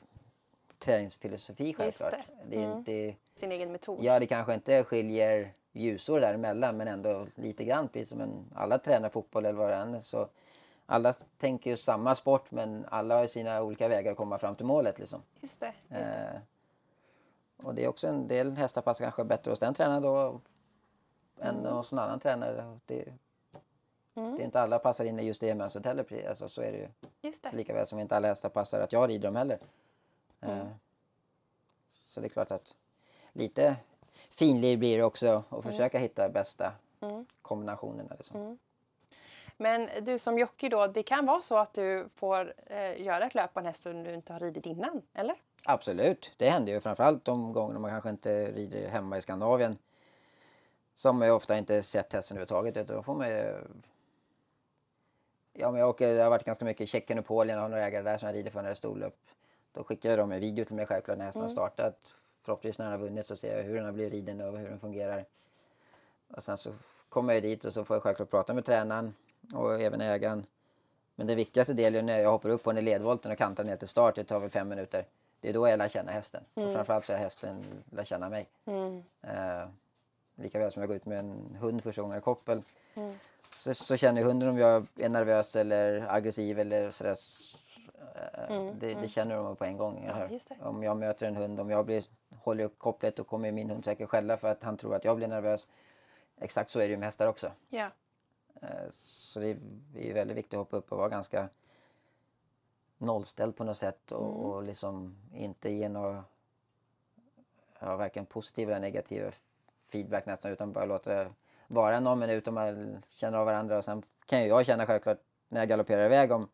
träningsfilosofi 0.80 1.74
självklart. 1.74 2.12
det. 2.12 2.24
Det. 2.50 2.56
är 2.64 2.66
Mm. 2.66 2.78
inte, 2.78 3.16
Sin 3.40 3.52
egen 3.52 3.72
metod. 3.72 3.98
ja, 4.02 4.20
det 4.20 4.28
kanske 4.28 4.54
inte 4.54 4.84
skiljer 4.84 5.54
ljusår 5.76 6.20
däremellan 6.20 6.78
men 6.78 6.88
ändå 6.88 7.28
lite 7.36 7.64
grann. 7.66 7.88
Precis 7.88 8.10
som 8.10 8.22
en, 8.22 8.46
alla 8.56 8.78
tränar 8.78 9.10
fotboll 9.10 9.46
eller 9.46 9.60
vad 9.60 9.70
det 9.70 9.76
än 9.76 9.94
är. 9.94 10.00
Så 10.00 10.28
alla 10.86 11.14
tänker 11.38 11.70
ju 11.70 11.78
samma 11.78 12.16
sport 12.16 12.52
men 12.52 12.86
alla 12.90 13.16
har 13.18 13.28
sina 13.28 13.62
olika 13.62 13.88
vägar 13.88 14.12
att 14.12 14.18
komma 14.18 14.38
fram 14.38 14.56
till 14.56 14.66
målet. 14.66 15.00
Liksom. 15.00 15.22
Just 15.42 15.60
det. 15.60 15.66
Just 15.66 15.90
det. 15.90 16.32
Eh, 16.36 16.42
och 17.68 17.76
det 17.76 17.84
är 17.84 17.88
också 17.88 18.08
en 18.08 18.28
del 18.28 18.52
hästar 18.58 18.82
passar 18.82 19.06
kanske 19.06 19.24
bättre 19.24 19.52
hos 19.52 19.60
den 19.60 19.74
tränaren 19.74 20.02
då 20.04 20.42
än 21.40 21.66
hos 21.66 21.92
en 21.92 22.00
annan 22.00 22.20
tränare. 22.20 22.80
Det, 22.86 23.14
Mm. 24.18 24.36
det 24.36 24.42
är 24.44 24.46
inte 24.46 24.62
alla 24.62 24.80
passar 24.80 25.06
in 25.06 25.20
i 25.20 25.24
just 25.24 25.42
det 25.42 25.56
mönstret 25.56 25.86
heller. 25.86 26.28
Alltså, 26.30 26.50
så 26.50 26.62
är 26.62 26.72
det 26.72 26.78
ju. 26.78 26.88
Just 27.22 27.44
det. 27.44 27.52
Lika 27.52 27.74
väl 27.74 27.88
som 27.88 28.00
inte 28.00 28.16
alla 28.18 28.28
hästar 28.28 28.50
passar 28.50 28.80
att 28.82 28.94
jag 28.94 29.10
rider 29.10 29.28
dem 29.28 29.36
heller. 29.36 29.60
Eh, 30.42 30.60
Mm. 30.60 30.68
så 32.10 32.20
det 32.22 32.28
är 32.28 32.30
klart 32.30 32.52
att 32.52 32.76
lite 33.34 33.76
finlir 34.16 34.78
blir 34.78 34.98
det 34.98 35.04
också 35.04 35.44
att 35.50 35.64
försöka 35.64 36.00
hitta 36.00 36.30
bästa 36.30 36.74
Mm. 37.02 37.26
kombinationerna. 37.42 38.16
Liksom. 38.18 38.42
Mm. 38.42 38.58
Men 39.58 40.06
du 40.06 40.20
som 40.20 40.38
jockey 40.40 40.70
då, 40.70 40.88
det 40.88 41.04
kan 41.04 41.26
vara 41.26 41.42
så 41.42 41.58
att 41.58 41.74
du 41.74 42.10
får 42.16 42.54
eh, 42.66 43.02
göra 43.02 43.26
ett 43.26 43.36
löp 43.36 43.54
på 43.54 43.60
en 43.60 43.66
häst 43.66 43.84
som 43.84 44.04
du 44.04 44.14
inte 44.14 44.34
har 44.34 44.40
ridit 44.40 44.66
innan, 44.66 45.02
eller? 45.14 45.36
Absolut, 45.66 46.34
det 46.38 46.50
händer 46.50 46.74
ju 46.74 46.80
framförallt 46.80 47.26
de 47.26 47.54
gånger 47.54 47.80
man 47.80 47.92
kanske 47.92 48.10
inte 48.10 48.52
rider 48.52 48.88
hemma 48.90 49.18
i 49.18 49.22
Skandinavien. 49.22 49.78
Som 50.94 51.22
jag 51.22 51.36
ofta 51.36 51.58
inte 51.58 51.84
sett 51.84 52.14
hästen 52.14 52.38
överhuvudtaget. 52.38 52.78
utan 52.78 52.96
Då 52.96 53.04
får 53.04 53.16
man 53.16 53.28
ju... 53.28 53.64
Ja, 55.54 55.72
men 55.72 55.80
jag, 55.80 55.90
åker, 55.90 56.08
jag 56.10 56.24
har 56.24 56.30
varit 56.30 56.44
ganska 56.44 56.66
mycket 56.66 56.82
i 56.82 56.88
Tjeckien 56.88 57.20
och 57.20 57.26
Polen 57.26 57.56
och 57.56 57.62
har 57.62 57.70
några 57.70 57.86
ägare 57.86 58.04
där 58.04 58.18
som 58.18 58.28
jag 58.28 58.36
rider 58.36 58.52
för 58.52 58.62
när 58.62 58.70
det 58.70 58.74
är 58.74 58.76
storlopp. 58.76 59.18
Då 59.72 59.84
skickar 59.84 60.18
de 60.18 60.32
en 60.32 60.40
video 60.40 60.66
till 60.66 60.76
mig 60.76 60.86
självklart 60.86 61.18
när 61.18 61.26
hästen 61.26 61.42
har 61.42 61.50
startat. 61.50 62.16
Förhoppningsvis 62.46 62.80
när 62.80 62.86
den 62.86 63.00
har 63.00 63.08
vunnit 63.08 63.28
så 63.28 63.36
ser 63.36 63.58
jag 63.58 63.64
hur 63.64 63.76
den 63.76 63.86
har 63.86 63.92
blivit 63.92 64.14
riden 64.14 64.42
och 64.42 64.58
hur 64.58 64.70
den 64.70 64.80
fungerar. 64.80 65.26
Och 66.28 66.44
sen 66.44 66.58
så 66.58 66.74
kommer 67.10 67.34
jag 67.34 67.44
dit 67.44 67.66
och 67.66 67.74
så 67.74 67.86
får 67.86 67.96
jag 67.96 68.04
självklart 68.04 68.30
prata 68.30 68.54
med 68.54 68.66
tränaren 68.66 69.14
och 69.54 69.82
även 69.82 70.02
ägaren. 70.02 70.46
Men 71.16 71.28
den 71.28 71.36
viktigaste 71.36 71.74
delen 71.74 72.10
är 72.10 72.14
när 72.14 72.24
jag 72.24 72.32
hoppar 72.32 72.50
upp 72.50 72.64
på 72.64 72.72
den 72.72 72.78
i 72.78 72.82
ledvolten 72.82 73.32
och 73.32 73.38
kantar 73.38 73.64
ner 73.64 73.76
till 73.76 73.88
start. 73.88 74.16
Det 74.16 74.24
tar 74.24 74.40
väl 74.40 74.50
fem 74.50 74.70
minuter. 74.70 75.06
Det 75.42 75.50
är 75.50 75.54
då 75.54 75.68
jag 75.68 75.78
lär 75.78 75.90
känna 75.90 76.12
hästen. 76.12 76.44
Och 76.54 76.74
framförallt 76.74 77.06
så 77.06 77.14
är 77.14 77.18
hästen 77.18 77.64
lär 77.92 78.04
känna 78.04 78.30
mig. 78.30 78.48
Mm. 78.66 79.04
Eh, 79.22 79.68
lika 80.36 80.60
väl 80.60 80.72
som 80.72 80.82
jag 80.82 80.88
går 80.88 80.96
ut 80.96 81.06
med 81.06 81.20
en 81.20 81.58
hund 81.60 81.84
första 81.84 82.02
gången 82.02 82.18
i 82.18 82.22
koppel. 82.22 82.62
Mm. 82.96 83.14
Så, 83.56 83.74
så 83.74 83.98
känner 83.98 84.24
hunden 84.24 84.50
om 84.50 84.58
jag 84.58 84.88
är 84.96 85.10
nervös 85.10 85.56
eller 85.56 86.06
aggressiv 86.10 86.60
eller 86.60 86.92
sådär. 86.92 87.16
Eh, 88.00 88.52
Mm, 88.56 88.80
Det, 88.80 88.94
det 88.94 89.08
känner 89.08 89.36
de 89.36 89.56
på 89.56 89.66
en 89.66 89.78
gång. 89.78 90.06
det. 90.06 90.56
Om 90.62 90.84
jag 90.84 90.98
möter 90.98 91.28
en 91.28 91.36
hund, 91.36 91.60
om 91.60 91.70
jag 91.70 91.86
blir, 91.86 92.04
håller 92.40 92.64
upp 92.64 92.80
kopplet 92.80 93.16
då 93.16 93.24
kommer 93.24 93.52
min 93.52 93.70
hund 93.70 93.86
säkert 93.86 94.10
skälla 94.10 94.38
för 94.38 94.48
att 94.48 94.64
han 94.64 94.78
tror 94.78 94.96
att 94.96 95.06
jag 95.06 95.18
blir 95.18 95.28
nervös. 95.28 95.68
Exakt 96.38 96.70
så 96.70 96.80
är 96.80 96.84
det 96.84 96.90
ju 96.92 96.98
med 96.98 97.06
hästar 97.06 97.28
också. 97.28 97.52
Ja. 97.70 97.90
Eh, 98.62 98.90
Så 98.90 99.40
det 99.40 99.50
är 99.96 100.14
väldigt 100.14 100.38
viktigt 100.38 100.54
att 100.54 100.60
hoppa 100.60 100.78
upp 100.78 100.92
och 100.92 100.98
vara 100.98 101.10
ganska 101.10 101.50
nollställd 102.98 103.56
på 103.56 103.64
något 103.64 103.78
sätt 103.78 104.12
och, 104.12 104.22
Mm. 104.26 104.36
och 104.36 104.64
liksom 104.64 105.16
inte 105.34 105.72
ge 105.72 105.90
några 105.90 106.24
ja, 107.80 107.98
varken 107.98 108.26
positiv 108.26 108.70
eller 108.70 108.80
negativ 108.80 109.36
feedback 109.86 110.26
nästan 110.26 110.52
utan 110.52 110.72
bara 110.74 110.86
låta 110.86 111.10
det 111.14 111.30
vara 111.68 112.00
någon 112.00 112.20
minut 112.20 112.48
och 112.48 112.54
man 112.54 113.04
känner 113.10 113.38
av 113.38 113.46
varandra 113.46 113.78
och 113.78 113.84
sen 113.84 114.04
kan 114.26 114.42
ju 114.42 114.48
jag 114.48 114.66
känna 114.66 114.86
självklart 114.86 115.20
när 115.50 115.62
jag 115.62 115.70
galopperar 115.70 116.06
iväg 116.06 116.32
om 116.32 116.50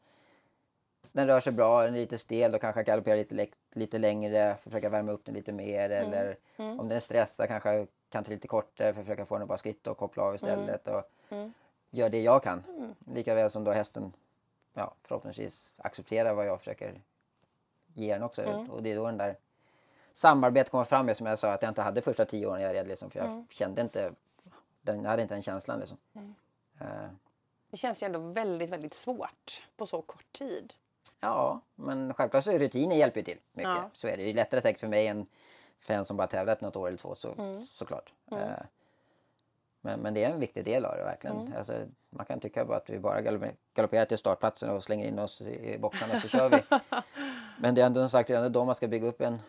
den 1.12 1.28
rör 1.28 1.40
sig 1.40 1.54
bra, 1.54 1.84
den 1.84 1.96
är 1.96 2.00
lite 2.00 2.18
stel, 2.18 2.52
då 2.52 2.60
kanske 2.60 2.80
jag 2.80 2.86
galopperar 2.86 3.16
lite, 3.18 3.48
lite 3.74 4.00
längre, 4.00 4.56
försöka 4.56 4.90
värma 4.90 5.12
upp 5.12 5.26
den 5.26 5.36
lite 5.36 5.52
mer 5.54 5.90
eller 5.90 6.38
Mm. 6.58 6.80
om 6.80 6.88
den 6.88 6.96
är 6.96 7.00
stressad 7.00 7.48
kanske 7.48 7.74
jag 7.74 7.88
kan 8.10 8.24
ta 8.24 8.32
lite 8.32 8.48
kortare 8.48 8.94
för 8.94 9.02
att 9.02 9.08
försöka 9.08 9.26
få 9.26 9.36
den 9.36 9.42
att 9.42 9.48
bara 9.48 9.58
skritta 9.58 9.92
och 9.92 9.98
koppla 9.98 10.24
av 10.24 10.36
istället. 10.36 10.88
Och 10.88 11.04
Mm. 11.30 11.54
Gör 11.90 12.10
det 12.10 12.22
jag 12.22 12.44
kan. 12.44 12.64
Mm. 12.78 12.96
Lika 13.16 13.36
väl 13.36 13.52
som 13.52 13.64
då 13.64 13.72
hästen 13.72 14.14
ja, 14.74 14.94
förhoppningsvis 15.04 15.74
accepterar 15.78 16.34
vad 16.34 16.46
jag 16.46 16.60
försöker 16.60 17.02
ge 17.94 18.14
den 18.14 18.24
också. 18.24 18.42
Mm. 18.44 18.70
Och 18.72 18.84
det 18.84 18.92
är 18.92 18.96
då 18.96 19.06
den 19.06 19.18
där 19.18 19.36
samarbetet 20.14 20.72
kommer 20.72 20.84
fram 20.84 21.06
med 21.06 21.18
som 21.18 21.28
jag 21.28 21.40
sa 21.40 21.52
att 21.54 21.62
jag 21.62 21.70
inte 21.72 21.82
hade 21.82 22.02
första 22.02 22.26
tio 22.26 22.48
åren 22.48 22.62
jag 22.62 22.76
red 22.76 22.88
liksom, 22.88 23.10
för 23.10 23.20
jag 23.20 23.28
Mm. 23.28 23.48
kände 23.50 23.82
inte 23.82 24.12
den, 24.82 25.04
jag 25.04 25.10
hade 25.10 25.22
inte 25.22 25.34
den 25.34 25.44
känslan 25.44 25.80
liksom. 25.80 25.98
Mm. 26.14 26.36
Eh, 26.82 27.10
Det 27.70 27.78
känns 27.78 28.02
ju 28.04 28.06
ändå 28.06 28.20
väldigt, 28.20 28.70
väldigt 28.70 28.94
svårt 28.94 29.64
på 29.78 29.86
så 29.86 30.02
kort 30.02 30.32
tid. 30.32 30.74
Ja, 31.20 31.62
men 31.76 32.14
självklart 32.14 32.44
så 32.44 32.52
är 32.52 32.60
rutinen 32.60 32.98
hjälper 32.98 33.22
till 33.22 33.38
mycket. 33.54 33.72
Ja. 33.76 33.90
Så 33.94 34.08
är 34.08 34.18
det 34.18 34.24
ju 34.24 34.34
lättare 34.34 34.62
säkert 34.62 34.80
för 34.80 34.88
mig 34.88 35.08
än 35.08 35.26
för 35.80 35.94
en 35.94 36.06
som 36.06 36.18
bara 36.18 36.28
tävlat 36.28 36.62
något 36.62 36.76
år 36.76 36.88
eller 36.88 36.98
två 36.98 37.16
så, 37.16 37.34
Mm. 37.38 37.66
såklart. 37.66 38.14
Mm. 38.32 38.44
Eh, 38.44 38.56
Men, 39.84 40.00
men 40.00 40.14
det 40.14 40.24
är 40.24 40.30
en 40.34 40.40
viktig 40.40 40.66
del 40.66 40.86
av 40.86 40.98
det 40.98 41.04
verkligen. 41.04 41.40
Mm. 41.40 41.54
Alltså, 41.58 41.74
man 42.10 42.26
kan 42.26 42.40
tycka 42.40 42.66
bara 42.66 42.78
att 42.78 42.90
vi 42.90 43.00
bara 43.00 43.22
galopper- 43.22 43.56
galopperar 43.74 44.06
till 44.06 44.18
startplatsen 44.18 44.70
och 44.70 44.84
slänger 44.84 45.08
in 45.08 45.20
oss 45.20 45.42
i 45.42 45.78
boxarna 45.80 46.20
så 46.20 46.28
kör 46.28 46.50
vi. 46.50 46.62
Men 47.60 47.76
det 47.76 47.82
är 47.82 47.86
ändå 47.86 48.00
som 48.00 48.10
sagt 48.10 48.28
det 48.28 48.34
är 48.34 48.38
ändå 48.38 48.50
då 48.60 48.66
man 48.66 48.76
ska 48.76 48.88
bygga 48.88 49.08
upp 49.08 49.22
en, 49.22 49.42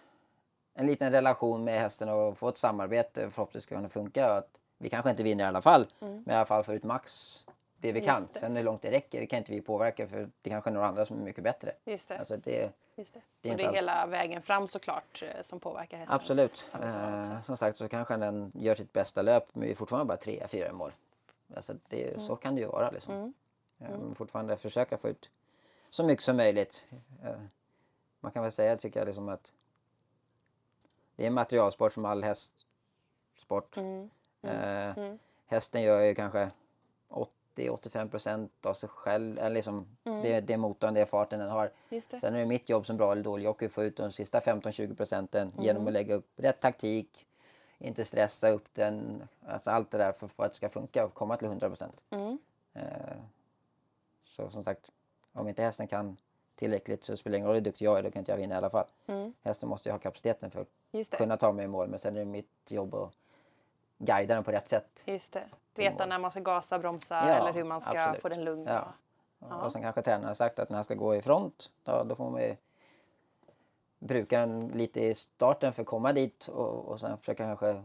en 0.75 0.87
liten 0.87 1.13
relation 1.13 1.65
med 1.65 1.81
hästen 1.81 2.09
och 2.09 2.39
få 2.39 2.49
ett 2.49 2.59
samarbete 2.59 3.31
förhoppningsvis 3.31 3.65
ska 3.65 3.75
kunna 3.77 3.89
funka. 3.89 4.27
Att 4.31 4.49
vi 4.79 4.89
kanske 4.89 5.11
inte 5.11 5.23
vinner 5.23 5.45
i 5.45 5.47
alla 5.47 5.63
fall, 5.63 5.87
Mm. 6.01 6.23
men 6.27 6.35
i 6.35 6.37
alla 6.37 6.47
fall 6.47 6.65
får 6.65 6.75
ut 6.75 6.85
max 6.85 7.39
det 7.83 7.93
vi 7.93 7.99
Just 7.99 8.11
kan. 8.11 8.29
det. 8.33 8.39
Sen 8.39 8.57
hur 8.57 8.63
långt 8.65 8.83
det 8.83 8.91
räcker 8.91 9.21
det 9.21 9.27
kan 9.27 9.39
inte 9.39 9.53
vi 9.53 9.61
påverka 9.61 10.09
för 10.09 10.31
det 10.43 10.51
kanske 10.51 10.71
är 10.71 10.75
några 10.75 10.87
andra 10.87 11.07
som 11.07 11.19
är 11.19 11.23
mycket 11.25 11.45
bättre. 11.45 11.73
Just 11.85 12.09
det. 12.09 12.19
Alltså 12.19 12.37
det, 12.37 12.73
just 12.97 13.15
det. 13.15 13.21
det 13.41 13.49
är 13.49 13.53
och 13.53 13.59
det 13.59 13.65
är 13.65 13.69
allt. 13.69 13.77
hela 13.77 14.07
vägen 14.07 14.43
fram 14.43 14.69
såklart 14.69 15.23
eh, 15.23 15.43
som 15.43 15.61
påverkar 15.61 15.99
hästen. 15.99 16.15
Absolut. 16.15 16.69
Eh, 16.83 17.41
som 17.43 17.57
sagt 17.57 17.77
så 17.79 17.89
kanske 17.89 18.17
den 18.17 18.53
gör 18.55 18.75
sitt 18.75 18.93
bästa 18.93 19.23
löp 19.23 19.45
men 19.55 19.65
vi 19.65 19.71
är 19.71 19.75
fortfarande 19.75 20.07
bara 20.09 20.17
tre, 20.17 20.47
fyra 20.49 20.69
i 20.69 20.73
mål. 20.73 20.93
Alltså 21.57 21.75
det, 21.89 22.21
Så 22.23 22.37
kan 22.37 22.55
det 22.55 22.61
ju 22.61 22.67
vara 22.67 22.91
liksom. 22.91 23.15
Mm. 23.15 23.33
Eh, 23.79 23.91
Men 23.91 24.15
fortfarande 24.15 24.57
försöka 24.57 24.99
få 24.99 25.09
ut 25.09 25.31
så 25.91 26.05
mycket 26.05 26.25
som 26.25 26.37
möjligt. 26.37 26.89
Eh, 27.25 27.35
man 28.21 28.33
kan 28.33 28.43
väl 28.43 28.53
säga 28.53 28.77
tycker 28.77 29.01
jag 29.01 29.07
liksom 29.07 29.29
att 29.29 29.53
det 31.17 31.23
är 31.23 31.27
en 31.27 31.35
materialsport 31.35 31.93
som 31.93 32.05
all 32.05 32.23
hästsport. 32.25 33.77
Mm. 33.77 34.11
Eh, 34.43 34.99
Mm. 34.99 35.19
hästen 35.47 35.83
gör 35.83 36.01
ju 36.01 36.15
kanske 36.15 36.51
80-85 37.57 38.09
procent 38.09 38.67
av 38.67 38.75
sig 38.75 38.89
själv. 38.89 39.39
Eller 39.39 39.55
liksom, 39.55 39.87
det, 40.03 40.41
det 40.41 40.53
är 40.53 40.57
motorn, 40.57 40.95
det 40.95 41.01
är 41.01 41.05
farten 41.05 41.41
den 41.41 41.51
har. 41.51 41.71
Sen 42.21 42.35
är 42.35 42.39
det 42.39 42.47
mitt 42.47 42.69
jobb 42.69 42.87
som 42.87 42.97
bra 42.97 43.13
eller 43.13 43.23
dålig 43.23 43.45
jockey 43.45 43.67
att 43.67 43.73
få 43.73 43.83
ut 43.83 43.97
de 43.97 44.13
sista 44.13 44.41
15-20 44.41 44.97
procenten 44.97 45.53
genom 45.59 45.87
att 45.87 45.93
lägga 45.93 46.15
upp 46.15 46.31
rätt 46.37 46.61
taktik, 46.61 47.27
inte 47.79 48.05
stressa 48.05 48.51
upp 48.51 48.69
den. 48.75 49.23
Alltså 49.47 49.71
allt 49.71 49.91
det 49.91 49.99
där 49.99 50.13
för, 50.13 50.29
för 50.29 50.45
att 50.45 50.53
det 50.53 50.57
ska 50.57 50.69
funka 50.69 51.05
och 51.05 51.15
komma 51.15 51.37
till 51.37 51.49
100 51.49 51.69
procent. 51.69 52.03
Mm. 52.11 52.39
Eh, 52.75 52.83
så 54.25 54.51
som 54.51 54.65
sagt, 54.65 54.91
om 55.33 55.49
inte 55.49 55.63
hästen 55.63 55.87
kan 55.87 56.17
tillräckligt 56.55 57.05
så 57.05 57.17
spelar 57.17 57.33
det 57.33 57.37
ingen 57.37 57.47
roll 57.47 57.55
hur 57.55 57.63
duktig 57.63 57.87
jag 57.87 57.99
är, 57.99 58.03
då 58.03 58.11
kan 58.11 58.21
inte 58.21 58.33
jag 58.33 58.37
vinna 58.37 58.55
i 58.55 58.59
alla 58.59 58.71
fall. 58.71 58.87
Mm. 59.07 59.33
Hästen 59.43 59.69
måste 59.69 59.89
ju 59.89 59.93
ha 59.93 59.99
kapaciteten 59.99 60.51
för 60.51 60.61
att 60.61 61.11
kunna 61.11 61.37
ta 61.37 61.53
mig 61.53 61.65
i 61.65 61.69
mål, 61.69 61.89
men 61.89 61.99
sen 61.99 62.17
är 62.17 62.19
det 62.19 62.25
mitt 62.25 62.71
jobb 62.71 62.95
att 62.95 63.13
guida 64.05 64.35
den 64.35 64.45
på 64.45 64.53
rätt 64.53 64.69
sätt. 64.69 65.03
Just 65.07 65.33
det. 65.33 65.45
Veta 65.75 66.07
när 66.07 66.19
man 66.19 66.31
ska 66.31 66.41
gasa, 66.41 66.79
bromsa 66.79 67.15
Ja, 67.15 67.23
eller 67.35 67.53
hur 67.53 67.65
man 67.65 67.81
ska 67.81 67.91
absolut. 67.91 68.23
få 68.23 68.29
den 68.29 68.45
lugn. 68.45 68.67
Ja. 68.67 68.93
Ja. 69.39 69.57
Och 69.65 69.73
sen 69.73 69.83
kanske 69.83 70.03
tränaren 70.03 70.29
har 70.29 70.35
sagt 70.35 70.59
att 70.59 70.71
när 70.71 70.77
han 70.77 70.85
ska 70.85 70.95
gå 70.95 71.15
i 71.15 71.23
front, 71.23 71.71
då, 71.83 72.05
då 72.05 72.15
får 72.15 72.31
man 72.31 72.41
ju 72.43 72.57
bruka 73.99 74.41
den 74.41 74.69
lite 74.69 75.01
i 75.05 75.15
starten 75.15 75.73
för 75.73 75.83
att 75.83 75.89
komma 75.89 76.13
dit 76.13 76.49
och, 76.49 76.85
och 76.89 77.01
sen 77.01 77.19
försöka 77.19 77.45
kanske 77.45 77.83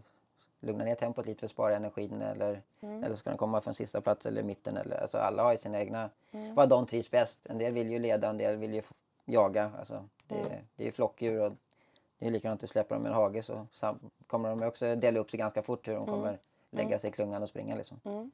lugna 0.59 0.83
ner 0.85 0.95
tempot 0.95 1.25
lite 1.25 1.39
för 1.39 1.45
att 1.45 1.51
spara 1.51 1.75
energin 1.75 2.21
eller, 2.21 2.61
Mm. 2.81 3.03
eller 3.03 3.15
ska 3.15 3.29
den 3.29 3.37
komma 3.37 3.61
från 3.61 3.73
sista 3.73 4.01
plats 4.01 4.25
eller 4.25 4.43
mitten. 4.43 4.77
Eller, 4.77 5.01
alltså 5.01 5.17
alla 5.17 5.43
har 5.43 5.51
ju 5.51 5.57
sina 5.57 5.79
egna, 5.79 6.09
Mm. 6.31 6.55
vad 6.55 6.69
de 6.69 6.85
trivs 6.85 7.11
bäst. 7.11 7.45
En 7.45 7.57
del 7.57 7.73
vill 7.73 7.91
ju 7.91 7.99
leda, 7.99 8.29
en 8.29 8.37
del 8.37 8.57
vill 8.57 8.73
ju 8.73 8.81
jaga. 9.25 9.71
Alltså, 9.79 10.03
det, 10.27 10.35
Mm. 10.35 10.49
det 10.75 10.83
är 10.83 10.85
ju 10.85 10.91
flockdjur 10.91 11.41
och 11.41 11.53
det 12.19 12.27
är 12.27 12.31
likadant, 12.31 12.61
du 12.61 12.67
släpper 12.67 12.95
dem 12.95 13.05
i 13.05 13.09
en 13.09 13.15
hage 13.15 13.43
så 13.43 13.67
kommer 14.27 14.49
de 14.49 14.63
också 14.67 14.95
dela 14.95 15.19
upp 15.19 15.31
sig 15.31 15.37
ganska 15.37 15.61
fort 15.63 15.87
hur 15.87 15.93
de 15.93 16.05
kommer 16.05 16.39
lägga 16.71 16.99
sig 16.99 17.09
i 17.09 17.13
klungan 17.13 17.43
och 17.43 17.49
springa. 17.49 17.75
Liksom. 17.75 17.99
Mm. 18.05 18.31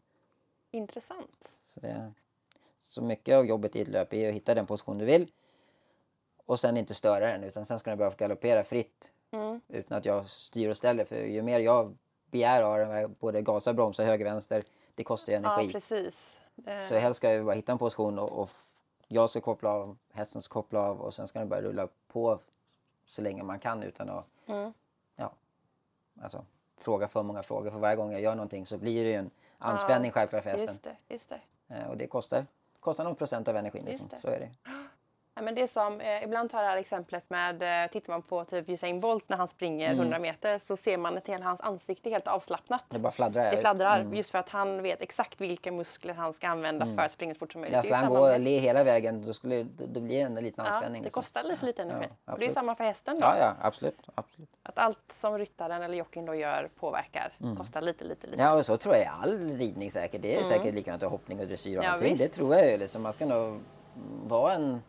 Intressant. 0.71 1.55
Så, 1.59 1.79
det, 1.79 2.13
så 2.77 3.01
mycket 3.01 3.35
av 3.35 3.45
jobbet 3.45 3.75
i 3.75 3.81
ett 3.81 3.87
löp 3.87 4.13
är 4.13 4.29
att 4.29 4.35
hitta 4.35 4.55
den 4.55 4.65
position 4.65 4.97
du 4.97 5.05
vill 5.05 5.31
och 6.45 6.59
sen 6.59 6.77
inte 6.77 6.93
störa 6.93 7.25
den 7.31 7.43
utan 7.43 7.65
sen 7.65 7.79
ska 7.79 7.89
den 7.89 7.97
börja 7.97 8.11
få 8.11 8.17
galoppera 8.17 8.63
fritt 8.63 9.11
Mm. 9.31 9.61
utan 9.67 9.97
att 9.97 10.05
jag 10.05 10.29
styr 10.29 10.69
och 10.69 10.77
ställer. 10.77 11.05
För 11.05 11.15
ju 11.15 11.41
mer 11.41 11.59
jag 11.59 11.97
begär 12.31 12.61
av 12.61 12.77
den, 12.77 13.15
både 13.19 13.41
gasa, 13.41 13.73
bromsa, 13.73 14.03
höger, 14.03 14.25
vänster, 14.25 14.63
det 14.95 15.03
kostar 15.03 15.33
ju 15.33 15.39
Ja, 15.39 15.53
energi. 15.55 15.73
precis. 15.73 16.39
Det- 16.55 16.85
så 16.87 16.95
helst 16.95 17.17
ska 17.17 17.33
jag 17.33 17.45
bara 17.45 17.55
hitta 17.55 17.71
en 17.71 17.77
position 17.77 18.19
och, 18.19 18.31
och 18.41 18.49
jag 19.07 19.29
ska 19.29 19.41
koppla 19.41 19.69
av, 19.69 19.97
hästen 20.11 20.41
ska 20.41 20.53
koppla 20.53 20.79
av 20.89 21.01
och 21.01 21.13
sen 21.13 21.27
ska 21.27 21.39
den 21.39 21.49
börja 21.49 21.61
rulla 21.63 21.87
på 22.07 22.39
så 23.05 23.21
länge 23.21 23.43
man 23.43 23.59
kan 23.59 23.83
utan 23.83 24.09
att 24.09 24.25
Mm. 24.47 24.73
ja, 25.15 25.33
alltså, 26.21 26.45
fråga 26.77 27.07
för 27.07 27.23
många 27.23 27.43
frågor. 27.43 27.71
För 27.71 27.79
varje 27.79 27.95
gång 27.95 28.11
jag 28.11 28.21
gör 28.21 28.35
någonting 28.35 28.65
så 28.65 28.77
blir 28.77 29.03
det 29.03 29.09
ju 29.11 29.15
en 29.17 29.29
anspänning 29.57 30.11
självklart 30.11 30.43
för 30.43 30.49
hästen. 30.51 30.67
Just 30.69 30.83
det, 30.83 30.97
just 31.07 31.29
det. 31.29 31.41
Eh, 31.75 31.87
Och 31.89 31.97
det 31.97 32.07
kostar, 32.07 32.45
kostar 32.79 33.03
någon 33.03 33.15
procent 33.15 33.47
av 33.47 33.57
energin. 33.57 33.85
Liksom. 33.85 34.09
Så 34.21 34.27
är 34.27 34.39
det. 34.39 34.51
Ja, 35.35 35.41
men 35.41 35.55
det 35.55 35.61
är 35.61 35.67
som, 35.67 36.01
eh, 36.01 36.23
ibland 36.23 36.49
tar 36.49 36.57
jag 36.57 36.65
det 36.65 36.69
här 36.71 36.77
exemplet 36.77 37.29
med, 37.29 37.83
eh, 37.85 37.91
tittar 37.91 38.13
man 38.13 38.21
på 38.21 38.45
typ 38.45 38.69
Usain 38.69 38.99
Bolt 38.99 39.29
när 39.29 39.37
han 39.37 39.47
springer 39.47 39.85
Mm. 39.87 39.99
100 39.99 40.19
meter 40.19 40.57
så 40.57 40.77
ser 40.77 40.97
man 40.97 41.17
att 41.17 41.27
hela 41.27 41.45
hans 41.45 41.61
ansikte 41.61 42.09
är 42.09 42.11
helt 42.11 42.27
avslappnat. 42.27 42.83
Det 42.89 42.99
bara 42.99 43.11
fladdrar. 43.11 43.43
Det 43.43 43.53
ja, 43.55 43.61
fladdrar 43.61 43.99
Mm. 43.99 44.13
just 44.13 44.31
för 44.31 44.37
att 44.39 44.49
han 44.49 44.81
vet 44.81 45.01
exakt 45.01 45.41
vilka 45.41 45.71
muskler 45.71 46.13
han 46.13 46.33
ska 46.33 46.47
använda 46.47 46.85
för 46.85 46.97
att 47.05 47.11
springa 47.13 47.33
så 47.33 47.39
fort 47.39 47.51
som 47.51 47.61
möjligt. 47.61 47.73
Ja, 47.75 47.81
Det 47.81 47.83
skulle 47.87 47.95
han 47.95 48.05
samma 48.05 48.19
gå 48.19 48.25
och 48.25 48.31
med- 48.31 48.41
le 48.41 48.57
hela 48.57 48.83
vägen 48.83 49.25
då, 49.25 49.33
skulle, 49.33 49.63
då, 49.63 49.99
blir 49.99 50.15
det 50.15 50.21
en 50.21 50.35
liten 50.35 50.65
Ja, 50.65 50.71
anspänning. 50.71 51.01
det 51.01 51.05
liksom. 51.05 51.21
kostar 51.21 51.43
lite, 51.43 51.65
lite 51.65 51.81
energi. 51.81 52.07
Ja, 52.25 52.35
det 52.39 52.45
är 52.45 52.51
samma 52.53 52.75
för 52.75 52.83
hästen 52.83 53.15
då. 53.19 53.21
Ja, 53.25 53.35
ja, 53.39 53.53
absolut. 53.61 53.97
absolut. 54.15 54.49
Att 54.63 54.77
allt 54.77 54.99
som 55.13 55.37
ryttaren 55.37 55.81
eller 55.83 55.97
jockeyn 55.97 56.25
då 56.25 56.35
gör 56.35 56.69
påverkar. 56.79 57.33
Kostar 57.57 57.81
lite, 57.81 58.03
lite, 58.03 58.27
lite. 58.27 58.41
Mm. 58.43 58.51
Ja, 58.53 58.59
och 58.59 58.65
så 58.65 58.77
tror 58.77 58.95
jag 58.95 59.07
all 59.21 59.57
ridning 59.57 59.91
säkert. 59.91 60.21
Det 60.21 60.35
är 60.39 60.43
säkert 60.43 60.73
likadant 60.75 61.03
i 61.03 61.05
hoppning 61.05 61.39
och 61.39 61.45
dressyr 61.47 61.77
och 61.77 61.83
Mm. 61.83 61.85
Ja, 61.85 61.91
allting. 61.93 62.17
Det 62.17 62.23
visst. 62.23 62.33
tror 62.35 62.55
jag 62.55 62.71
ju. 62.71 62.77
Liksom. 62.77 63.01
Man 63.01 63.13
ska 63.13 63.25
nog 63.25 63.59
vara 64.27 64.53
en, 64.53 64.81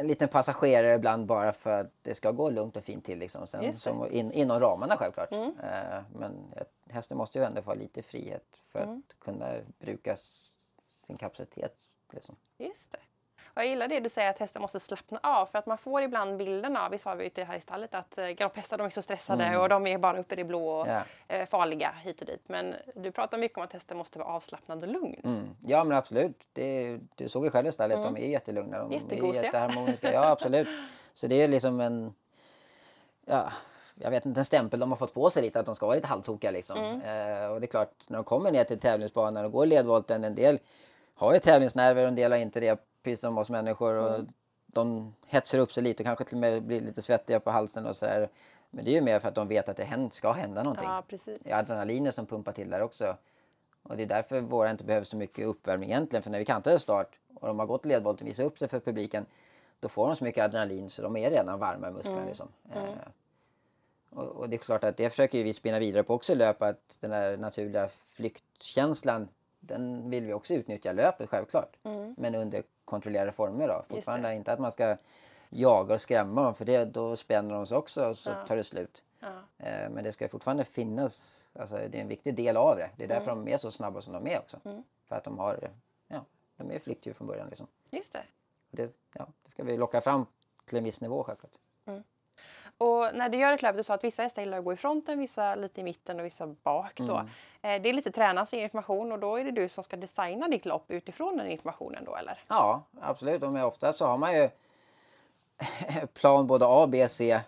en 0.00 0.06
liten 0.06 0.28
passagerare 0.28 0.94
ibland 0.94 1.26
bara 1.26 1.52
för 1.52 1.80
att 1.80 1.92
det 2.02 2.14
ska 2.14 2.30
gå 2.30 2.50
lugnt 2.50 2.76
och 2.76 2.84
fint 2.84 3.04
till. 3.04 3.18
Liksom. 3.18 3.46
Sen. 3.46 3.60
Mm. 3.60 3.72
som, 3.72 4.06
in, 4.10 4.32
inom 4.32 4.60
ramarna 4.60 4.96
självklart. 4.96 5.32
Eh, 5.32 6.02
men 6.14 6.54
hästen 6.90 7.18
måste 7.18 7.38
ju 7.38 7.44
ändå 7.44 7.62
få 7.62 7.74
lite 7.74 8.02
frihet 8.02 8.60
för 8.68 8.82
Mm. 8.82 9.02
att 9.08 9.18
kunna 9.20 9.54
bruka 9.78 10.16
sin 10.88 11.16
kapacitet. 11.16 11.76
Liksom. 12.12 12.36
Just 12.58 12.92
det. 12.92 12.98
Och 13.54 13.62
jag 13.62 13.66
gillar 13.66 13.88
det 13.88 14.00
du 14.00 14.08
säger 14.08 14.30
att 14.30 14.38
hästen 14.38 14.62
måste 14.62 14.80
slappna 14.80 15.20
av 15.22 15.46
för 15.46 15.58
att 15.58 15.66
man 15.66 15.78
får 15.78 16.02
ibland 16.02 16.36
bilden 16.36 16.76
av, 16.76 16.90
vi 16.90 16.98
sa 16.98 17.14
vi 17.14 17.26
ute 17.26 17.44
här 17.44 17.56
i 17.56 17.60
stallet, 17.60 17.94
att 17.94 18.18
eh, 18.18 18.26
galopphästar 18.26 18.78
de 18.78 18.86
är 18.86 18.90
så 18.90 19.02
stressade 19.02 19.58
och 19.58 19.68
de 19.68 19.86
är 19.86 19.98
bara 19.98 20.18
uppe 20.18 20.34
i 20.34 20.36
det 20.36 20.44
blå 20.44 20.68
och 20.80 20.86
Mm. 20.88 21.02
Eh, 21.28 21.46
farliga 21.48 21.94
hit 22.04 22.20
och 22.20 22.26
dit. 22.26 22.42
Men 22.46 22.74
du 22.94 23.12
pratar 23.12 23.38
mycket 23.38 23.58
om 23.58 23.64
att 23.64 23.72
hästen 23.72 23.96
måste 23.96 24.18
vara 24.18 24.28
avslappnad 24.28 24.82
och 24.82 24.88
lugn. 24.88 25.20
Mm. 25.24 25.48
Ja 25.66 25.84
men 25.84 25.96
absolut. 25.96 26.46
Det, 26.52 26.98
du 27.14 27.28
såg 27.28 27.44
ju 27.44 27.50
själv 27.50 27.66
i 27.66 27.72
stallet, 27.72 28.02
de 28.02 28.16
är 28.16 28.20
jättelugna. 28.26 28.78
De 28.78 28.86
Mm. 28.86 29.02
Jättegosiga. 29.02 29.40
är 29.40 29.44
jätteharmoniska. 29.44 30.12
Ja 30.12 30.30
absolut. 30.30 30.68
Så 31.14 31.26
det 31.26 31.42
är 31.42 31.48
liksom 31.48 31.80
en, 31.80 32.14
ja, 33.26 33.52
jag 33.94 34.10
vet 34.10 34.26
inte, 34.26 34.40
en 34.40 34.44
stämpel 34.44 34.80
de 34.80 34.90
har 34.90 34.96
fått 34.96 35.14
på 35.14 35.30
sig 35.30 35.42
lite 35.42 35.60
att 35.60 35.66
de 35.66 35.74
ska 35.76 35.86
vara 35.86 35.96
lite 35.96 36.08
halvtokiga 36.08 36.50
liksom. 36.50 36.78
Mm. 36.78 37.00
Eh, 37.00 37.50
och 37.50 37.60
det 37.60 37.64
är 37.64 37.70
klart, 37.70 37.92
när 38.06 38.18
de 38.18 38.24
kommer 38.24 38.50
ner 38.52 38.64
till 38.64 38.80
tävlingsbanan 38.80 39.44
och 39.44 39.52
går 39.52 39.66
ledvolten, 39.66 40.24
en 40.24 40.34
del 40.34 40.58
har 41.14 41.32
ju 41.32 41.38
tävlingsnerver 41.38 42.02
och 42.02 42.08
en 42.08 42.14
del 42.14 42.32
har 42.32 42.38
inte 42.38 42.60
det, 42.60 42.80
precis 43.02 43.20
som 43.20 43.38
oss 43.38 43.50
människor. 43.50 43.94
Och 43.94 44.14
Mm. 44.14 44.32
De 44.72 45.14
hetsar 45.26 45.58
upp 45.58 45.72
sig 45.72 45.82
lite 45.82 46.02
och 46.02 46.06
kanske 46.06 46.24
till 46.24 46.36
och 46.36 46.40
med 46.40 46.62
blir 46.62 46.80
lite 46.80 47.02
svettiga 47.02 47.40
på 47.40 47.50
halsen 47.50 47.86
och 47.86 47.96
sådär. 47.96 48.28
Men 48.70 48.84
det 48.84 48.90
är 48.90 48.94
ju 48.94 49.00
mer 49.00 49.18
för 49.18 49.28
att 49.28 49.34
de 49.34 49.48
vet 49.48 49.68
att 49.68 49.76
det 49.76 49.84
händer, 49.84 50.10
ska 50.10 50.32
hända 50.32 50.62
någonting. 50.62 50.88
Ja, 50.88 51.04
precis. 51.08 51.38
Det 51.44 51.50
är 51.50 51.58
adrenalinet 51.58 52.14
som 52.14 52.26
pumpar 52.26 52.52
till 52.52 52.70
där 52.70 52.82
också. 52.82 53.16
Och 53.82 53.96
det 53.96 54.02
är 54.02 54.06
därför 54.06 54.40
våra 54.40 54.70
inte 54.70 54.84
behöver 54.84 55.04
så 55.04 55.16
mycket 55.16 55.46
uppvärmning 55.46 55.90
egentligen. 55.90 56.22
För 56.22 56.30
när 56.30 56.38
vi 56.38 56.44
kantade 56.44 56.78
start 56.78 57.18
och 57.34 57.48
de 57.48 57.58
har 57.58 57.66
gått 57.66 57.84
ledvolten 57.84 58.26
och 58.26 58.30
visat 58.30 58.46
upp 58.46 58.58
sig 58.58 58.68
för 58.68 58.80
publiken. 58.80 59.26
Då 59.80 59.88
får 59.88 60.06
de 60.06 60.16
så 60.16 60.24
mycket 60.24 60.44
adrenalin 60.44 60.90
så 60.90 61.02
de 61.02 61.16
är 61.16 61.30
redan 61.30 61.58
varma 61.58 61.88
i 61.88 61.92
musklerna. 61.92 62.24
Liksom. 62.26 62.48
Eh, 62.74 62.82
och, 64.10 64.26
och 64.26 64.48
det 64.48 64.56
är 64.56 64.58
klart 64.58 64.84
att 64.84 64.96
det 64.96 65.10
försöker 65.10 65.44
vi 65.44 65.54
spinna 65.54 65.78
vidare 65.78 66.02
på 66.02 66.14
också 66.14 66.32
i 66.32 66.36
löp. 66.36 66.62
Att 66.62 66.98
den 67.00 67.10
där 67.10 67.36
naturliga 67.36 67.88
flyktkänslan. 67.88 69.28
Den 69.60 70.10
vill 70.10 70.26
vi 70.26 70.32
också 70.32 70.54
utnyttja 70.54 70.92
löpet 70.92 71.28
självklart. 71.30 71.76
Men 72.16 72.34
under 72.34 72.62
kontrollerade 72.84 73.32
former 73.32 73.68
då. 73.68 73.84
Fortfarande 73.88 74.34
inte 74.34 74.52
att 74.52 74.58
man 74.58 74.72
ska 74.72 74.96
jaga 75.48 75.94
och 75.94 76.00
skrämma 76.00 76.42
dem. 76.42 76.54
För 76.54 76.64
det, 76.64 76.84
då 76.84 77.16
spänner 77.16 77.54
de 77.54 77.66
sig 77.66 77.76
också 77.76 78.08
och 78.08 78.18
så 78.18 78.30
Ja. 78.30 78.46
tar 78.46 78.56
det 78.56 78.64
slut. 78.64 79.04
Ja. 79.20 79.26
Eh, 79.58 79.90
Men 79.90 80.04
det 80.04 80.12
ska 80.12 80.28
fortfarande 80.28 80.64
finnas, 80.64 81.48
alltså 81.52 81.76
det 81.76 81.98
är 81.98 82.02
en 82.02 82.08
viktig 82.08 82.34
del 82.34 82.56
av 82.56 82.76
det. 82.76 82.90
Det 82.96 83.04
är 83.04 83.08
därför 83.08 83.32
Mm. 83.32 83.44
de 83.44 83.52
är 83.52 83.58
så 83.58 83.70
snabba 83.70 84.00
som 84.00 84.12
de 84.12 84.26
är 84.26 84.38
också. 84.38 84.60
För 85.08 85.16
att 85.16 85.24
de 85.24 85.38
har, 85.38 85.70
ja, 86.08 86.24
de 86.56 86.70
är 86.70 86.78
flyktdjur 86.78 87.12
från 87.12 87.26
början 87.26 87.48
liksom. 87.48 87.66
Just 87.90 88.12
det. 88.12 88.22
Det, 88.70 88.92
ja, 89.14 89.26
det 89.44 89.50
ska 89.50 89.64
vi 89.64 89.76
locka 89.76 90.00
fram 90.00 90.26
till 90.64 90.78
en 90.78 90.84
viss 90.84 91.00
nivå 91.00 91.24
självklart. 91.24 91.52
Och 92.80 93.14
när 93.14 93.28
du 93.28 93.38
gör 93.38 93.52
ett 93.52 93.62
löp, 93.62 93.76
du 93.76 93.82
sa 93.82 93.94
att 93.94 94.04
vissa 94.04 94.22
hästar 94.22 94.42
gillar 94.42 94.58
att 94.58 94.64
gå 94.64 94.72
i 94.72 94.76
fronten, 94.76 95.18
vissa 95.18 95.54
lite 95.54 95.80
i 95.80 95.84
mitten 95.84 96.20
och 96.20 96.26
vissa 96.26 96.46
bak 96.46 96.92
då. 96.96 97.16
Mm. 97.16 97.26
Eh, 97.62 97.82
Det 97.82 97.88
är 97.88 97.92
lite 97.92 98.12
tränas 98.12 98.52
och 98.52 98.58
information 98.58 99.12
och 99.12 99.18
då 99.18 99.36
är 99.36 99.44
det 99.44 99.50
du 99.50 99.68
som 99.68 99.84
ska 99.84 99.96
designa 99.96 100.48
ditt 100.48 100.64
lopp 100.66 100.90
utifrån 100.90 101.36
den 101.36 101.46
informationen 101.46 102.04
då 102.04 102.16
eller? 102.16 102.38
Ja, 102.48 102.82
absolut. 103.00 103.42
Och 103.42 103.54
ofta 103.66 103.92
så 103.92 104.06
har 104.06 104.18
man 104.18 104.32
ju 104.34 104.48
plan 106.14 106.46
både 106.46 106.64
A, 106.68 106.86
B, 106.88 107.08
C 107.08 107.40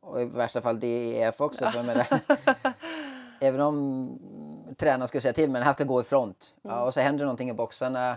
och 0.00 0.20
i 0.22 0.24
värsta 0.24 0.62
fall 0.62 0.80
D, 0.80 0.86
E, 0.86 1.22
F 1.22 1.40
också. 1.40 1.70
För 1.70 1.76
jag 1.78 1.86
menar, 1.86 2.06
även 3.40 3.60
om 3.60 4.18
tränaren 4.78 5.08
skulle 5.08 5.20
säga 5.20 5.32
till 5.32 5.50
men 5.50 5.62
här 5.62 5.72
ska 5.72 5.84
gå 5.84 6.00
i 6.00 6.04
front. 6.04 6.56
Ja, 6.62 6.84
och 6.84 6.94
så 6.94 7.00
händer 7.00 7.24
någonting 7.24 7.50
i 7.50 7.52
boxarna 7.52 8.16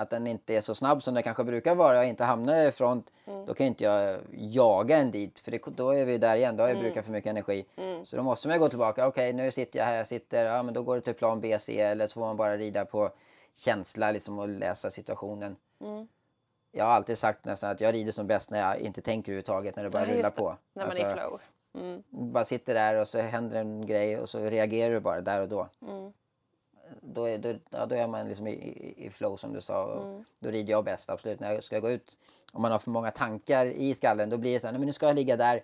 att 0.00 0.10
den 0.10 0.26
inte 0.26 0.54
är 0.56 0.60
så 0.60 0.74
snabb 0.74 1.02
som 1.02 1.14
den 1.14 1.22
kanske 1.22 1.44
brukar 1.44 1.74
vara 1.74 1.98
och 1.98 2.04
inte 2.04 2.24
hamnar 2.24 2.66
i 2.66 2.72
front. 2.72 3.12
Då 3.46 3.54
kan 3.54 3.66
inte 3.66 3.84
jag 3.84 4.16
jaga 4.32 4.96
en 4.98 5.10
dit 5.10 5.40
för 5.40 5.50
det, 5.50 5.62
då 5.76 5.90
är 5.90 6.04
vi 6.04 6.18
där 6.18 6.36
igen. 6.36 6.56
Då 6.56 6.62
har 6.64 6.68
jag 6.68 6.78
brukat 6.78 7.04
för 7.04 7.12
mycket 7.12 7.30
energi. 7.30 7.64
Så 8.04 8.16
då 8.16 8.22
måste 8.22 8.48
man 8.48 8.58
gå 8.58 8.68
tillbaka. 8.68 9.06
Okej, 9.06 9.32
nu 9.32 9.50
sitter 9.50 9.78
jag 9.78 9.86
här, 9.86 9.96
jag 9.96 10.06
sitter. 10.06 10.44
Ja, 10.44 10.62
men 10.62 10.74
då 10.74 10.82
går 10.82 10.94
det 10.96 11.00
till 11.02 11.14
plan 11.14 11.40
B, 11.40 11.56
C 11.60 11.80
eller 11.80 12.06
så 12.06 12.14
får 12.14 12.20
man 12.26 12.36
bara 12.36 12.56
rida 12.56 12.84
på 12.84 13.10
känsla 13.54 14.10
liksom, 14.10 14.38
och 14.38 14.48
läsa 14.48 14.90
situationen. 14.90 15.56
Jag 16.72 16.84
har 16.84 16.92
alltid 16.92 17.18
sagt 17.18 17.44
nästan 17.44 17.70
att 17.70 17.80
jag 17.80 17.94
rider 17.94 18.12
som 18.12 18.26
bäst 18.26 18.50
när 18.50 18.60
jag 18.60 18.78
inte 18.80 19.00
tänker 19.00 19.32
överhuvudtaget 19.32 19.76
när 19.76 19.82
det 19.84 19.90
bara 19.90 20.06
Ja, 20.08 20.14
rullar 20.14 20.30
på. 20.30 20.56
När 20.72 20.82
man 20.82 20.86
Alltså, 20.86 21.02
är 21.02 21.10
i 21.10 21.14
flow. 21.14 21.40
Mm. 21.74 22.02
bara 22.08 22.44
sitter 22.44 22.74
där 22.74 22.94
och 22.94 23.08
så 23.08 23.18
händer 23.20 23.56
en 23.60 23.86
grej 23.86 24.18
och 24.18 24.28
så 24.28 24.38
reagerar 24.38 24.92
du 24.94 25.00
bara 25.00 25.20
där 25.20 25.40
och 25.40 25.48
då. 25.48 25.68
Mm. 26.90 27.14
Då, 27.14 27.24
är, 27.24 27.38
då, 27.38 27.54
ja, 27.70 27.86
då 27.86 27.94
är 27.94 28.06
man 28.06 28.28
liksom 28.28 28.46
i, 28.46 28.50
i, 28.52 29.06
i 29.06 29.10
flow 29.10 29.36
som 29.36 29.52
du 29.52 29.60
sa. 29.60 30.00
Mm. 30.02 30.24
Då 30.38 30.50
rider 30.50 30.70
jag 30.70 30.84
bäst 30.84 31.10
absolut. 31.10 31.40
När 31.40 31.52
jag 31.52 31.64
ska 31.64 31.80
gå 31.80 31.90
ut, 31.90 32.18
om 32.52 32.62
man 32.62 32.72
har 32.72 32.78
för 32.78 32.90
många 32.90 33.10
tankar 33.10 33.66
i 33.66 33.94
skallen, 33.94 34.30
då 34.30 34.38
blir 34.38 34.54
det 34.54 34.60
så 34.60 34.66
här, 34.66 34.72
nej 34.72 34.78
men 34.78 34.86
nu 34.86 34.92
ska 34.92 35.06
jag 35.06 35.16
ligga 35.16 35.36
där. 35.36 35.62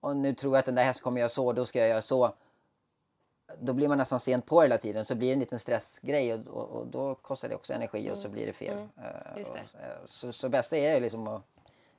Och 0.00 0.16
nu 0.16 0.34
tror 0.34 0.52
jag 0.54 0.58
att 0.58 0.66
den 0.66 0.74
där 0.74 0.82
hästen 0.84 1.04
kommer 1.04 1.20
göra 1.20 1.28
så, 1.28 1.52
då 1.52 1.66
ska 1.66 1.78
jag 1.78 1.88
göra 1.88 2.02
så. 2.02 2.34
då 3.60 3.72
blir 3.72 3.88
man 3.88 3.98
nästan 3.98 4.20
sent 4.20 4.46
på 4.46 4.62
hela 4.62 4.78
tiden 4.78 5.04
så 5.04 5.14
blir 5.14 5.28
det 5.28 5.32
en 5.32 5.40
liten 5.40 5.58
stressgrej 5.58 6.34
och, 6.34 6.46
och, 6.46 6.68
och 6.68 6.86
då 6.86 7.14
kostar 7.14 7.48
det 7.48 7.54
också 7.54 7.72
energi 7.72 8.10
och 8.10 8.18
så 8.18 8.28
blir 8.28 8.46
det 8.46 8.52
fel. 8.52 8.72
Mm. 8.78 8.88
Just 9.36 9.52
det. 9.52 9.64
Och, 9.74 9.80
eh, 9.80 9.96
så, 10.06 10.32
så 10.32 10.48
bästa 10.48 10.76
är 10.76 11.00
liksom 11.00 11.28
att 11.28 11.42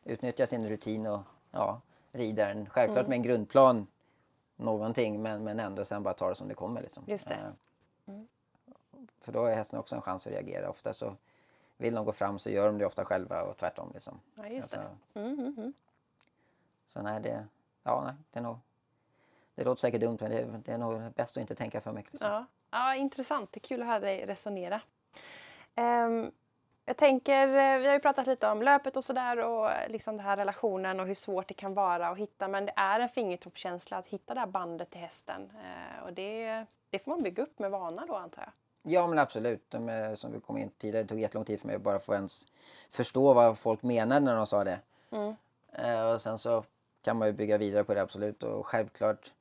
utnyttja 0.03 0.47
sin 0.47 0.69
rutin 0.69 1.07
och 1.07 1.19
ja, 1.51 1.81
rida 2.11 2.45
den. 2.45 2.69
Självklart 2.69 2.97
Mm. 3.05 3.09
med 3.09 3.15
en 3.15 3.23
grundplan 3.23 3.87
någonting 4.55 5.21
men, 5.21 5.43
men 5.43 5.59
ändå 5.59 5.85
sen 5.85 6.03
bara 6.03 6.13
ta 6.13 6.29
det 6.29 6.35
som 6.35 6.47
det 6.47 6.53
kommer. 6.53 6.81
Liksom. 6.81 7.03
Just 7.07 7.27
det. 7.27 7.53
Eh, 8.07 8.13
För 9.21 9.31
då 9.31 9.39
har 9.39 9.49
hästen 9.49 9.79
också 9.79 9.95
en 9.95 10.01
chans 10.01 10.27
att 10.27 10.33
reagera. 10.33 10.69
Ofta 10.69 10.93
så 10.93 11.15
vill 11.77 11.95
de 11.95 12.05
gå 12.05 12.11
fram 12.11 12.39
så 12.39 12.49
gör 12.49 12.65
de 12.67 12.77
det 12.77 12.85
ofta 12.85 13.05
själva 13.05 13.43
och 13.43 13.57
tvärtom. 13.57 13.91
Liksom. 13.93 14.19
Ja, 14.35 14.47
just 14.47 14.73
Alltså, 14.75 14.89
det. 15.13 15.19
Mm, 15.19 15.33
mm, 15.39 15.53
mm. 15.57 15.73
Så 16.87 17.01
nej, 17.01 17.21
det, 17.21 17.45
ja, 17.83 18.03
nej, 18.05 18.13
det 18.31 18.39
är 18.39 18.43
nog... 18.43 18.57
Det 19.55 19.63
låter 19.63 19.79
säkert 19.79 20.01
dumt 20.01 20.17
men 20.21 20.31
det, 20.31 20.37
är- 20.39 20.61
det 20.65 20.71
är 20.73 20.77
nog 20.77 21.11
bäst 21.11 21.37
att 21.37 21.41
inte 21.41 21.55
tänka 21.55 21.81
för 21.81 21.91
mycket. 21.91 22.13
Liksom. 22.13 22.31
Ja. 22.31 22.45
ja, 22.71 22.95
intressant. 22.95 23.51
Det 23.51 23.57
är 23.57 23.67
kul 23.67 23.81
att 23.81 23.87
höra 23.87 23.99
dig 23.99 24.25
resonera. 24.25 24.81
Ehm, 25.75 26.31
jag 26.85 26.97
tänker, 26.97 27.47
eh, 27.47 27.79
vi 27.79 27.87
har 27.87 27.93
ju 27.93 27.99
pratat 27.99 28.27
lite 28.27 28.47
om 28.49 28.61
löpet 28.61 28.97
och 28.97 29.03
sådär 29.05 29.37
och 29.37 29.71
eh, 29.71 29.89
liksom 29.89 30.17
den 30.17 30.25
här 30.25 30.37
relationen 30.37 30.99
och 30.99 31.07
hur 31.07 31.13
svårt 31.13 31.47
det 31.47 31.53
kan 31.53 31.73
vara 31.73 32.07
att 32.07 32.17
hitta. 32.17 32.47
Men 32.47 32.65
det 32.65 32.73
är 32.75 32.99
en 32.99 33.09
fingertoppskänsla 33.09 33.97
att 33.97 34.07
hitta 34.07 34.33
det 34.33 34.39
här 34.39 34.47
bandet 34.47 34.89
till 34.89 35.01
hästen. 35.01 35.51
Eh, 35.63 36.03
och 36.03 36.13
det, 36.13 36.65
det 36.97 37.03
får 37.03 37.11
man 37.11 37.23
bygga 37.23 37.43
upp 37.43 37.59
med 37.59 37.71
vana 37.71 38.05
då 38.05 38.15
antar 38.15 38.41
jag. 38.41 38.51
Ja 38.93 39.07
men 39.07 39.19
absolut. 39.19 39.65
De 39.69 39.89
är, 39.89 40.15
som 40.15 40.31
vi 40.31 40.39
kom 40.39 40.57
in 40.57 40.69
tidigare, 40.77 41.03
det 41.03 41.09
tog 41.09 41.19
jättelång 41.19 41.45
tid 41.45 41.59
för 41.59 41.67
mig 41.67 41.75
att 41.75 41.81
bara 41.81 41.99
få 41.99 42.13
ens 42.13 42.47
förstå 42.89 43.33
vad 43.33 43.57
folk 43.57 43.83
menade 43.83 44.25
när 44.25 44.35
de 44.35 44.47
sa 44.47 44.63
det. 44.63 44.79
Mm. 45.11 45.35
Eh, 45.71 46.13
och 46.13 46.21
sen 46.21 46.37
så 46.37 46.63
kan 47.01 47.17
man 47.17 47.27
ju 47.27 47.33
bygga 47.33 47.57
vidare 47.57 47.83
på 47.83 47.93
det 47.93 48.01
absolut 48.01 48.43
och 48.43 48.65
självklart 48.65 49.33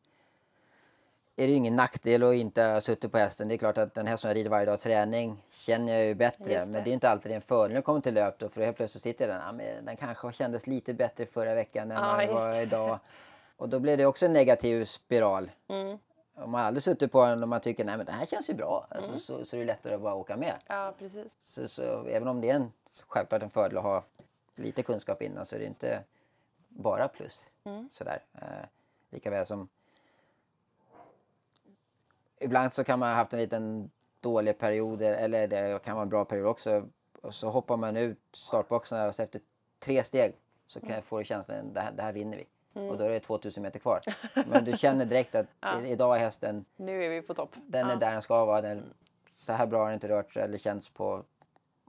är 1.37 1.47
det 1.47 1.51
ju 1.51 1.57
ingen 1.57 1.77
nackdel 1.77 2.23
att 2.23 2.35
inte 2.35 2.63
ha 2.63 2.81
suttit 2.81 3.13
på 3.13 3.19
hästen. 3.19 3.49
Det 3.49 3.55
är 3.55 3.59
klart 3.59 3.79
att 3.79 3.95
den 3.95 4.07
häst 4.07 4.21
som 4.21 4.29
jag 4.29 4.37
rider 4.37 4.51
varje 4.51 4.67
dag 4.67 4.81
träning 4.81 5.43
känner 5.51 5.93
jag 5.93 6.05
ju 6.07 6.15
bättre. 6.15 6.45
Det. 6.45 6.67
Men 6.67 6.85
det 6.85 6.91
är 6.91 6.93
inte 6.93 7.11
alltid 7.11 7.33
en 7.33 7.41
fördel 7.41 7.69
när 7.69 7.77
det 7.77 7.83
kommer 7.83 8.01
till 8.01 8.15
löp 8.15 8.39
då. 8.39 8.49
För 8.49 8.61
helt 8.61 8.77
plötsligt 8.77 9.03
sitter 9.03 9.29
den, 9.29 9.41
ja, 9.47 9.53
men 9.53 9.85
den 9.85 9.97
kanske 9.97 10.33
kändes 10.33 10.67
lite 10.67 10.95
bättre 10.95 11.27
förra 11.27 11.55
veckan 11.55 11.91
än 11.91 12.03
vad 12.03 12.23
just 12.23 12.35
var 12.35 12.57
idag. 12.57 12.99
Och 13.57 13.69
då 13.69 13.81
blir 13.81 13.97
det 13.97 14.07
också 14.07 14.27
en 14.27 14.33
negativ 14.33 14.85
spiral. 14.85 15.51
Mm. 15.69 15.99
Om 16.39 16.51
man 16.51 16.65
aldrig 16.65 16.83
suttit 16.83 17.13
på 17.13 17.27
den 17.27 17.43
och 17.43 17.49
man 17.49 17.61
tycker 17.61 17.85
nej 17.85 17.97
men 17.97 18.07
det 18.07 18.13
här 18.13 18.27
känns 18.27 18.51
ju 18.51 18.55
bra. 18.55 18.87
Alltså, 18.91 19.11
Mm. 19.11 19.21
så, 19.21 19.45
så 19.45 19.57
är 19.57 19.61
det 19.61 19.67
lättare 19.67 19.95
att 19.95 20.01
bara 20.01 20.15
åka 20.15 20.37
med. 20.37 20.55
Ja, 20.67 20.95
precis. 20.99 21.27
Så, 21.41 21.69
så 21.69 21.83
även 22.07 22.29
om 22.29 22.41
det 22.41 22.51
är 22.51 22.55
en, 22.57 22.73
självklart 23.07 23.43
en 23.43 23.51
fördel 23.51 23.79
att 23.79 23.85
ha 23.85 24.05
lite 24.55 24.83
kunskap 24.83 25.23
innan 25.23 25.47
så 25.47 25.57
är 25.57 25.61
det 25.61 25.67
inte 25.67 26.05
bara 26.69 27.09
plus. 27.09 27.45
Mm. 27.65 27.89
Sådär. 27.93 28.23
Eh, 28.35 28.67
lika 29.11 29.31
väl 29.31 29.47
som 29.47 29.69
ibland 32.41 32.73
så 32.73 32.85
kan 32.85 32.99
man 32.99 33.09
ha 33.09 33.17
haft 33.17 33.33
en 33.33 33.39
liten 33.39 33.91
dålig 34.21 34.59
period 34.59 35.03
eller 35.03 35.49
det 35.49 35.83
kan 35.85 35.95
vara 35.95 36.03
en 36.03 36.09
bra 36.09 36.25
period 36.25 36.47
också. 36.47 36.89
Och 37.23 37.35
så 37.35 37.49
hoppar 37.49 37.77
man 37.77 37.97
ut 37.97 38.19
startboxarna 38.33 39.09
och 39.09 39.21
efter 39.21 39.41
tre 39.79 40.05
steg 40.05 40.35
så 40.67 40.81
kan 40.81 40.91
jag 40.91 41.05
få 41.05 41.23
känslan 41.23 41.73
det 41.73 41.81
här, 41.81 41.93
det 41.93 42.03
här 42.03 42.13
vinner 42.13 42.37
vi. 42.37 42.47
Och 42.77 42.99
då 42.99 43.05
är 43.05 43.09
det 43.11 43.21
2000 43.21 43.63
meter 43.63 43.79
kvar. 43.79 44.01
Men 44.47 44.65
du 44.65 44.77
känner 44.79 45.05
direkt 45.05 45.35
att 45.35 45.47
Ja. 45.61 45.81
idag 45.81 46.17
är 46.17 46.21
hästen 46.21 46.65
Nu 46.77 47.05
är 47.05 47.09
vi 47.09 47.23
på 47.23 47.35
topp. 47.35 47.51
den 47.67 47.87
är 47.87 47.91
ja. 47.93 47.97
där 47.97 48.13
den 48.13 48.23
ska 48.23 48.45
vara. 48.45 48.61
Den, 48.61 48.83
så 49.35 49.53
här 49.53 49.67
bra 49.67 49.79
har 49.79 49.87
den 49.87 49.95
inte 49.95 50.09
rört 50.09 50.33
sig 50.33 50.43
eller 50.43 50.59
känts 50.59 50.89
på 50.91 51.23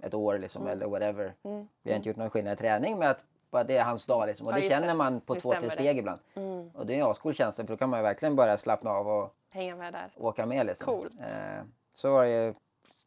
ett 0.03 0.13
år 0.13 0.37
liksom, 0.37 0.67
eller 0.67 0.87
whatever. 0.87 1.33
Mm. 1.43 1.67
Vi 1.83 1.91
har 1.91 1.97
inte 1.97 2.09
gjort 2.09 2.17
någon 2.17 2.29
skillnad 2.29 2.53
i 2.53 2.55
träning 2.57 2.97
men 2.99 3.09
att 3.09 3.19
bara 3.51 3.63
det 3.63 3.77
är 3.77 3.83
hans 3.83 4.05
dag 4.05 4.27
liksom. 4.27 4.47
Och 4.47 4.53
Ja, 4.53 4.57
det 4.57 4.69
känner 4.69 4.87
det. 4.87 4.93
man 4.93 5.21
på 5.21 5.33
Nu 5.33 5.39
två, 5.39 5.51
tre 5.51 5.57
stämmer 5.59 5.69
det. 5.69 5.73
steg 5.83 5.97
ibland. 5.97 6.19
Mm. 6.35 6.69
Och 6.69 6.85
det 6.85 6.93
är 6.95 6.99
en 7.03 7.11
ascool 7.11 7.33
känsla 7.33 7.63
för 7.65 7.73
då 7.73 7.77
kan 7.77 7.89
man 7.89 8.03
verkligen 8.03 8.35
börja 8.35 8.57
slappna 8.57 8.91
av 8.91 9.07
och 9.07 9.33
Hänga 9.49 9.75
med 9.75 9.93
där. 9.93 10.11
åka 10.17 10.45
med 10.45 10.65
liksom. 10.65 10.85
Cool. 10.85 11.09
Eh, 11.21 11.63
så 11.93 12.11
var 12.11 12.23
det 12.23 12.45
ju 12.45 12.53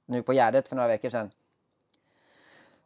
nu 0.06 0.22
på 0.22 0.32
Gärdet 0.32 0.68
för 0.68 0.76
några 0.76 0.88
veckor 0.88 1.10
sedan. 1.10 1.30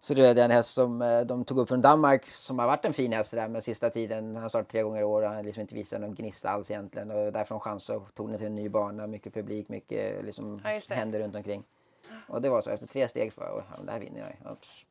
Så 0.04 0.14
det 0.14 0.26
är 0.26 0.36
en 0.44 0.50
häst 0.50 0.74
som 0.74 1.02
eh, 1.02 1.20
de 1.20 1.44
tog 1.44 1.58
upp 1.58 1.68
från 1.68 1.80
Danmark 1.80 2.26
som 2.26 2.58
har 2.58 2.66
varit 2.66 2.84
en 2.84 2.92
fin 2.92 3.12
häst 3.12 3.34
där 3.34 3.48
med 3.48 3.64
sista 3.64 3.90
tiden. 3.90 4.34
Han 4.34 4.42
har 4.42 4.48
startat 4.48 4.68
tre 4.68 4.82
gånger 4.82 5.00
i 5.00 5.04
år 5.04 5.22
och 5.22 5.28
han 5.28 5.44
liksom 5.44 5.60
inte 5.60 5.74
visat 5.74 6.00
någon 6.00 6.14
gnista 6.14 6.48
alls 6.50 6.70
egentligen. 6.70 7.10
Och 7.10 7.32
därifrån 7.32 7.60
chans 7.60 7.84
så 7.84 8.00
tog 8.00 8.28
den 8.28 8.38
till 8.38 8.46
en 8.46 8.54
ny 8.54 8.68
bana, 8.68 9.06
mycket 9.06 9.34
publik, 9.34 9.68
mycket 9.68 10.24
liksom 10.24 10.60
Ja, 10.64 10.80
händer 10.94 11.20
runt 11.20 11.36
omkring. 11.36 11.64
Och 12.28 12.42
det 12.42 12.48
var 12.48 12.62
så 12.62 12.70
efter 12.70 12.86
tre 12.86 13.08
steg 13.08 13.32
så 13.32 13.40
bara, 13.40 13.54
"Oj, 13.56 13.62
ja, 13.70 13.74
men 13.76 13.86
det 13.86 13.92
här 13.92 14.00
vinner 14.00 14.20
jag. 14.20 14.28
ju." 14.28 14.50
Och 14.50 14.64
så- 14.64 14.86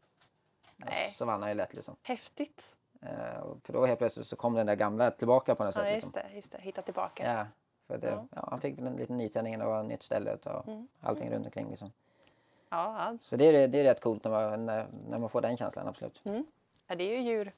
Nej. 0.78 1.11
Så 1.14 1.26
vann 1.26 1.41
han 1.41 1.51
ju 1.51 1.55
lätt 1.55 1.74
liksom. 1.74 1.95
Häftigt. 2.03 2.61
Eh, 3.01 3.39
och 3.39 3.57
för 3.64 3.74
då 3.74 3.86
helt 3.86 3.99
plötsligt 3.99 4.28
så 4.28 4.36
kom 4.36 4.53
den 4.53 4.68
där 4.68 4.76
gamla 4.76 5.11
tillbaka 5.11 5.55
på 5.55 5.64
något 5.64 5.74
sätt. 5.74 5.84
Ja, 5.86 5.91
Liksom. 5.93 6.11
just 6.16 6.30
det. 6.30 6.36
Just 6.36 6.51
det. 6.51 6.57
Hitta 6.61 6.82
tillbaka. 6.82 7.34
Ja, 7.34 7.45
för 7.88 7.97
det, 7.97 8.07
Ja. 8.07 8.28
ja. 8.36 8.47
han 8.49 8.61
fick 8.61 8.80
en 8.80 8.95
liten 8.95 9.18
nytändning, 9.18 9.59
var 9.59 9.80
ett 9.82 9.86
nytt 9.86 10.03
ställe 10.03 10.34
och 10.45 10.68
Mm. 10.68 10.88
allting 11.01 11.32
runt 11.32 11.45
omkring. 11.45 11.70
Liksom. 11.70 11.91
Ja. 12.74 13.17
Så 13.21 13.36
det 13.38 13.45
är, 13.47 13.67
det 13.67 13.80
är 13.80 13.84
rätt 13.84 14.01
coolt 14.01 14.24
när 14.24 14.32
man, 14.32 14.65
när, 14.65 14.88
när 15.09 15.17
man 15.17 15.30
får 15.30 15.41
den 15.41 15.57
känslan, 15.57 15.88
absolut. 15.88 16.21
Ja, 16.88 16.95
det 16.95 17.03
är 17.03 17.17
ju 17.17 17.21
djur. 17.21 17.51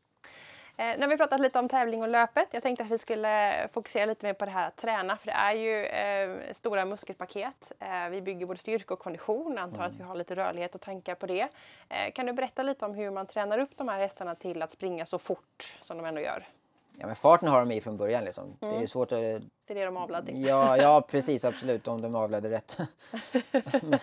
Eh, 0.77 0.85
nu 0.85 1.01
har 1.01 1.07
vi 1.07 1.17
pratat 1.17 1.39
lite 1.39 1.59
om 1.59 1.69
tävling 1.69 2.01
och 2.01 2.07
löpet. 2.09 2.47
Jag 2.51 2.63
tänkte 2.63 2.83
att 2.83 2.91
vi 2.91 2.97
skulle 2.97 3.67
fokusera 3.73 4.05
lite 4.05 4.25
mer 4.25 4.33
på 4.33 4.45
det 4.45 4.51
här 4.51 4.67
att 4.67 4.75
träna 4.75 5.17
för 5.17 5.25
det 5.25 5.31
är 5.31 5.53
ju 5.53 5.85
eh, 5.85 6.53
stora 6.53 6.85
muskelpaket. 6.85 7.71
Eh, 7.79 8.09
vi 8.09 8.21
bygger 8.21 8.45
både 8.45 8.59
styrka 8.59 8.93
och 8.93 8.99
kondition. 8.99 9.57
Antar 9.57 9.83
att 9.85 9.93
vi 9.93 10.03
har 10.03 10.15
lite 10.15 10.35
rörlighet 10.35 10.75
och 10.75 10.81
tankar 10.81 11.15
på 11.15 11.25
det. 11.25 11.47
Eh, 11.89 12.11
kan 12.15 12.25
du 12.25 12.33
berätta 12.33 12.63
lite 12.63 12.85
om 12.85 12.93
hur 12.93 13.11
man 13.11 13.25
tränar 13.25 13.59
upp 13.59 13.71
de 13.77 13.87
här 13.87 13.99
hästarna 13.99 14.35
till 14.35 14.61
att 14.61 14.71
springa 14.71 15.05
så 15.05 15.19
fort 15.19 15.77
som 15.81 15.97
de 15.97 16.05
ändå 16.05 16.21
gör? 16.21 16.43
Ja, 16.97 17.05
men 17.07 17.15
farten 17.15 17.47
har 17.47 17.59
de 17.59 17.71
i 17.71 17.81
från 17.81 17.97
början. 17.97 18.23
Liksom. 18.23 18.57
Det 18.59 18.65
Mm. 18.65 18.81
är 18.83 18.87
svårt 18.87 19.11
att... 19.11 19.19
Det 19.19 19.73
är 19.73 19.75
det 19.75 19.85
de 19.85 19.97
avlar 19.97 20.21
till. 20.21 20.45
Ja, 20.45 20.77
ja, 20.77 21.05
precis, 21.09 21.45
absolut, 21.45 21.87
om 21.87 22.01
de 22.01 22.15
avledde 22.15 22.49
rätt. 22.49 22.77
men, 23.83 23.99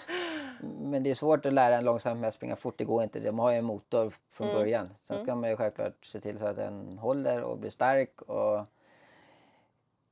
men 0.63 1.03
det 1.03 1.11
är 1.11 1.15
svårt 1.15 1.47
att 1.47 1.53
lära 1.53 1.77
en 1.77 1.85
långsam 1.85 2.23
häst 2.23 2.37
springa 2.37 2.57
fort, 2.57 2.75
det 2.79 2.85
går 2.85 3.03
inte. 3.03 3.21
De 3.21 3.39
har 3.39 3.51
ju 3.53 3.59
en 3.59 3.65
motor 3.65 4.15
från 4.31 4.47
Mm. 4.49 4.59
början. 4.61 4.91
Sen 5.03 5.19
ska 5.19 5.35
man 5.35 5.51
ju 5.51 5.57
självklart 5.57 6.05
se 6.05 6.21
till 6.21 6.39
så 6.39 6.47
att 6.47 6.57
den 6.57 6.99
håller 6.99 7.43
och 7.43 7.59
blir 7.59 7.71
stark 7.71 8.23
och 8.23 8.61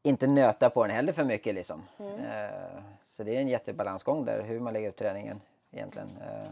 inte 0.03 0.27
nöta 0.27 0.71
på 0.71 0.83
den 0.87 0.95
heller 0.97 1.13
för 1.13 1.25
mycket. 1.25 1.55
Liksom. 1.55 1.83
Mm. 1.99 2.15
Eh, 2.19 2.83
så 3.05 3.23
det 3.23 3.37
är 3.37 3.41
en 3.41 3.49
jättebalansgång 3.49 4.25
där, 4.25 4.43
hur 4.43 4.61
man 4.61 4.73
lägger 4.73 4.89
upp 4.89 4.97
träningen 4.97 5.41
egentligen. 5.71 6.09
Eh, 6.21 6.49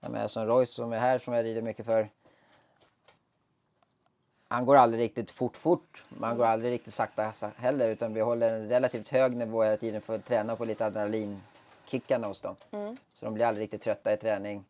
jag 0.00 0.10
menar, 0.10 0.28
som 0.28 0.46
Royce 0.46 0.72
som 0.72 0.92
är 0.92 0.98
här, 0.98 1.18
som 1.18 1.34
jag 1.34 1.44
rider 1.44 1.62
mycket 1.62 1.86
för. 1.86 2.08
Han 4.48 4.66
går 4.66 4.76
aldrig 4.76 5.02
riktigt 5.02 5.30
fort 5.30 5.56
fort, 5.56 6.04
men 6.08 6.24
han 6.24 6.36
går 6.38 6.44
aldrig 6.44 6.72
riktigt 6.72 6.94
sakta 6.94 7.32
sa- 7.32 7.50
heller. 7.56 7.88
Utan 7.88 8.14
vi 8.14 8.20
håller 8.20 8.54
en 8.54 8.68
relativt 8.68 9.08
hög 9.08 9.36
nivå 9.36 9.62
hela 9.62 9.76
tiden 9.76 10.00
för 10.00 10.14
att 10.14 10.24
träna 10.24 10.56
på 10.56 10.64
lite 10.64 10.84
adrenalinkickarna 11.86 12.26
hos 12.26 12.40
dem. 12.40 12.56
Mm. 12.70 12.96
Så 13.14 13.24
de 13.24 13.34
blir 13.34 13.44
aldrig 13.46 13.64
riktigt 13.64 13.82
trötta 13.82 14.12
i 14.12 14.16
träning. 14.16 14.64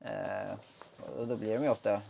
Eh, 0.00 0.56
och 1.18 1.26
då 1.28 1.36
blir 1.36 1.54
de 1.54 1.64
ju 1.64 1.70
ofta 1.70 2.02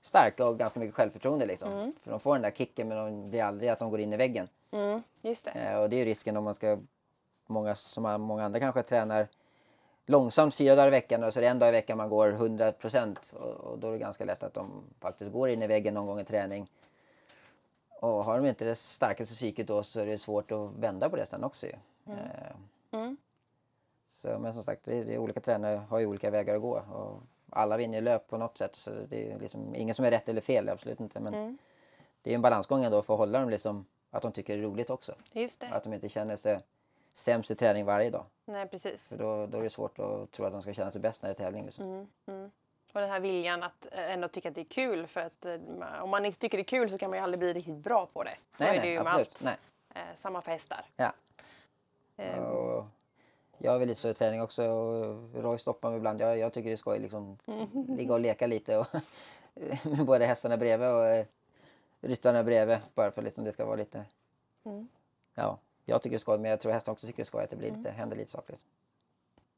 starka 0.00 0.46
och 0.46 0.58
ganska 0.58 0.80
mycket 0.80 0.94
självförtroende. 0.94 1.46
Liksom. 1.46 1.92
För 2.02 2.10
de 2.10 2.20
får 2.20 2.34
den 2.34 2.42
där 2.42 2.50
kicken 2.50 2.88
men 2.88 2.96
de 2.96 3.30
blir 3.30 3.42
aldrig 3.42 3.70
att 3.70 3.78
de 3.78 3.90
går 3.90 4.00
in 4.00 4.12
i 4.12 4.16
väggen. 4.16 4.48
Mm, 4.70 5.02
just 5.22 5.44
det. 5.44 5.50
Eh, 5.50 5.80
och 5.80 5.90
det 5.90 5.96
är 5.96 5.98
ju 5.98 6.04
risken 6.04 6.36
om 6.36 6.44
man 6.44 6.54
ska, 6.54 6.78
många, 7.46 7.74
som 7.74 8.22
många 8.22 8.44
andra 8.44 8.60
kanske 8.60 8.82
tränar 8.82 9.28
långsamt 10.06 10.54
fyra 10.54 10.74
dagar 10.74 10.88
i 10.88 10.90
veckan 10.90 11.24
och 11.24 11.32
så 11.32 11.40
är 11.40 11.42
det 11.42 11.48
en 11.48 11.58
dag 11.58 11.68
i 11.68 11.72
veckan 11.72 11.96
man 11.96 12.08
går 12.08 12.28
100 12.28 12.72
procent. 12.72 13.32
Och, 13.36 13.50
och 13.50 13.78
då 13.78 13.88
är 13.88 13.92
det 13.92 13.98
ganska 13.98 14.24
lätt 14.24 14.42
att 14.42 14.54
de 14.54 14.84
faktiskt 15.00 15.32
går 15.32 15.48
in 15.48 15.62
i 15.62 15.66
väggen 15.66 15.94
någon 15.94 16.06
gång 16.06 16.20
i 16.20 16.24
träning. 16.24 16.66
Och 18.00 18.24
har 18.24 18.38
de 18.38 18.46
inte 18.48 18.64
det 18.64 18.74
starkaste 18.74 19.34
psyket 19.34 19.66
då 19.66 19.82
så 19.82 20.00
är 20.00 20.06
det 20.06 20.18
svårt 20.18 20.52
att 20.52 20.70
vända 20.78 21.10
på 21.10 21.16
det 21.16 21.26
sen 21.26 21.44
också 21.44 21.66
ju. 21.66 21.72
Eh, 22.06 22.56
Mm. 22.94 23.16
Så, 24.14 24.38
men 24.38 24.54
som 24.54 24.62
sagt, 24.62 24.84
det, 24.84 25.04
det 25.04 25.14
är 25.14 25.18
olika 25.18 25.40
tränare 25.40 25.76
har 25.88 25.98
ju 25.98 26.06
olika 26.06 26.30
vägar 26.30 26.54
att 26.54 26.60
gå. 26.62 26.76
Och 26.78 27.22
alla 27.50 27.76
vinner 27.76 28.00
löp 28.00 28.28
på 28.28 28.36
något 28.38 28.58
sätt. 28.58 28.76
Så 28.76 28.90
det 29.08 29.32
är 29.32 29.38
liksom 29.38 29.74
ingen 29.74 29.94
som 29.94 30.04
är 30.04 30.10
rätt 30.10 30.28
eller 30.28 30.40
fel, 30.40 30.68
absolut 30.68 31.00
inte. 31.00 31.20
Men 31.20 31.34
Mm. 31.34 31.58
det 32.22 32.30
är 32.30 32.34
en 32.34 32.42
balansgång 32.42 32.84
ändå 32.84 33.02
för 33.02 33.14
att 33.14 33.18
hålla 33.18 33.40
dem 33.40 33.48
liksom, 33.50 33.86
att 34.10 34.22
de 34.22 34.32
tycker 34.32 34.56
det 34.56 34.62
är 34.62 34.66
roligt 34.66 34.90
också. 34.90 35.14
Just 35.32 35.60
det. 35.60 35.66
Att 35.68 35.84
de 35.84 35.92
inte 35.94 36.08
känner 36.08 36.36
sig 36.36 36.60
sämst 37.12 37.50
i 37.50 37.54
träning 37.54 37.84
varje 37.84 38.10
dag. 38.10 38.24
Nej, 38.44 38.68
precis. 38.68 39.02
För 39.02 39.16
då, 39.16 39.46
då 39.46 39.58
är 39.58 39.62
det 39.62 39.70
svårt 39.70 39.98
att 39.98 40.30
tro 40.30 40.44
att 40.44 40.52
de 40.52 40.62
ska 40.62 40.72
känna 40.72 40.90
sig 40.90 41.00
bäst 41.00 41.22
när 41.22 41.28
det 41.28 41.32
är 41.32 41.44
tävling. 41.44 41.64
Liksom. 41.64 41.84
Mm, 41.84 42.06
mm. 42.26 42.50
Och 42.92 43.00
den 43.00 43.10
här 43.10 43.20
viljan 43.20 43.62
att 43.62 43.86
eh, 43.92 44.10
ändå 44.12 44.28
tycka 44.28 44.48
att 44.48 44.54
det 44.54 44.60
är 44.60 44.64
kul. 44.64 45.06
För 45.06 45.20
att 45.20 45.44
eh, 45.44 45.54
om 46.02 46.10
man 46.10 46.24
inte 46.24 46.38
tycker 46.38 46.58
det 46.58 46.62
är 46.62 46.64
kul 46.64 46.90
så 46.90 46.98
kan 46.98 47.10
man 47.10 47.18
ju 47.18 47.22
aldrig 47.22 47.38
bli 47.38 47.52
riktigt 47.52 47.74
bra 47.76 48.06
på 48.06 48.22
det. 48.22 48.36
Så 48.54 48.64
nej, 48.64 48.76
är 48.78 48.82
det 48.82 48.88
ju 48.88 48.94
nej, 48.94 49.04
med 49.04 49.12
absolut. 49.12 49.28
allt. 49.34 49.42
Nej. 49.94 50.02
Eh, 50.10 50.16
samma 50.16 50.42
för 50.42 50.50
hästar. 50.52 50.84
Ja. 50.96 51.12
Eh, 52.16 52.38
Och 52.38 52.86
jag 53.58 53.72
har 53.72 53.78
väl 53.78 53.88
lite 53.88 54.00
så 54.00 54.14
träning 54.14 54.42
också. 54.42 54.70
Och 54.70 55.42
Roy 55.42 55.58
stoppar 55.58 55.90
mig 55.90 55.96
ibland. 55.96 56.20
Jag, 56.20 56.38
jag 56.38 56.52
tycker 56.52 56.68
det 56.68 56.74
är 56.74 56.76
skoj 56.76 56.98
liksom 56.98 57.38
ligga 57.88 58.14
och 58.14 58.20
leka 58.20 58.46
lite. 58.46 58.78
Och 58.78 58.86
med 59.82 60.06
både 60.06 60.26
hästarna 60.26 60.56
bredvid 60.56 60.88
och 60.88 61.06
eh, 61.06 61.26
ryttarna 62.00 62.44
bredvid. 62.44 62.78
Bara 62.94 63.10
för 63.10 63.22
liksom 63.22 63.44
det 63.44 63.52
ska 63.52 63.64
vara 63.64 63.76
lite... 63.76 64.04
Mm. 64.64 64.88
Ja, 65.34 65.58
jag 65.84 66.02
tycker 66.02 66.10
det 66.10 66.16
är 66.16 66.18
skoj. 66.18 66.38
Men 66.38 66.50
jag 66.50 66.60
tror 66.60 66.72
hästarna 66.72 66.92
också 66.92 67.06
tycker 67.06 67.16
det 67.16 67.22
är 67.22 67.24
skoj 67.24 67.44
att 67.44 67.50
det 67.50 67.56
blir 67.56 67.72
lite, 67.76 67.90
händer 67.90 68.16
lite 68.16 68.30
saker. 68.30 68.52
Liksom. 68.52 68.68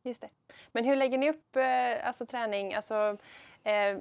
Just 0.02 0.20
det. 0.20 0.28
Men 0.72 0.84
hur 0.84 0.96
lägger 0.96 1.18
ni 1.18 1.30
upp 1.30 1.56
eh, 1.56 2.06
alltså, 2.06 2.26
träning? 2.26 2.74
Alltså, 2.74 3.16
eh, 3.64 3.98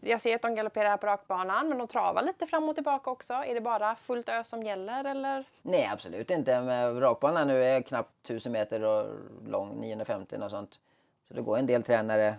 jag 0.00 0.20
ser 0.20 0.34
att 0.34 0.42
de 0.42 0.54
galopperar 0.54 0.96
på 0.96 1.06
rakbanan 1.06 1.68
men 1.68 1.78
de 1.78 1.88
travar 1.88 2.22
lite 2.22 2.46
fram 2.46 2.68
och 2.68 2.74
tillbaka 2.74 3.10
också. 3.10 3.32
Är 3.32 3.54
det 3.54 3.60
bara 3.60 3.94
fullt 3.94 4.28
ös 4.28 4.48
som 4.48 4.62
gäller 4.62 5.04
eller? 5.04 5.44
Nej 5.62 5.90
absolut 5.92 6.30
inte. 6.30 6.60
Men 6.60 7.00
rakbanan 7.00 7.48
nu 7.48 7.64
är 7.64 7.82
knappt 7.82 8.24
1000 8.24 8.52
meter 8.52 9.06
lång, 9.46 9.80
950 9.80 10.36
och 10.36 10.50
sånt. 10.50 10.80
Så 11.28 11.34
det 11.34 11.42
går 11.42 11.58
en 11.58 11.66
del 11.66 11.82
tränare 11.82 12.34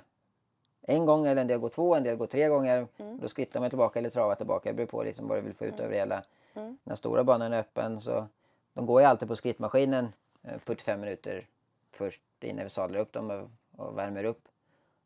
en 0.82 1.06
gång 1.06 1.28
eller 1.28 1.42
en 1.42 1.48
del 1.48 1.60
går 1.60 1.70
två, 1.70 1.96
en 1.96 2.04
del 2.04 2.18
går 2.18 2.28
tre 2.28 2.48
gånger. 2.48 2.88
Mm. 2.98 3.20
Då 3.20 3.28
skrittar 3.28 3.60
man 3.60 3.70
tillbaka 3.70 4.00
eller 4.00 4.10
travar 4.10 4.36
tillbaka. 4.36 4.70
Det 4.70 4.76
beror 4.76 4.88
på 4.88 5.04
liksom 5.04 5.28
vad 5.28 5.38
du 5.38 5.42
vill 5.42 5.54
få 5.54 5.66
ut 5.66 5.74
mm. 5.74 5.86
över 5.86 5.96
hela. 5.96 6.24
Mm. 6.54 6.78
Den 6.84 6.98
stora 6.98 7.24
banan 7.24 7.54
är 7.54 7.60
öppen 7.60 8.00
så 8.00 8.28
de 8.74 8.86
går 8.86 9.02
ju 9.02 9.08
alltid 9.08 9.28
på 9.28 9.36
skrittmaskinen 9.36 10.14
45 10.60 10.94
eh, 10.94 11.00
minuter 11.00 11.48
först 11.92 12.22
innan 12.42 12.64
vi 12.64 12.70
sadlar 12.70 13.00
upp 13.00 13.14
dem 13.14 13.50
och 13.78 13.98
värmer 13.98 14.24
upp. 14.24 14.48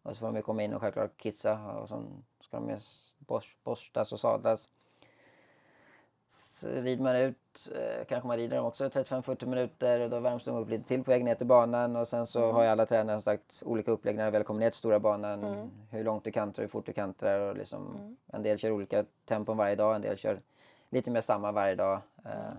Och 0.03 0.15
så 0.15 0.19
får 0.19 0.31
de 0.31 0.41
komma 0.41 0.63
in 0.63 0.73
och 0.73 0.81
självklart 0.81 1.17
kissa 1.17 1.71
och 1.71 1.89
så 1.89 2.03
ska 2.41 2.59
de 2.59 2.79
borstas 3.63 4.11
och 4.13 4.19
sadlas. 4.19 4.69
Så 6.27 6.69
rider 6.69 7.03
man 7.03 7.15
ut, 7.15 7.69
eh, 7.75 8.05
kanske 8.05 8.27
man 8.27 8.37
rider 8.37 8.57
dem 8.57 8.65
också 8.65 8.89
35-40 8.89 9.45
minuter 9.45 9.99
och 9.99 10.09
då 10.09 10.19
värms 10.19 10.43
de 10.43 10.55
upp 10.55 10.69
lite 10.69 10.87
till 10.87 11.03
på 11.03 11.11
väg 11.11 11.23
ner 11.23 11.35
till 11.35 11.47
banan 11.47 11.95
och 11.95 12.07
sen 12.07 12.27
så 12.27 12.43
mm. 12.43 12.55
har 12.55 12.63
ju 12.63 12.69
alla 12.69 12.85
tränare 12.85 13.21
sagt 13.21 13.63
olika 13.65 13.91
upplägg 13.91 14.15
när 14.15 14.25
de 14.25 14.31
väl 14.31 14.43
kommer 14.43 14.59
ner 14.59 14.69
till 14.69 14.77
stora 14.77 14.99
banan. 14.99 15.43
Mm. 15.43 15.69
Hur 15.89 16.03
långt 16.03 16.23
du 16.23 16.31
kantrar, 16.31 16.63
hur 16.63 16.69
fort 16.69 16.85
du 16.85 16.93
kantrar 16.93 17.39
och 17.39 17.57
liksom 17.57 17.95
mm. 17.95 18.17
en 18.27 18.43
del 18.43 18.57
kör 18.57 18.71
olika 18.71 19.05
tempon 19.25 19.57
varje 19.57 19.75
dag, 19.75 19.95
en 19.95 20.01
del 20.01 20.17
kör 20.17 20.41
lite 20.89 21.11
mer 21.11 21.21
samma 21.21 21.51
varje 21.51 21.75
dag. 21.75 21.99
Eh, 22.25 22.53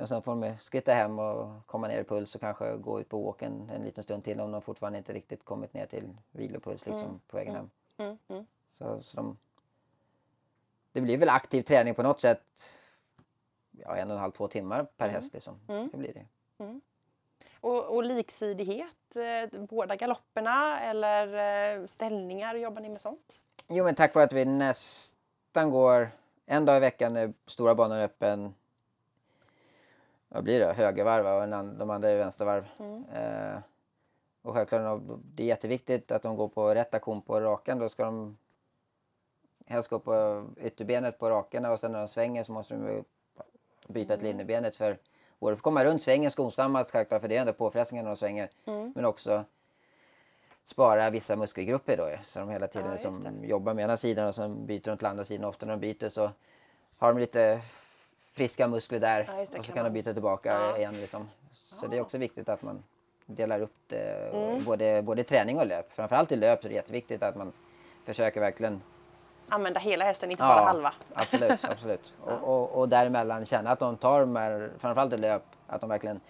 och 0.00 0.08
sen 0.08 0.22
får 0.22 0.36
de 0.36 0.56
skritta 0.58 0.92
hem 0.92 1.18
och 1.18 1.66
komma 1.66 1.88
ner 1.88 2.00
i 2.00 2.04
puls 2.04 2.34
och 2.34 2.40
kanske 2.40 2.76
gå 2.76 3.00
ut 3.00 3.08
på 3.08 3.26
åken 3.26 3.70
en 3.70 3.84
liten 3.84 4.04
stund 4.04 4.24
till 4.24 4.40
om 4.40 4.52
de 4.52 4.62
fortfarande 4.62 4.98
inte 4.98 5.12
riktigt 5.12 5.44
kommit 5.44 5.74
ner 5.74 5.86
till 5.86 6.16
vilopuls 6.30 6.86
liksom, 6.86 7.04
mm. 7.04 7.20
på 7.26 7.36
vägen 7.36 7.54
hem. 7.54 7.70
Mm. 7.96 8.18
Mm. 8.28 8.46
Så, 8.68 9.02
så 9.02 9.16
de, 9.16 9.38
det 10.92 11.00
blir 11.00 11.18
väl 11.18 11.28
aktiv 11.28 11.62
träning 11.62 11.94
på 11.94 12.02
något 12.02 12.20
sätt. 12.20 12.44
Ja, 13.70 13.96
en 13.96 14.10
och 14.10 14.14
en 14.14 14.20
halv, 14.20 14.32
två 14.32 14.48
timmar 14.48 14.84
per 14.96 15.04
mm. 15.04 15.14
häst 15.14 15.34
liksom. 15.34 15.60
Det 15.66 15.96
blir 15.96 16.14
det. 16.14 16.26
Och, 17.60 17.96
och 17.96 18.04
liksidighet, 18.04 19.16
eh, 19.16 19.60
båda 19.60 19.96
galopperna 19.96 20.80
eller 20.80 21.26
eh, 21.80 21.86
ställningar, 21.86 22.54
jobbar 22.54 22.82
ni 22.82 22.88
med 22.88 23.00
sånt? 23.00 23.42
Jo 23.68 23.84
men 23.84 23.94
tack 23.94 24.14
vare 24.14 24.24
att 24.24 24.32
vi 24.32 24.44
nästan 24.44 25.70
går 25.70 26.10
en 26.46 26.64
dag 26.64 26.76
i 26.76 26.80
veckan 26.80 27.12
när 27.12 27.32
stora 27.46 27.74
banan 27.74 27.98
är 27.98 28.04
öppen 28.04 28.54
vad 30.32 30.44
blir 30.44 30.60
det, 30.60 30.72
högervarv 30.72 31.26
och 31.26 31.48
de 31.78 31.90
andra 31.90 32.10
är 32.10 32.18
vänstervarv. 32.18 32.64
Mm. 32.78 33.04
Eh, 33.04 33.58
och 34.42 34.54
självklart 34.54 35.02
det 35.34 35.42
är 35.42 35.46
jätteviktigt 35.46 36.12
att 36.12 36.22
de 36.22 36.36
går 36.36 36.48
på 36.48 36.74
rätt 36.74 36.94
aktion 36.94 37.22
på 37.22 37.40
rakan. 37.40 37.78
Då 37.78 37.88
ska 37.88 38.04
de 38.04 38.36
helst 39.66 39.90
gå 39.90 39.98
på 39.98 40.46
ytterbenet 40.60 41.18
på 41.18 41.30
rakerna 41.30 41.72
och 41.72 41.80
sen 41.80 41.92
när 41.92 41.98
de 41.98 42.08
svänger 42.08 42.44
så 42.44 42.52
måste 42.52 42.74
de 42.74 43.04
byta 43.88 44.16
till 44.16 44.26
mm. 44.26 44.34
innerbenet 44.34 44.76
för 44.76 44.98
både 45.38 45.56
för 45.56 45.58
att 45.58 45.62
komma 45.62 45.84
runt 45.84 46.02
svängen 46.02 46.30
skonsammast 46.30 46.90
självklart 46.90 47.20
för 47.20 47.28
det 47.28 47.36
är 47.36 47.40
ändå 47.40 47.52
påfrestningar 47.52 48.04
när 48.04 48.10
de 48.10 48.16
svänger. 48.16 48.50
Mm. 48.64 48.92
Men 48.96 49.04
också 49.04 49.44
spara 50.64 51.10
vissa 51.10 51.36
muskelgrupper 51.36 51.96
då 51.96 52.10
så 52.22 52.38
de 52.38 52.48
hela 52.48 52.66
tiden 52.66 52.86
ja, 52.86 52.92
liksom 52.92 53.44
jobbar 53.44 53.74
med 53.74 53.84
ena 53.84 53.96
sidan 53.96 54.28
och 54.28 54.34
sen 54.34 54.66
byter 54.66 54.84
de 54.84 54.96
till 54.96 55.06
andra 55.06 55.24
sidan. 55.24 55.44
Ofta 55.44 55.66
när 55.66 55.76
de 55.76 55.80
byter 55.80 56.08
så 56.08 56.30
har 56.96 57.12
de 57.12 57.18
lite 57.18 57.60
friska 58.40 58.68
muskler 58.68 59.00
där 59.00 59.28
ja, 59.28 59.46
det, 59.52 59.58
och 59.58 59.64
så 59.64 59.72
kan 59.72 59.82
man 59.82 59.92
byta 59.92 60.12
tillbaka 60.12 60.52
ja. 60.52 60.76
igen. 60.76 61.00
Liksom. 61.00 61.28
Så 61.52 61.86
det 61.86 61.96
är 61.96 62.00
också 62.00 62.18
viktigt 62.18 62.48
att 62.48 62.62
man 62.62 62.82
delar 63.26 63.60
upp 63.60 63.74
det, 63.86 64.30
mm. 64.32 64.64
både, 64.64 65.02
både 65.02 65.22
träning 65.24 65.58
och 65.58 65.66
löp. 65.66 65.92
Framförallt 65.92 66.32
i 66.32 66.36
löp 66.36 66.60
så 66.60 66.66
är 66.66 66.68
det 66.68 66.74
jätteviktigt 66.74 67.22
att 67.22 67.36
man 67.36 67.52
försöker 68.04 68.40
verkligen 68.40 68.82
Använda 69.48 69.80
hela 69.80 70.04
hästen, 70.04 70.30
inte 70.30 70.42
ja, 70.42 70.48
bara 70.48 70.64
halva. 70.64 70.92
Absolut, 71.14 71.64
absolut. 71.70 72.14
och, 72.20 72.48
och, 72.48 72.78
och 72.78 72.88
däremellan 72.88 73.46
känna 73.46 73.70
att 73.70 73.78
de 73.78 73.96
tar 73.96 74.20
de 74.20 74.36
här, 74.36 74.70
framförallt 74.78 75.12
i 75.12 75.16
löp, 75.16 75.42
att 75.66 75.80
de 75.80 75.90
verkligen 75.90 76.20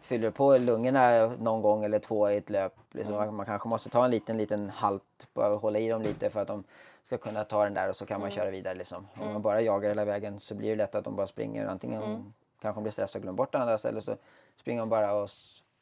fyller 0.00 0.30
på 0.30 0.58
lungorna 0.58 1.26
någon 1.26 1.62
gång 1.62 1.84
eller 1.84 1.98
två 1.98 2.30
i 2.30 2.36
ett 2.36 2.50
löp. 2.50 2.74
Liksom, 2.90 3.14
mm. 3.14 3.36
Man 3.36 3.46
kanske 3.46 3.68
måste 3.68 3.90
ta 3.90 4.04
en 4.04 4.10
liten, 4.10 4.38
liten 4.38 4.70
halt, 4.70 5.28
bara 5.34 5.56
hålla 5.56 5.78
i 5.78 5.88
dem 5.88 6.02
lite 6.02 6.30
för 6.30 6.40
att 6.40 6.48
de 6.48 6.64
ska 7.10 7.18
kunna 7.18 7.44
ta 7.44 7.64
den 7.64 7.74
där 7.74 7.88
och 7.88 7.96
så 7.96 8.06
kan 8.06 8.20
man 8.20 8.28
mm. 8.28 8.36
köra 8.36 8.50
vidare. 8.50 8.74
Liksom. 8.74 9.08
Om 9.14 9.20
man 9.20 9.30
mm. 9.30 9.42
bara 9.42 9.60
jagar 9.60 9.88
hela 9.88 10.04
vägen 10.04 10.40
så 10.40 10.54
blir 10.54 10.70
det 10.70 10.76
lätt 10.76 10.94
att 10.94 11.04
de 11.04 11.16
bara 11.16 11.26
springer. 11.26 11.66
Antingen 11.66 12.02
mm. 12.02 12.32
kanske 12.60 12.76
de 12.76 12.82
blir 12.82 12.92
stressade 12.92 13.18
och 13.18 13.22
glömmer 13.22 13.36
bort 13.36 13.54
andas 13.54 13.84
eller 13.84 14.00
så 14.00 14.16
springer 14.56 14.80
de 14.80 14.88
bara 14.88 15.14
och 15.14 15.30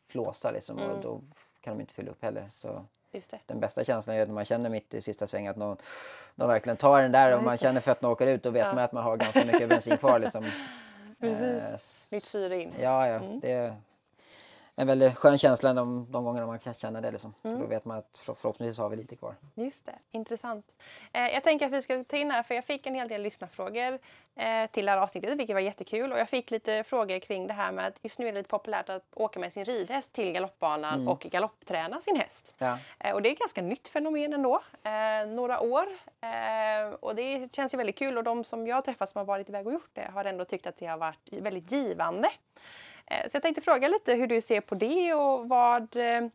flåsar 0.07 0.53
liksom, 0.53 0.79
och 0.79 0.85
mm. 0.85 1.01
då 1.01 1.21
kan 1.61 1.77
de 1.77 1.81
inte 1.81 1.95
fylla 1.95 2.11
upp 2.11 2.23
heller. 2.23 2.49
Så 2.51 2.85
den 3.47 3.61
bästa 3.61 3.85
känslan 3.85 4.17
är 4.17 4.27
när 4.27 4.35
man 4.35 4.45
känner 4.45 4.71
mitt 4.71 4.95
i 4.95 5.01
sista 5.01 5.27
svängen 5.27 5.51
att 5.51 5.57
någon, 5.57 5.77
någon 6.35 6.49
verkligen 6.49 6.77
tar 6.77 7.03
den 7.03 7.13
där 7.13 7.37
och 7.37 7.43
man 7.43 7.59
känner 7.59 7.81
fötterna 7.81 8.11
åker 8.11 8.27
ut 8.27 8.47
och 8.47 8.57
vet 8.57 8.67
ja. 8.67 8.75
man 8.75 8.85
att 8.85 8.93
man 8.93 9.05
har 9.05 9.17
ganska 9.17 9.45
mycket 9.45 9.69
bensin 9.69 9.97
kvar. 9.97 10.19
Liksom. 10.19 10.51
Precis. 11.21 12.13
Eh, 12.13 12.17
Nytt 12.17 12.25
syre 12.25 12.63
in. 12.63 12.73
Ja, 12.81 13.09
ja. 13.09 13.15
Mm. 13.15 13.41
Det, 13.41 13.75
en 14.79 14.87
väldigt 14.87 15.19
skön 15.19 15.39
känsla 15.39 15.75
de, 15.75 16.07
de 16.11 16.25
gångerna 16.25 16.47
man 16.47 16.59
kan 16.59 16.75
känna 16.75 17.01
det. 17.01 17.11
Liksom. 17.11 17.35
Mm. 17.43 17.57
För 17.57 17.65
då 17.65 17.71
vet 17.71 17.85
man 17.85 17.99
att 17.99 18.23
förhoppningsvis 18.37 18.79
har 18.79 18.89
vi 18.89 18.97
lite 18.97 19.17
kvar. 19.17 19.35
Just 19.55 19.87
det, 19.87 19.95
intressant. 20.11 20.67
Eh, 21.13 21.23
jag 21.23 21.45
tänker 21.45 21.67
att 21.67 21.73
vi 21.73 21.83
ska 21.83 22.05
ta 22.05 22.17
in 22.17 22.31
här, 22.31 22.43
för 22.43 22.55
jag 22.55 22.65
fick 22.65 22.87
en 22.87 22.95
hel 22.95 23.09
del 23.09 23.23
lyssnarfrågor 23.23 23.99
eh, 24.37 24.71
till 24.73 24.87
det 24.87 24.91
här 24.91 24.99
avsnittet, 24.99 25.39
vilket 25.39 25.55
var 25.55 25.61
jättekul. 25.61 26.13
Och 26.13 26.19
jag 26.19 26.29
fick 26.29 26.51
lite 26.51 26.85
frågor 26.85 27.19
kring 27.19 27.47
det 27.47 27.53
här 27.53 27.73
med 27.73 27.87
att 27.87 27.99
just 28.03 28.19
nu 28.19 28.29
är 28.29 28.33
det 28.33 28.39
lite 28.39 28.49
populärt 28.49 28.89
att 28.89 29.05
åka 29.15 29.41
med 29.41 29.53
sin 29.53 29.65
ridhäst 29.65 30.13
till 30.13 30.33
galoppbanan 30.33 30.95
mm. 30.95 31.09
och 31.09 31.21
galoppträna 31.21 32.01
sin 32.01 32.17
häst. 32.17 32.55
Ja. 32.59 32.79
Eh, 32.99 33.15
och 33.15 33.23
det 33.23 33.29
är 33.29 33.33
ett 33.33 33.39
ganska 33.39 33.63
nytt 33.63 33.89
fenomen 33.89 34.33
ändå, 34.33 34.63
eh, 34.83 35.29
några 35.29 35.61
år. 35.61 35.87
Eh, 36.21 36.95
och 37.01 37.15
det 37.15 37.55
känns 37.55 37.75
ju 37.75 37.79
väldigt 37.79 37.99
kul 37.99 38.19
och 38.19 38.25
de 38.25 38.45
som 38.45 38.67
jag 38.67 38.85
träffat 38.85 39.11
som 39.11 39.19
har 39.19 39.27
varit 39.27 39.49
iväg 39.49 39.67
och 39.67 39.73
gjort 39.73 39.91
det 39.93 40.11
har 40.15 40.25
ändå 40.25 40.45
tyckt 40.45 40.67
att 40.67 40.77
det 40.79 40.87
har 40.87 40.99
varit 40.99 41.33
väldigt 41.33 41.73
givande. 41.73 42.29
Eh, 43.11 43.31
så 43.31 43.37
jag 43.37 43.43
tänkte 43.43 43.61
fråga 43.61 43.89
lite 43.89 44.15
hur 44.15 44.27
du 44.27 44.41
ser 44.41 44.61
på 44.61 44.75
det 44.75 45.15
och 45.15 45.49
vad, 45.49 45.97
eh, 45.97 46.29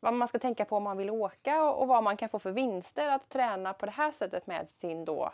vad 0.00 0.14
man 0.14 0.28
ska 0.28 0.38
tänka 0.38 0.64
på 0.64 0.76
om 0.76 0.82
man 0.82 0.96
vill 0.96 1.10
åka 1.10 1.62
och 1.62 1.88
vad 1.88 2.04
man 2.04 2.16
kan 2.16 2.28
få 2.28 2.38
för 2.38 2.52
vinster 2.52 3.08
att 3.08 3.28
träna 3.28 3.72
på 3.72 3.86
det 3.86 3.92
här 3.92 4.12
sättet 4.12 4.46
med 4.46 4.66
sin 4.80 5.04
då, 5.04 5.32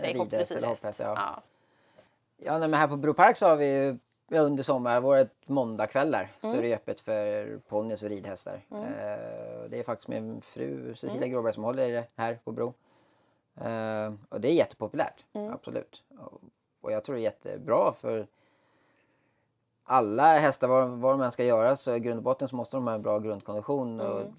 säg 0.00 0.18
hoppdressyr. 0.18 0.62
Ja. 0.62 0.76
Ja, 0.98 1.42
ja 2.36 2.58
men 2.58 2.74
här 2.74 2.88
på 2.88 2.96
Bro 2.96 3.14
Park 3.14 3.36
så 3.36 3.46
har 3.46 3.56
vi 3.56 3.66
ju 3.76 3.98
under 4.38 4.62
sommaren 4.62 5.02
varit 5.02 5.48
måndagkvällar 5.48 6.32
mm. 6.40 6.52
så 6.52 6.58
är 6.58 6.62
det 6.62 6.74
öppet 6.74 7.00
för 7.00 7.58
ponnys 7.68 8.02
och 8.02 8.08
ridhästar. 8.08 8.60
Mm. 8.70 8.84
Eh, 8.84 9.70
det 9.70 9.78
är 9.78 9.82
faktiskt 9.82 10.08
min 10.08 10.40
fru 10.40 10.94
Cecilia 10.94 11.16
mm. 11.16 11.30
Gråberg 11.30 11.54
som 11.54 11.64
håller 11.64 11.88
det 11.88 12.06
här 12.16 12.38
på 12.44 12.52
Bro. 12.52 12.74
Eh, 13.60 14.12
och 14.28 14.40
det 14.40 14.48
är 14.48 14.54
jättepopulärt, 14.54 15.24
mm. 15.32 15.52
absolut. 15.52 16.04
Och, 16.18 16.40
och 16.80 16.92
jag 16.92 17.04
tror 17.04 17.16
det 17.16 17.20
är 17.20 17.24
jättebra 17.24 17.92
för 17.92 18.26
alla 19.84 20.22
hästar, 20.22 20.68
vad, 20.68 20.88
vad 20.88 21.12
de 21.12 21.20
än 21.20 21.32
ska 21.32 21.44
göra, 21.44 21.76
så 21.76 21.96
i 21.96 22.00
grund 22.00 22.18
och 22.18 22.22
botten 22.24 22.48
så 22.48 22.56
måste 22.56 22.76
de 22.76 22.86
ha 22.86 22.94
en 22.94 23.02
bra 23.02 23.18
grundkondition. 23.18 24.00
Mm. 24.00 24.32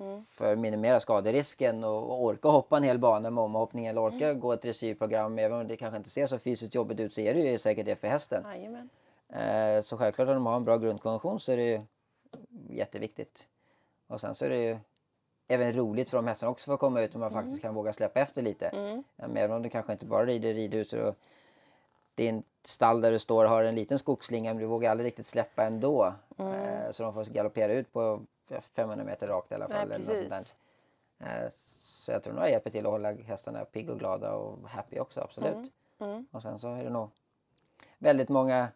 Mm. 0.00 0.24
För 0.30 0.52
att 0.52 0.58
minimera 0.58 1.00
skaderisken 1.00 1.84
och, 1.84 2.10
och 2.10 2.24
orka 2.24 2.48
hoppa 2.48 2.76
en 2.76 2.82
hel 2.82 2.98
bana 2.98 3.30
med 3.30 3.44
omhoppning 3.44 3.86
eller 3.86 4.00
orka 4.00 4.28
mm. 4.28 4.40
gå 4.40 4.52
ett 4.52 4.62
dressyrprogram. 4.62 5.38
Även 5.38 5.60
om 5.60 5.68
det 5.68 5.76
kanske 5.76 5.96
inte 5.96 6.10
ser 6.10 6.26
så 6.26 6.38
fysiskt 6.38 6.74
jobbigt 6.74 7.00
ut 7.00 7.14
så 7.14 7.20
är 7.20 7.34
det 7.34 7.40
ju 7.40 7.58
säkert 7.58 7.86
det 7.86 7.96
för 7.96 8.08
hästen. 8.08 8.42
Eh, 9.32 9.82
så 9.82 9.96
självklart 9.96 10.28
om 10.28 10.34
de 10.34 10.46
har 10.46 10.56
en 10.56 10.64
bra 10.64 10.76
grundkondition 10.76 11.40
så 11.40 11.52
är 11.52 11.56
det 11.56 11.70
ju 11.70 11.80
jätteviktigt. 12.68 13.48
Och 14.08 14.20
sen 14.20 14.34
så 14.34 14.44
är 14.44 14.48
det 14.48 14.62
ju 14.62 14.78
även 15.48 15.72
roligt 15.72 16.10
för 16.10 16.16
de 16.16 16.26
hästarna 16.26 16.50
också 16.50 16.64
för 16.64 16.74
att 16.74 16.80
komma 16.80 17.00
ut 17.00 17.14
och 17.14 17.20
man 17.20 17.32
mm. 17.32 17.42
faktiskt 17.42 17.62
kan 17.62 17.74
våga 17.74 17.92
släppa 17.92 18.20
efter 18.20 18.42
lite. 18.42 18.66
Mm. 18.66 19.04
Även 19.36 19.56
om 19.56 19.62
du 19.62 19.68
kanske 19.68 19.92
inte 19.92 20.06
bara 20.06 20.26
rider 20.26 20.54
ridhus 20.54 20.92
och 20.92 21.14
din 22.14 22.42
stall 22.62 23.00
där 23.00 23.10
du 23.10 23.18
står 23.18 23.44
har 23.44 23.62
en 23.62 23.74
liten 23.74 23.98
skogsslinga 23.98 24.54
men 24.54 24.60
du 24.60 24.66
vågar 24.66 24.90
aldrig 24.90 25.06
riktigt 25.06 25.26
släppa 25.26 25.64
ändå. 25.64 26.14
Mm. 26.38 26.52
Eh, 26.52 26.90
så 26.90 27.02
de 27.02 27.14
får 27.14 27.24
galoppera 27.24 27.72
ut 27.72 27.92
på 27.92 28.20
500 28.74 29.04
meter 29.04 29.26
rakt 29.26 29.52
i 29.52 29.54
alla 29.54 29.68
fall. 29.68 29.88
Nej, 29.88 29.96
eller 29.96 30.06
något 30.06 30.16
sånt 30.16 30.46
där. 31.18 31.44
Eh, 31.44 31.48
så 31.50 32.12
jag 32.12 32.22
tror 32.22 32.34
nog 32.34 32.44
det 32.44 32.50
hjälper 32.50 32.70
till 32.70 32.86
att 32.86 32.92
hålla 32.92 33.12
hästarna 33.12 33.64
pigga 33.64 33.92
och 33.92 33.98
glada 33.98 34.34
och 34.34 34.68
happy 34.68 34.98
också, 34.98 35.20
absolut. 35.20 35.54
Mm. 35.54 35.70
Mm. 36.00 36.26
Och 36.30 36.42
sen 36.42 36.58
så 36.58 36.74
är 36.74 36.84
det 36.84 36.90
nog 36.90 37.08
väldigt 37.98 38.28
många 38.28 38.68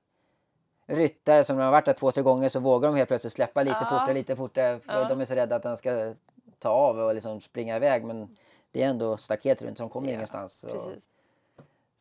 ryttare 0.87 1.45
som 1.45 1.59
har 1.59 1.71
varit 1.71 1.85
där 1.85 1.93
två, 1.93 2.11
tre 2.11 2.23
gånger 2.23 2.49
så 2.49 2.61
vågar 2.61 2.89
de 2.89 2.97
helt 2.97 3.09
plötsligt 3.09 3.33
släppa 3.33 3.63
lite 3.63 3.77
ja. 3.81 3.87
fortare, 3.87 4.15
lite 4.15 4.37
fortare. 4.37 4.81
För 4.81 4.93
ja. 4.93 5.09
de 5.09 5.21
är 5.21 5.25
så 5.25 5.35
rädda 5.35 5.57
att 5.57 5.63
den 5.63 5.77
ska 5.77 6.15
ta 6.59 6.69
av 6.69 6.99
och 6.99 7.15
liksom 7.15 7.41
springa 7.41 7.77
iväg. 7.77 8.05
Men 8.05 8.37
det 8.71 8.83
är 8.83 8.91
ändå 8.91 9.17
staket 9.17 9.63
runt 9.63 9.79
så 9.79 9.83
de 9.83 9.91
kommer 9.91 10.09
ja. 10.09 10.15
ingenstans. 10.15 10.65
Och, 10.65 10.93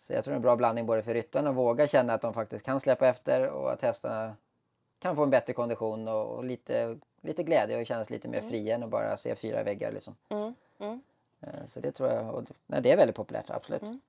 så 0.03 0.13
jag 0.13 0.23
tror 0.23 0.31
det 0.31 0.35
är 0.35 0.35
en 0.35 0.41
bra 0.41 0.55
blandning 0.55 0.85
både 0.85 1.03
för 1.03 1.13
ryttarna 1.13 1.49
att 1.49 1.55
våga 1.55 1.87
känna 1.87 2.13
att 2.13 2.21
de 2.21 2.33
faktiskt 2.33 2.65
kan 2.65 2.79
släppa 2.79 3.07
efter 3.07 3.49
och 3.49 3.71
att 3.71 3.81
hästarna 3.81 4.35
kan 4.99 5.15
få 5.15 5.23
en 5.23 5.29
bättre 5.29 5.53
kondition 5.53 6.07
och, 6.07 6.35
och 6.35 6.43
lite, 6.43 6.97
lite 7.21 7.43
glädje 7.43 7.79
och 7.79 7.85
kännas 7.85 8.09
lite 8.09 8.27
mer 8.27 8.37
mm. 8.37 8.49
fria 8.49 8.75
än 8.75 8.83
att 8.83 8.89
bara 8.89 9.17
se 9.17 9.35
fyra 9.35 9.63
väggar. 9.63 9.91
Liksom. 9.91 10.15
Mm. 10.29 10.53
Mm. 10.79 11.01
Eh, 11.41 11.65
så 11.65 11.79
det 11.79 11.91
tror 11.91 12.09
jag, 12.09 12.35
och, 12.35 12.43
nej, 12.67 12.81
det 12.81 12.91
är 12.91 12.97
väldigt 12.97 13.15
populärt, 13.15 13.49
absolut. 13.49 13.81
Mm. 13.81 14.01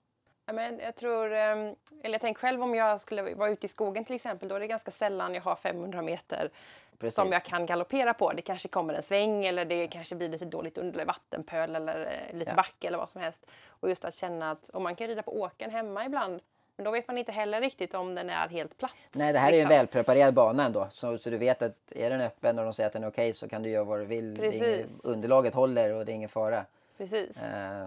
Ja, 0.46 0.52
men 0.52 0.78
jag 0.78 0.94
tror, 0.94 1.32
ehm, 1.32 1.74
eller 2.02 2.14
jag 2.14 2.20
tänker 2.20 2.40
själv 2.40 2.62
om 2.62 2.74
jag 2.74 3.00
skulle 3.00 3.34
vara 3.34 3.50
ute 3.50 3.66
i 3.66 3.68
skogen 3.68 4.04
till 4.04 4.14
exempel, 4.14 4.48
då 4.48 4.54
är 4.54 4.60
det 4.60 4.66
ganska 4.66 4.90
sällan 4.90 5.34
jag 5.34 5.42
har 5.42 5.56
500 5.56 6.02
meter 6.02 6.50
Precis. 6.98 7.14
som 7.14 7.32
jag 7.32 7.42
kan 7.42 7.66
galoppera 7.66 8.14
på. 8.14 8.32
Det 8.32 8.42
kanske 8.42 8.68
kommer 8.68 8.94
en 8.94 9.02
sväng 9.02 9.44
eller 9.46 9.64
det 9.64 9.88
kanske 9.88 10.14
blir 10.14 10.28
lite 10.28 10.44
dåligt 10.44 10.78
under 10.78 11.04
vattenpöl 11.04 11.74
eller 11.76 12.26
eh, 12.30 12.38
lite 12.38 12.50
Ja. 12.50 12.56
backe 12.56 12.86
eller 12.86 12.98
vad 12.98 13.10
som 13.10 13.20
helst. 13.20 13.46
Och 13.68 13.88
just 13.88 14.04
att 14.04 14.14
känna 14.14 14.50
att, 14.50 14.68
och 14.68 14.82
man 14.82 14.96
kan 14.96 15.06
rida 15.06 15.22
på 15.22 15.40
åkern 15.40 15.70
hemma 15.70 16.04
ibland, 16.04 16.40
men 16.76 16.84
då 16.84 16.90
vet 16.90 17.08
man 17.08 17.18
inte 17.18 17.32
heller 17.32 17.60
riktigt 17.60 17.94
om 17.94 18.14
den 18.14 18.30
är 18.30 18.48
helt 18.48 18.78
platt. 18.78 18.94
Nej, 19.12 19.32
det 19.32 19.38
här 19.38 19.48
är 19.48 19.52
ju 19.54 19.60
en 19.60 19.68
liksom. 19.68 19.78
välpreparerad 19.78 20.34
bana 20.34 20.64
ändå. 20.66 20.86
Så, 20.90 21.18
så 21.18 21.30
du 21.30 21.38
vet 21.38 21.62
att 21.62 21.92
är 21.96 22.10
den 22.10 22.20
öppen 22.20 22.58
och 22.58 22.64
de 22.64 22.72
säger 22.72 22.86
att 22.86 22.92
den 22.92 23.04
är 23.04 23.08
okej 23.08 23.34
så 23.34 23.48
kan 23.48 23.62
du 23.62 23.70
göra 23.70 23.84
vad 23.84 23.98
du 23.98 24.04
vill. 24.04 24.44
Är 24.44 24.50
Precis. 24.50 25.04
underlaget 25.04 25.54
håller 25.54 25.92
och 25.94 26.04
det 26.06 26.12
är 26.12 26.14
ingen 26.14 26.28
fara. 26.28 26.64
Precis. 26.98 27.36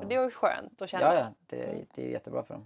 Och 0.02 0.06
Det 0.08 0.16
är 0.16 0.24
ju 0.24 0.32
skönt 0.32 0.82
att 0.82 0.90
känna. 0.90 1.04
ja, 1.06 1.14
ja, 1.20 1.28
det, 1.48 1.86
det 1.96 2.06
är 2.06 2.10
jättebra 2.10 2.44
för 2.44 2.54
dem. 2.54 2.66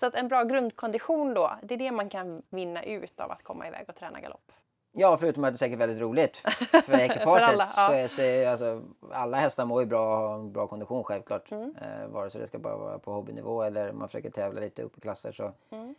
Så 0.00 0.06
att 0.06 0.14
en 0.14 0.28
bra 0.28 0.44
grundkondition 0.44 1.34
då, 1.34 1.52
det 1.62 1.74
är 1.74 1.78
det 1.78 1.90
man 1.90 2.08
kan 2.08 2.42
vinna 2.50 2.82
ut 2.84 3.20
av 3.20 3.30
att 3.30 3.42
komma 3.42 3.68
iväg 3.68 3.84
och 3.88 3.96
träna 3.96 4.20
galopp. 4.20 4.52
Ja, 4.98 5.16
förutom 5.20 5.44
att 5.44 5.52
det 5.52 5.54
är 5.54 5.58
säkert 5.58 5.78
väldigt 5.78 6.00
roligt 6.00 6.36
för 6.36 6.80
För 6.80 6.92
ekipaget. 7.00 7.48
alla, 7.48 7.68
ja. 7.76 7.86
så, 7.86 7.92
är- 7.92 8.06
så 8.08 8.22
är, 8.22 8.48
alltså, 8.48 8.82
alla 9.12 9.36
hästar 9.36 9.64
mår 9.66 9.80
ju 9.80 9.86
bra 9.86 10.00
och 10.22 10.28
har 10.28 10.34
en 10.34 10.52
bra 10.52 10.66
kondition 10.66 11.04
självklart. 11.04 11.50
Mm. 11.50 11.74
Eh, 11.82 12.06
vare 12.08 12.30
sig 12.30 12.40
det 12.40 12.46
ska 12.46 12.58
bara 12.58 12.76
vara 12.76 12.98
på 12.98 13.12
hobbynivå 13.12 13.62
eller 13.62 13.92
man 13.92 14.08
försöker 14.08 14.30
tävla 14.30 14.60
lite 14.60 14.82
upp 14.82 14.98
i 14.98 15.00
klasser 15.00 15.32
så, 15.32 15.52
Mm. 15.70 15.94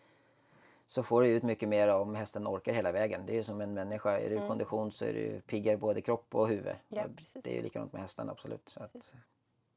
så 0.88 1.04
får 1.04 1.22
du 1.22 1.28
ut 1.28 1.44
mycket 1.44 1.70
mer 1.70 1.88
om 1.88 2.16
hästen 2.16 2.48
orkar 2.48 2.74
hela 2.74 2.92
vägen. 2.92 3.22
Det 3.26 3.32
är 3.34 3.36
ju 3.36 3.44
som 3.44 3.62
en 3.62 3.74
människa. 3.74 4.20
Är 4.20 4.30
du 4.30 4.36
i 4.36 4.48
kondition 4.48 4.92
så 4.92 5.06
är 5.06 5.14
du 5.14 5.42
piggare 5.48 5.78
både 5.78 6.02
kropp 6.02 6.36
och 6.36 6.48
huvud. 6.48 6.66
Mm. 6.68 6.78
Ja, 6.90 7.04
Och 7.36 7.42
det 7.44 7.52
är 7.52 7.56
ju 7.56 7.62
likadant 7.62 7.94
med 7.94 8.02
hästarna 8.02 8.32
absolut. 8.32 8.70
Så, 8.70 8.84
att, 8.84 9.12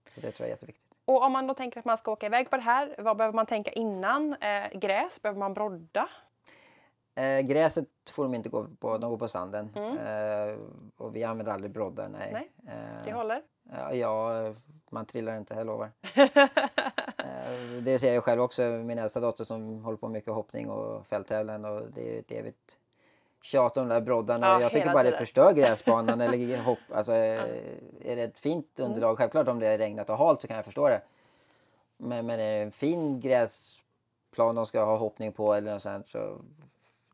så 0.06 0.20
det 0.20 0.30
tror 0.30 0.44
jag 0.44 0.46
är 0.46 0.52
jätteviktigt. 0.54 0.86
Och 1.04 1.22
om 1.22 1.32
man 1.32 1.46
då 1.46 1.54
tänker 1.54 1.78
att 1.80 1.84
man 1.86 1.98
ska 1.98 2.12
åka 2.12 2.26
iväg 2.26 2.50
på 2.50 2.56
det 2.56 2.62
här, 2.62 2.94
vad 2.98 3.16
behöver 3.16 3.34
man 3.36 3.46
tänka 3.46 3.70
innan? 3.70 4.34
Eh, 4.34 4.78
gräs, 4.78 5.22
behöver 5.22 5.38
man 5.38 5.54
brodda? 5.54 6.08
Eh, 7.20 7.40
gräset 7.40 7.86
får 8.12 8.22
de 8.22 8.34
inte 8.34 8.48
gå 8.48 8.66
på, 8.80 8.98
de 8.98 9.10
går 9.10 9.18
på 9.18 9.28
sanden. 9.28 9.70
Eh, 9.76 10.58
och 10.96 11.16
vi 11.16 11.24
använder 11.24 11.52
aldrig 11.52 11.72
broddar, 11.72 12.08
nej. 12.08 12.28
Mm. 12.30 12.42
Nej, 12.62 12.74
Eh, 12.76 13.04
Det 13.04 13.12
håller? 13.12 13.42
Ja, 13.72 13.94
ja, 13.94 14.30
man 14.90 15.06
trillar 15.06 15.36
inte, 15.36 15.54
jag 15.54 15.66
lovar. 15.66 15.90
Eh, 17.24 17.82
det 17.82 17.98
ser 17.98 18.14
jag 18.14 18.24
själv 18.24 18.42
också, 18.42 18.62
min 18.62 18.98
äldsta 18.98 19.20
dotter 19.20 19.44
som 19.44 19.84
håller 19.84 19.96
på 19.98 20.08
mycket 20.08 20.32
hoppning 20.34 20.70
och 20.70 21.06
fälttävlan 21.06 21.64
och 21.64 21.82
det 21.94 22.16
är 22.16 22.20
ett 22.20 22.30
evigt 22.32 22.78
tjat 23.42 23.76
om 23.76 23.88
de 23.88 23.94
där 23.94 24.00
broddarna. 24.00 24.46
Ja, 24.46 24.60
jag 24.60 24.72
tycker 24.72 24.92
bara 24.92 25.02
det 25.02 25.16
förstör 25.16 25.52
gräsbanan 25.52 26.20
eller 26.20 26.62
hopp. 26.62 26.78
Alltså, 26.92 27.12
eh, 27.12 27.40
Är 28.04 28.16
det 28.16 28.22
ett 28.22 28.38
fint 28.38 28.78
Mm. 28.78 28.90
underlag, 28.90 29.18
självklart 29.18 29.48
om 29.48 29.58
det 29.58 29.68
är 29.68 29.78
regnat 29.78 30.10
och 30.10 30.16
halt 30.16 30.40
så 30.40 30.46
kan 30.46 30.56
jag 30.56 30.64
förstå 30.64 30.88
det. 30.88 31.02
Men, 31.96 32.26
men 32.26 32.40
är 32.40 32.52
det 32.58 32.62
en 32.62 32.72
fin 32.72 33.20
gräsplan 33.20 34.54
de 34.54 34.66
ska 34.66 34.84
ha 34.84 34.96
hoppning 34.96 35.32
på 35.32 35.54
eller 35.54 35.72
något 35.72 35.82
sånt 35.82 36.08
så 36.08 36.40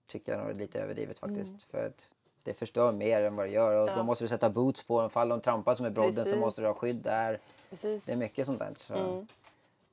tycker 0.07 0.33
jag 0.33 0.41
nog 0.41 0.51
är 0.51 0.55
lite 0.55 0.81
överdrivet 0.81 1.19
faktiskt. 1.19 1.63
För 1.71 1.87
att 1.87 2.15
det 2.43 2.55
förstör 2.55 2.93
mer 2.93 3.23
än 3.25 3.37
vad 3.37 3.47
det 3.47 3.51
gör 3.51 3.73
och 3.73 3.83
Mm. 3.83 3.89
Ja. 3.95 3.97
då 3.97 4.03
måste 4.03 4.25
du 4.25 4.29
sätta 4.29 4.51
boots 4.51 4.83
på 4.83 5.01
dem. 5.01 5.11
Fall 5.11 5.29
de 5.29 5.41
trampar 5.41 5.75
som 5.75 5.87
är 5.87 5.91
brodden 5.91 6.27
så 6.27 6.37
måste 6.37 6.61
du 6.63 6.67
ha 6.67 6.75
skydd 6.75 6.97
där. 7.05 7.39
Precis. 7.71 8.05
Det 8.05 8.13
är 8.13 8.17
mycket 8.17 8.47
sånt 8.47 8.59
där. 8.59 8.75
Så. 8.79 8.95
Mm. 8.95 9.27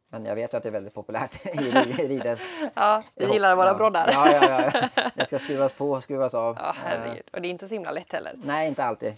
Men 0.09 0.25
jag 0.25 0.35
vet 0.35 0.53
att 0.53 0.63
det 0.63 0.69
är 0.69 0.73
väldigt 0.73 0.93
populärt 0.93 1.45
i 1.45 1.49
ri- 1.57 2.07
ridhäst. 2.07 2.41
Ja, 2.73 3.03
vi 3.15 3.25
gillar 3.33 3.55
våra 3.55 3.67
ja. 3.67 3.73
broddar. 3.73 4.09
Ja, 4.11 4.31
ja, 4.31 4.71
ja. 4.95 5.09
Det 5.15 5.25
ska 5.25 5.39
skruvas 5.39 5.73
på 5.73 5.91
och 5.91 6.03
skruvas 6.03 6.33
av. 6.33 6.55
Ja, 6.59 6.75
herregud. 6.77 7.23
Och 7.33 7.41
det 7.41 7.47
är 7.47 7.49
inte 7.49 7.67
så 7.67 7.73
himla 7.73 7.91
lätt 7.91 8.11
heller. 8.11 8.33
nej, 8.43 8.67
inte 8.67 8.83
alltid. 8.83 9.13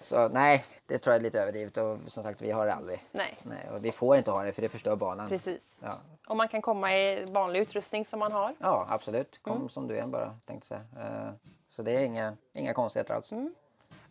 Så 0.00 0.28
nej, 0.28 0.64
det 0.86 0.98
tror 0.98 1.12
jag 1.14 1.20
är 1.20 1.24
lite 1.24 1.40
överdrivet 1.42 1.76
och 1.76 1.98
som 2.08 2.24
sagt 2.24 2.42
vi 2.42 2.50
har 2.50 2.66
det 2.66 2.74
aldrig. 2.74 3.02
Nej, 3.12 3.34
Nej, 3.42 3.68
och 3.72 3.84
vi 3.84 3.92
får 3.92 4.16
inte 4.16 4.30
ha 4.30 4.42
det 4.42 4.52
för 4.52 4.62
det 4.62 4.68
förstör 4.68 4.96
banan. 4.96 5.28
precis. 5.28 5.60
Ja, 5.80 5.98
Och 6.28 6.36
man 6.36 6.48
kan 6.48 6.62
komma 6.62 6.96
i 6.96 7.24
vanlig 7.30 7.60
utrustning 7.60 8.04
som 8.04 8.18
man 8.18 8.32
har. 8.32 8.54
ja 8.58 8.86
absolut. 8.88 9.40
Kom 9.42 9.56
Mm. 9.56 9.68
som 9.68 9.88
du 9.88 9.98
är 9.98 10.06
bara 10.06 10.36
tänkte 10.46 10.66
säga. 10.66 10.80
Eh, 10.98 11.30
Så 11.68 11.82
det 11.82 11.92
är 11.92 12.04
inga, 12.04 12.36
inga 12.54 12.74
konstigheter 12.74 13.14
alls. 13.14 13.32
Mm. 13.32 13.54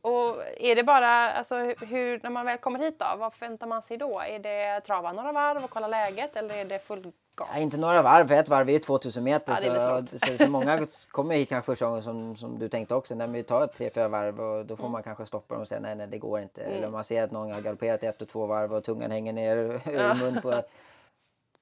Och 0.01 0.35
är 0.57 0.75
det 0.75 0.83
bara, 0.83 1.31
alltså 1.33 1.55
hur, 1.81 2.19
när 2.23 2.29
man 2.29 2.45
väl 2.45 2.57
kommer 2.57 2.79
hit 2.79 2.99
då, 2.99 3.05
vad 3.17 3.33
förväntar 3.33 3.67
man 3.67 3.81
sig 3.81 3.97
då? 3.97 4.19
Är 4.21 4.39
det 4.39 4.81
trava 4.81 5.11
några 5.13 5.31
varv 5.31 5.63
och 5.63 5.69
kolla 5.69 5.87
läget 5.87 6.35
eller 6.35 6.55
är 6.55 6.65
det 6.65 6.79
full 6.79 7.11
gas? 7.35 7.49
Ja, 7.53 7.59
inte 7.59 7.77
några 7.77 8.01
varv, 8.01 8.27
för 8.27 8.35
ett 8.35 8.49
varv 8.49 8.69
är 8.69 8.73
ju 8.73 8.79
2000 8.79 9.23
meter. 9.23 9.57
Ja, 9.63 10.05
så, 10.07 10.19
så, 10.19 10.37
så 10.37 10.49
många 10.49 10.79
kommer 11.11 11.35
hit 11.35 11.49
kanske 11.49 11.71
första 11.71 11.85
gången 11.85 12.03
som, 12.03 12.35
som 12.35 12.59
du 12.59 12.69
tänkte 12.69 12.95
också. 12.95 13.15
När 13.15 13.27
vi 13.27 13.43
tar 13.43 13.67
tre, 13.67 13.89
fyra 13.95 14.07
varv 14.07 14.39
och 14.41 14.65
då 14.65 14.75
får 14.75 14.83
Mm. 14.83 14.91
man 14.91 15.03
kanske 15.03 15.25
stoppa 15.25 15.53
dem 15.53 15.61
och 15.61 15.67
säga 15.67 15.79
nej, 15.79 15.95
nej 15.95 16.07
det 16.07 16.17
går 16.17 16.39
inte. 16.41 16.61
Eller 16.63 16.87
om 16.87 16.91
man 16.93 17.03
ser 17.03 17.23
att 17.23 17.31
någon 17.31 17.51
har 17.51 17.61
galopperat 17.61 18.03
ett 18.03 18.21
och 18.21 18.27
två 18.27 18.45
varv 18.45 18.73
och 18.73 18.83
tungan 18.83 19.11
hänger 19.11 19.33
ner 19.33 19.57
ur 19.91 20.13
mun 20.23 20.41
på. 20.41 20.61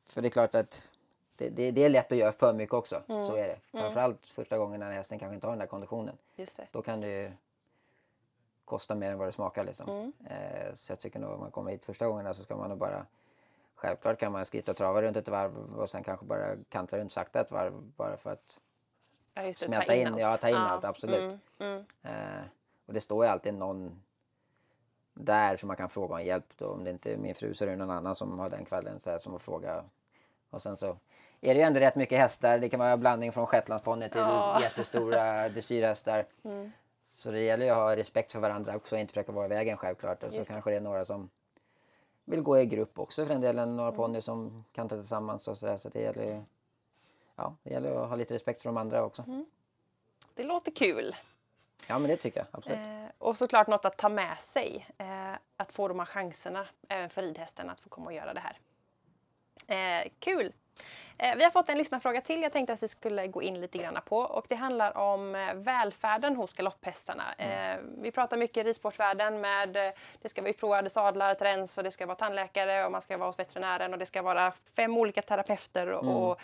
För 0.09 0.21
det 0.21 0.27
är 0.27 0.29
klart 0.29 0.55
att 0.55 0.89
det, 1.35 1.49
det, 1.49 1.71
det 1.71 1.85
är 1.85 1.89
lätt 1.89 2.11
att 2.11 2.17
göra 2.17 2.31
för 2.31 2.53
mycket 2.53 2.73
också. 2.73 3.01
Mm. 3.07 3.25
Så 3.25 3.35
är 3.35 3.47
det. 3.47 3.59
Framförallt 3.71 4.25
första 4.25 4.57
gången 4.57 4.79
när 4.79 4.91
hästen 4.91 5.19
kanske 5.19 5.35
inte 5.35 5.47
har 5.47 5.51
den 5.51 5.59
där 5.59 5.67
konditionen. 5.67 6.17
Just 6.35 6.57
det. 6.57 6.67
Då 6.71 6.81
kan 6.81 7.01
det 7.01 7.07
ju 7.07 7.31
kosta 8.65 8.95
mer 8.95 9.11
än 9.11 9.17
vad 9.17 9.27
det 9.27 9.31
smakar. 9.31 9.63
Liksom. 9.63 9.89
Mm. 9.89 10.13
Eh, 10.29 10.73
så 10.73 10.91
jag 10.91 10.99
tycker 10.99 11.19
nog 11.19 11.31
om 11.31 11.39
man 11.39 11.51
kommer 11.51 11.71
hit 11.71 11.85
första 11.85 12.07
gången 12.07 12.35
så 12.35 12.43
ska 12.43 12.55
man 12.55 12.69
nog 12.69 12.77
bara 12.77 13.05
Självklart 13.75 14.19
kan 14.19 14.31
man 14.31 14.45
skritta 14.45 14.71
och 14.71 14.77
trava 14.77 15.01
runt 15.01 15.17
ett 15.17 15.29
varv 15.29 15.75
och 15.75 15.89
sen 15.89 16.03
kanske 16.03 16.25
bara 16.25 16.55
kantra 16.69 16.99
runt 16.99 17.11
sakta 17.11 17.41
ett 17.41 17.51
varv 17.51 17.73
bara 17.97 18.17
för 18.17 18.31
att 18.31 18.59
Ja, 19.33 19.41
det, 19.41 19.53
ta 19.53 19.65
smälta 19.65 19.95
in, 19.95 20.07
allt. 20.07 20.19
ja, 20.19 20.37
ta 20.37 20.49
in 20.49 20.55
Ja, 20.55 20.61
allt, 20.61 20.83
absolut. 20.85 21.19
Mm, 21.19 21.39
mm. 21.59 21.85
Eh, 22.03 22.45
och 22.85 22.93
det 22.93 23.01
står 23.01 23.25
ju 23.25 23.31
alltid 23.31 23.53
någon 23.53 24.01
där 25.13 25.57
som 25.57 25.67
man 25.67 25.75
kan 25.77 25.89
fråga 25.89 26.15
om 26.15 26.23
hjälp. 26.23 26.45
Då. 26.57 26.67
Om 26.67 26.83
det 26.83 26.89
inte 26.89 27.13
är 27.13 27.17
min 27.17 27.35
fru 27.35 27.53
så 27.53 27.65
är 27.65 27.69
det 27.69 27.75
någon 27.75 27.89
annan 27.89 28.15
som 28.15 28.39
har 28.39 28.49
den 28.49 28.65
kvällen 28.65 28.99
så 28.99 29.09
här, 29.09 29.19
som 29.19 29.31
får 29.31 29.39
fråga. 29.39 29.83
Och 30.49 30.61
sen 30.61 30.77
så 30.77 30.97
är 31.41 31.53
det 31.53 31.59
ju 31.59 31.61
ändå 31.61 31.79
rätt 31.79 31.95
mycket 31.95 32.17
hästar. 32.17 32.59
Det 32.59 32.69
kan 32.69 32.79
vara 32.79 32.97
blandning 32.97 33.31
från 33.31 33.47
shetlandsponny 33.47 34.09
till 34.09 34.19
Ja. 34.19 34.61
jättestora 34.61 35.49
dressyrhästar. 35.49 36.25
Mm. 36.43 36.71
Så 37.03 37.31
det 37.31 37.39
gäller 37.39 37.65
ju 37.65 37.71
att 37.71 37.77
ha 37.77 37.95
respekt 37.95 38.31
för 38.31 38.39
varandra 38.39 38.75
också 38.75 38.95
och 38.95 39.01
inte 39.01 39.13
försöka 39.13 39.31
vara 39.31 39.45
i 39.45 39.49
vägen 39.49 39.77
självklart. 39.77 40.23
Och 40.23 40.31
så 40.31 40.37
Just 40.37 40.51
kanske 40.51 40.69
det 40.69 40.75
är 40.75 40.81
några 40.81 41.05
som 41.05 41.29
vill 42.25 42.41
gå 42.41 42.59
i 42.59 42.65
grupp 42.65 42.99
också 42.99 43.25
för 43.25 43.33
den 43.33 43.41
delen. 43.41 43.63
Mm. 43.63 43.75
Några 43.75 43.91
ponnyer 43.91 44.21
som 44.21 44.65
kan 44.71 44.89
ta 44.89 44.95
tillsammans 44.95 45.47
och 45.47 45.57
sådär. 45.57 45.77
Så 45.77 45.89
det 45.89 46.01
gäller 46.01 46.25
ju 46.25 46.41
ja, 47.35 47.55
det 47.63 47.73
gäller 47.73 48.03
att 48.03 48.09
ha 48.09 48.15
lite 48.15 48.33
respekt 48.33 48.61
för 48.61 48.69
de 48.69 48.77
andra 48.77 49.03
också. 49.03 49.23
Mm. 49.27 49.45
Det 50.33 50.43
låter 50.43 50.71
kul. 50.71 51.15
Ja 51.87 51.99
men 51.99 52.09
det 52.09 52.15
tycker 52.15 52.39
jag 52.39 52.47
absolut. 52.51 52.77
Eh, 52.77 53.05
och 53.17 53.37
såklart 53.37 53.67
något 53.67 53.85
att 53.85 53.97
ta 53.97 54.09
med 54.09 54.37
sig. 54.39 54.87
Eh, 54.97 55.33
att 55.57 55.71
få 55.71 55.87
de 55.87 55.99
här 55.99 56.05
chanserna 56.05 56.67
även 56.87 57.09
för 57.09 57.21
ridhästen 57.21 57.69
att 57.69 57.79
få 57.79 57.89
komma 57.89 58.05
och 58.05 58.13
göra 58.13 58.33
det 58.33 58.39
här. 58.39 58.59
Eh, 59.69 60.07
kul! 60.19 60.53
Eh, 61.17 61.35
vi 61.35 61.43
har 61.43 61.51
fått 61.51 61.69
en 61.69 61.77
lyssnarfråga 61.77 62.21
till 62.21 62.41
jag 62.41 62.53
tänkte 62.53 62.73
att 62.73 62.83
vi 62.83 62.87
skulle 62.87 63.27
gå 63.27 63.41
in 63.41 63.61
lite 63.61 63.77
grann 63.77 63.99
på 64.05 64.17
och 64.17 64.45
det 64.49 64.55
handlar 64.55 64.97
om 64.97 65.35
eh, 65.35 65.53
välfärden 65.53 66.35
hos 66.35 66.53
galopphästarna. 66.53 67.23
Eh, 67.37 67.77
vi 68.01 68.11
pratar 68.11 68.37
mycket 68.37 68.57
i 68.57 68.69
ridsportvärlden 68.69 69.41
med 69.41 69.77
eh, 69.77 69.93
det 70.21 70.29
ska 70.29 70.41
vara 70.41 70.49
utprovade 70.49 70.89
sadlar, 70.89 71.35
träns 71.35 71.77
och 71.77 71.83
det 71.83 71.91
ska 71.91 72.05
vara 72.05 72.15
tandläkare 72.15 72.85
och 72.85 72.91
man 72.91 73.01
ska 73.01 73.17
vara 73.17 73.29
hos 73.29 73.39
veterinären 73.39 73.93
och 73.93 73.99
det 73.99 74.05
ska 74.05 74.21
vara 74.21 74.53
fem 74.75 74.97
olika 74.97 75.21
terapeuter 75.21 75.87
och, 75.87 76.31
och 76.31 76.41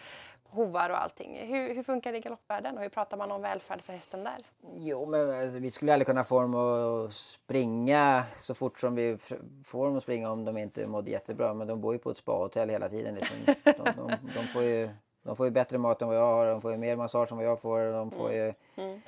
hovar 0.49 0.89
och 0.89 1.01
allting. 1.01 1.37
Hur, 1.47 1.75
hur 1.75 1.83
funkar 1.83 2.11
det 2.11 2.17
i 2.17 2.21
galoppvärlden 2.21 2.77
och 2.77 2.83
hur 2.83 2.89
pratar 2.89 3.17
man 3.17 3.31
om 3.31 3.41
välfärd 3.41 3.81
för 3.81 3.93
hästen 3.93 4.23
där? 4.23 4.35
Jo, 4.77 5.05
men 5.05 5.29
alltså, 5.29 5.59
vi 5.59 5.71
skulle 5.71 5.93
aldrig 5.93 6.07
kunna 6.07 6.23
få 6.23 6.41
dem 6.41 6.55
att 6.55 7.13
springa 7.13 8.23
så 8.33 8.53
fort 8.53 8.79
som 8.79 8.95
vi 8.95 9.17
får 9.65 9.85
dem 9.85 9.97
att 9.97 10.03
springa 10.03 10.31
om 10.31 10.45
de 10.45 10.57
inte 10.57 10.87
mådde 10.87 11.11
jättebra. 11.11 11.53
Men 11.53 11.67
de 11.67 11.81
bor 11.81 11.93
ju 11.93 11.99
på 11.99 12.09
ett 12.11 12.17
spahotell 12.17 12.69
hela 12.69 12.89
tiden. 12.89 13.15
Liksom. 13.15 13.37
De, 13.63 13.71
de, 13.73 14.11
de, 14.35 14.47
får 14.47 14.63
ju, 14.63 14.89
de 15.23 15.35
får 15.35 15.45
ju 15.45 15.51
bättre 15.51 15.77
mat 15.77 16.01
än 16.01 16.07
vad 16.07 16.17
jag 16.17 16.35
har, 16.35 16.45
de 16.45 16.61
får 16.61 16.71
ju 16.71 16.77
mer 16.77 16.95
massage 16.95 17.31
än 17.31 17.37
vad 17.37 17.45
jag 17.45 17.59
får. 17.61 17.79
De, 17.93 18.11
får 18.11 18.31
ju, 18.31 18.53
Mm. 18.77 19.01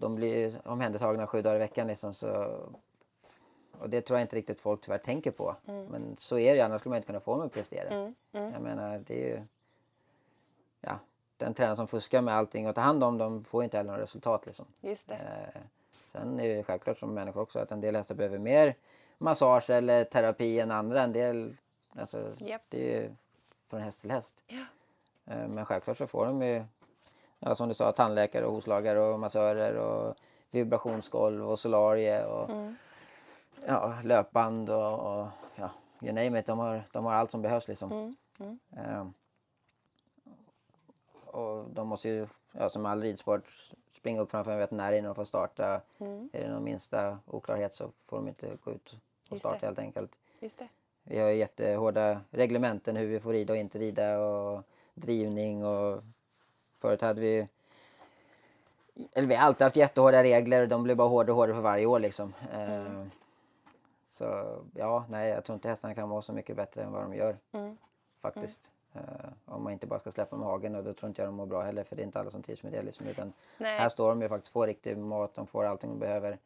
de 0.00 0.14
blir 0.14 0.60
omhändertagna 0.64 1.26
sju 1.26 1.42
dagar 1.42 1.56
i 1.56 1.58
veckan. 1.58 1.86
Liksom, 1.86 2.14
så, 2.14 2.28
och 3.78 3.90
det 3.90 4.00
tror 4.00 4.18
jag 4.18 4.24
inte 4.24 4.36
riktigt 4.36 4.60
folk 4.60 4.80
tyvärr 4.80 4.98
tänker 4.98 5.30
på. 5.30 5.56
Men 5.64 6.16
så 6.18 6.38
är 6.38 6.50
det 6.50 6.56
ju, 6.56 6.62
annars 6.62 6.80
skulle 6.80 6.90
man 6.90 6.96
inte 6.96 7.06
kunna 7.06 7.20
få 7.20 7.36
dem 7.36 7.46
att 7.46 7.52
prestera. 7.52 7.88
Mm. 7.88 8.14
Mm. 8.32 8.52
Jag 8.52 8.62
menar, 8.62 8.98
det 9.06 9.14
är 9.24 9.28
ju... 9.28 9.42
Ja, 10.86 10.98
den 11.36 11.54
tränare 11.54 11.76
som 11.76 11.86
fuskar 11.86 12.22
med 12.22 12.34
allting 12.34 12.68
och 12.68 12.74
tar 12.74 12.82
hand 12.82 13.04
om 13.04 13.18
dem 13.18 13.44
får 13.44 13.64
inte 13.64 13.76
heller 13.76 13.92
något 13.92 14.00
resultat. 14.02 14.46
Liksom. 14.46 14.66
Just 14.80 15.08
det. 15.08 15.14
Eh, 15.14 15.60
sen 16.06 16.40
är 16.40 16.48
det 16.56 16.62
självklart 16.62 16.98
som 16.98 17.14
människor 17.14 17.40
också 17.40 17.58
att 17.58 17.70
en 17.70 17.80
del 17.80 17.96
hästar 17.96 18.14
behöver 18.14 18.38
mer 18.38 18.76
massage 19.18 19.70
eller 19.70 20.04
terapi 20.04 20.60
än 20.60 20.70
andra. 20.70 21.02
En 21.02 21.12
del, 21.12 21.56
alltså, 21.96 22.32
Japp. 22.38 22.62
det 22.68 22.94
är 22.94 23.02
ju 23.02 23.14
från 23.70 23.80
häst 23.80 24.00
till 24.00 24.10
häst. 24.10 24.44
Ja. 24.46 24.64
Eh, 25.34 25.48
men 25.48 25.64
självklart 25.64 25.96
så 25.96 26.06
får 26.06 26.26
de 26.26 26.42
ju, 26.42 26.64
ja, 27.38 27.54
som 27.54 27.68
du 27.68 27.74
sa, 27.74 27.92
tandläkare 27.92 28.44
och 28.44 28.52
hovslagare 28.52 29.00
och 29.00 29.20
massörer 29.20 29.74
och 29.76 30.14
vibrationsgolv 30.50 31.50
och 31.50 31.58
solarie 31.58 32.24
och 32.26 32.50
Mm. 32.50 32.76
ja, 33.66 33.94
löpband 34.04 34.70
och, 34.70 34.98
och 35.20 35.26
ja, 35.54 35.70
you 36.02 36.12
name 36.12 36.40
it. 36.40 36.46
De 36.46 36.58
har, 36.58 36.82
de 36.92 37.04
har 37.04 37.12
allt 37.14 37.30
som 37.30 37.42
behövs 37.42 37.68
liksom. 37.68 37.92
Mm. 37.92 38.16
Mm. 38.40 38.58
Eh, 38.76 39.06
och 41.34 41.70
de 41.70 41.88
måste 41.88 42.08
ju, 42.08 42.26
ja, 42.52 42.68
som 42.68 42.86
all 42.86 43.02
ridsport, 43.02 43.44
springa 43.92 44.20
upp 44.20 44.30
framför 44.30 44.52
en 44.52 44.58
veterinär 44.58 44.92
innan 44.92 45.04
de 45.08 45.14
får 45.14 45.24
starta. 45.24 45.80
Mm. 45.98 46.30
Är 46.32 46.40
det 46.40 46.52
någon 46.52 46.64
minsta 46.64 47.18
oklarhet 47.26 47.74
så 47.74 47.90
får 48.06 48.16
de 48.16 48.28
inte 48.28 48.56
gå 48.64 48.72
ut 48.72 48.92
och 49.26 49.32
Just 49.32 49.40
starta 49.42 49.60
det. 49.60 49.66
helt 49.66 49.78
enkelt. 49.78 50.18
Just 50.40 50.58
det. 50.58 50.68
Vi 51.02 51.18
har 51.20 51.28
ju 51.28 51.34
jättehårda 51.36 52.20
reglementen 52.30 52.96
hur 52.96 53.06
vi 53.06 53.20
får 53.20 53.32
rida 53.32 53.52
och 53.52 53.56
inte 53.58 53.78
rida 53.78 54.18
och 54.20 54.62
drivning 54.94 55.64
och 55.64 56.02
förut 56.78 57.00
hade 57.00 57.20
vi 57.20 57.48
Eller 59.12 59.28
vi 59.28 59.34
har 59.34 59.46
alltid 59.46 59.64
haft 59.64 59.76
jättehårda 59.76 60.22
regler 60.22 60.62
och 60.62 60.68
de 60.68 60.82
blir 60.82 60.94
bara 60.94 61.08
hårdare 61.08 61.30
och 61.32 61.36
hårdare 61.36 61.54
för 61.56 61.62
varje 61.62 61.86
år 61.86 61.98
liksom. 61.98 62.34
Eh, 62.52 63.06
Så 64.04 64.24
ja, 64.74 65.04
nej 65.08 65.30
jag 65.30 65.44
tror 65.44 65.54
inte 65.54 65.68
hästarna 65.68 65.94
kan 65.94 66.08
vara 66.08 66.22
så 66.22 66.32
mycket 66.32 66.56
bättre 66.56 66.82
än 66.82 66.92
vad 66.92 67.02
de 67.02 67.14
gör. 67.14 67.38
Mm. 67.52 67.76
Faktiskt. 68.20 68.70
Eh, 68.92 69.00
om 69.54 69.62
man 69.64 69.72
inte 69.72 69.86
bara 69.86 69.98
ska 70.00 70.10
släppa 70.12 70.36
med 70.36 70.46
hagen 70.48 70.74
och 70.74 70.84
då 70.84 70.92
tror 70.92 71.08
inte 71.08 71.22
jag 71.22 71.28
de 71.28 71.34
mår 71.34 71.46
bra 71.46 71.60
heller 71.62 71.84
för 71.84 71.96
det 71.96 72.02
är 72.02 72.04
inte 72.04 72.20
alla 72.20 72.30
som 72.30 72.42
trivs 72.42 72.62
med 72.62 72.72
det. 72.72 72.82
Liksom, 72.82 73.06
utan 73.06 73.32
Nej. 73.58 73.78
här 73.78 73.88
står 73.88 74.08
de 74.08 74.22
ju 74.22 74.28
faktiskt, 74.28 74.52
får 74.52 74.66
riktig 74.66 74.98
mat, 74.98 75.34
de 75.34 75.46
får 75.46 75.64
allting 75.64 75.90
de 75.90 75.98
behöver. 75.98 76.38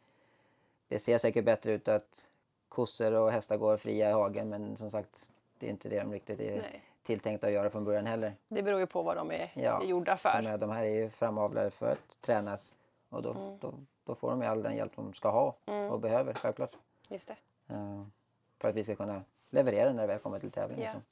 Det 0.88 0.98
ser 0.98 1.18
säkert 1.18 1.44
bättre 1.44 1.72
ut 1.72 1.88
att 1.88 2.28
kossor 2.68 3.14
och 3.14 3.30
hästar 3.32 3.56
går 3.56 3.76
fria 3.76 4.11
i 4.11 4.12
hagen 4.12 4.48
men 4.48 4.76
som 4.76 4.90
sagt 4.90 5.30
det 5.59 5.66
är 5.66 5.70
inte 5.70 5.88
det 5.88 6.00
de 6.00 6.12
riktigt 6.12 6.40
är 6.40 6.56
Nej. 6.56 6.82
tilltänkta 7.02 7.46
att 7.46 7.52
göra 7.52 7.70
från 7.70 7.84
början 7.84 8.06
heller. 8.06 8.34
Det 8.48 8.62
beror 8.62 8.80
ju 8.80 8.86
på 8.86 9.02
vad 9.02 9.16
de 9.16 9.30
är 9.30 9.46
Ja, 9.54 9.82
gjorda 9.84 10.16
för. 10.16 10.28
är, 10.28 10.59
de 10.59 10.70
här 10.70 10.84
är 10.84 10.90
ju 11.02 11.09
framavlade 11.11 11.70
för 11.70 11.92
att 11.92 12.20
tränas 12.20 12.74
och 13.09 13.22
då, 13.22 13.30
Mm. 13.30 13.59
då, 13.61 13.74
då 14.04 14.14
får 14.14 14.30
de 14.30 14.42
ju 14.42 14.48
all 14.48 14.62
den 14.62 14.76
hjälp 14.76 14.92
de 14.96 15.12
ska 15.14 15.28
ha 15.30 15.54
och 15.90 16.00
behöver 16.00 16.34
självklart. 16.34 16.76
Just 17.09 17.28
det. 17.28 17.36
Eh, 17.74 18.02
för 18.59 18.68
att 18.68 18.74
vi 18.74 18.84
ska 18.84 18.94
kunna 18.96 19.22
leverera 19.50 19.92
när 19.92 20.02
det 20.02 20.06
väl 20.06 20.18
kommer 20.18 20.38
till 20.38 20.50
tävling. 20.50 20.78
Ja. 20.78 20.82
Liksom. 20.84 21.02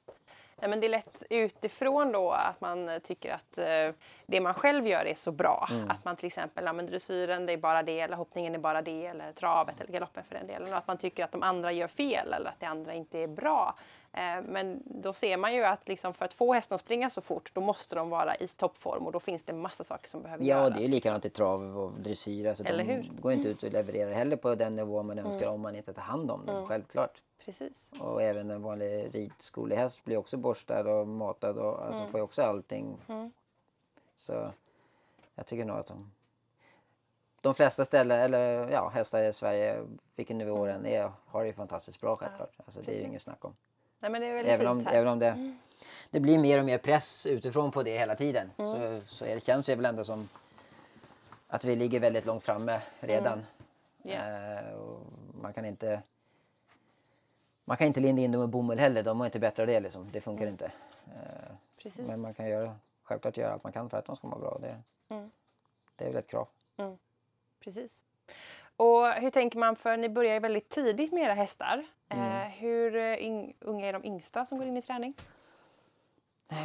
Nej, 0.61 0.69
men 0.69 0.79
det 0.79 0.87
är 0.87 0.89
lätt 0.89 1.23
utifrån 1.29 2.11
då 2.11 2.31
att 2.31 2.61
man 2.61 2.99
tycker 3.03 3.33
att 3.33 3.57
eh, 3.57 3.95
det 4.25 4.41
man 4.41 4.53
själv 4.53 4.87
gör 4.87 5.05
är 5.05 5.15
så 5.15 5.31
bra. 5.31 5.67
Mm. 5.71 5.89
Att 5.89 6.05
man 6.05 6.15
till 6.15 6.27
exempel, 6.27 6.65
ja, 6.65 6.73
men 6.73 6.85
dressyren 6.85 7.45
det 7.45 7.53
är 7.53 7.57
bara 7.57 7.83
det, 7.83 7.99
eller 7.99 8.17
hoppningen 8.17 8.55
är 8.55 8.59
bara 8.59 8.81
det, 8.81 9.05
eller 9.05 9.31
travet 9.31 9.81
eller 9.81 9.93
galoppen 9.93 10.23
för 10.23 10.35
den 10.35 10.47
delen. 10.47 10.71
Och 10.71 10.77
att 10.77 10.87
man 10.87 10.97
tycker 10.97 11.23
att 11.23 11.31
de 11.31 11.43
andra 11.43 11.71
gör 11.71 11.87
fel 11.87 12.33
eller 12.33 12.49
att 12.49 12.59
det 12.59 12.65
andra 12.65 12.93
inte 12.93 13.19
är 13.19 13.27
bra. 13.27 13.75
Eh, 14.17 14.41
men 14.43 14.83
då 14.85 15.13
ser 15.13 15.37
man 15.37 15.53
ju 15.53 15.63
att 15.63 15.87
liksom, 15.87 16.13
för 16.13 16.25
att 16.25 16.33
få 16.33 16.53
hästen 16.53 16.75
att 16.75 16.81
springa 16.81 17.09
så 17.09 17.21
fort, 17.21 17.51
då 17.53 17.61
måste 17.61 17.95
de 17.95 18.09
vara 18.09 18.35
i 18.35 18.47
toppform 18.47 19.05
och 19.05 19.11
då 19.11 19.19
finns 19.19 19.43
det 19.43 19.53
massa 19.53 19.83
saker 19.83 20.09
som 20.09 20.21
behöver 20.21 20.43
Ja, 20.43 20.55
göras. 20.55 20.69
det 20.77 20.79
är 20.83 20.85
ju 20.85 20.91
likadant 20.91 21.25
i 21.25 21.29
trav 21.29 21.77
och 21.77 21.91
dressyr. 21.99 22.47
Alltså, 22.47 22.63
Eller 22.63 22.83
de 22.83 22.93
hur? 22.93 23.03
Mm. 23.03 23.21
går 23.21 23.31
inte 23.31 23.49
ut 23.49 23.63
och 23.63 23.71
levererar 23.71 24.11
heller 24.11 24.35
på 24.35 24.55
den 24.55 24.75
nivå 24.75 25.03
man 25.03 25.19
önskar 25.19 25.47
om 25.47 25.61
man 25.61 25.75
inte 25.75 25.93
tar 25.93 26.01
hand 26.01 26.31
om 26.31 26.45
dem, 26.45 26.67
självklart. 26.67 27.21
Precis. 27.45 27.91
Och 27.99 28.21
även 28.21 28.51
en 28.51 28.61
vanlig 28.61 29.15
ridskolehäst 29.15 30.05
blir 30.05 30.17
också 30.17 30.37
borstad 30.37 30.91
och 30.93 31.07
matad 31.07 31.57
och 31.57 31.85
alltså 31.85 32.05
får 32.07 32.19
ju 32.19 32.23
också 32.23 32.41
allting. 32.41 32.97
Mm. 33.07 33.31
Så 34.15 34.51
jag 35.35 35.45
tycker 35.45 35.65
nog 35.65 35.77
att 35.77 35.87
de, 35.87 36.11
de 37.41 37.55
flesta 37.55 37.85
ställen, 37.85 38.19
eller 38.19 38.69
ja, 38.71 38.89
hästar 38.93 39.23
i 39.23 39.33
Sverige, 39.33 39.83
vilken 40.15 40.37
nivå 40.37 40.65
den 40.65 40.85
är, 40.85 41.11
har 41.25 41.41
det 41.41 41.47
ju 41.47 41.53
fantastiskt 41.53 42.01
bra 42.01 42.15
självklart. 42.15 42.53
Alltså, 42.65 42.81
det 42.81 42.91
är 42.91 42.99
ju 42.99 43.05
inget 43.05 43.21
snack 43.21 43.45
om. 43.45 43.55
Nej, 43.99 44.11
men 44.11 44.21
det 44.21 44.27
är 44.27 44.33
väldigt 44.33 44.53
Även 44.53 44.67
om, 44.67 44.77
fint 44.77 44.89
här. 44.89 44.95
även 44.97 45.11
om 45.13 45.19
det, 45.19 45.53
det 46.11 46.19
blir 46.19 46.39
mer 46.39 46.59
och 46.59 46.65
mer 46.65 46.77
press 46.77 47.25
utifrån 47.25 47.71
på 47.71 47.83
det 47.83 47.97
hela 47.97 48.15
tiden 48.15 48.51
så, 48.57 49.01
så 49.05 49.25
är 49.25 49.35
det, 49.35 49.45
känns 49.45 49.65
det 49.65 49.75
väl 49.75 49.85
ändå 49.85 50.03
som 50.03 50.29
att 51.47 51.65
vi 51.65 51.75
ligger 51.75 51.99
väldigt 51.99 52.25
långt 52.25 52.43
framme 52.43 52.81
redan. 52.99 53.45
Ja. 54.01 54.11
Eh, 54.13 54.73
och 54.73 55.01
man 55.41 55.53
kan 55.53 55.65
inte 55.65 56.01
man 57.65 57.77
kan 57.77 57.87
inte 57.87 57.99
linda 57.99 58.21
in 58.21 58.31
dem 58.31 58.41
med 58.41 58.49
bomull 58.49 58.79
heller. 58.79 59.03
De 59.03 59.17
mår 59.17 59.25
inte 59.25 59.39
bättre 59.39 59.65
det. 59.65 59.79
Liksom. 59.79 60.09
Det 60.11 60.21
funkar 60.21 60.47
inte. 60.47 60.65
Eh, 61.05 61.51
Precis. 61.83 62.01
men 62.07 62.21
man 62.21 62.33
kan 62.33 62.49
göra, 62.49 62.75
självklart 63.03 63.37
göra 63.37 63.53
allt 63.53 63.63
man 63.63 63.73
kan 63.73 63.89
för 63.89 63.97
att 63.97 64.05
de 64.05 64.15
ska 64.15 64.27
må 64.27 64.37
bra. 64.39 64.57
Det, 64.61 64.81
Mm. 65.09 65.31
det 65.95 66.03
är 66.05 66.07
väl 66.09 66.17
ett 66.17 66.27
krav. 66.27 66.47
Precis. 67.59 68.01
Och 68.77 69.07
hur 69.11 69.29
tänker 69.29 69.59
man, 69.59 69.75
för 69.75 69.97
ni 69.97 70.09
börjar 70.09 70.33
ju 70.33 70.39
väldigt 70.39 70.69
tidigt 70.69 71.13
med 71.13 71.23
era 71.23 71.33
hästar. 71.33 71.85
Mm. 72.09 72.25
Eh, 72.25 72.47
hur 72.47 72.95
eh, 72.95 73.49
unga 73.59 73.87
är 73.87 73.93
de 73.93 74.05
yngsta 74.05 74.45
som 74.45 74.57
går 74.57 74.67
in 74.67 74.77
i 74.77 74.81
träning? 74.81 75.13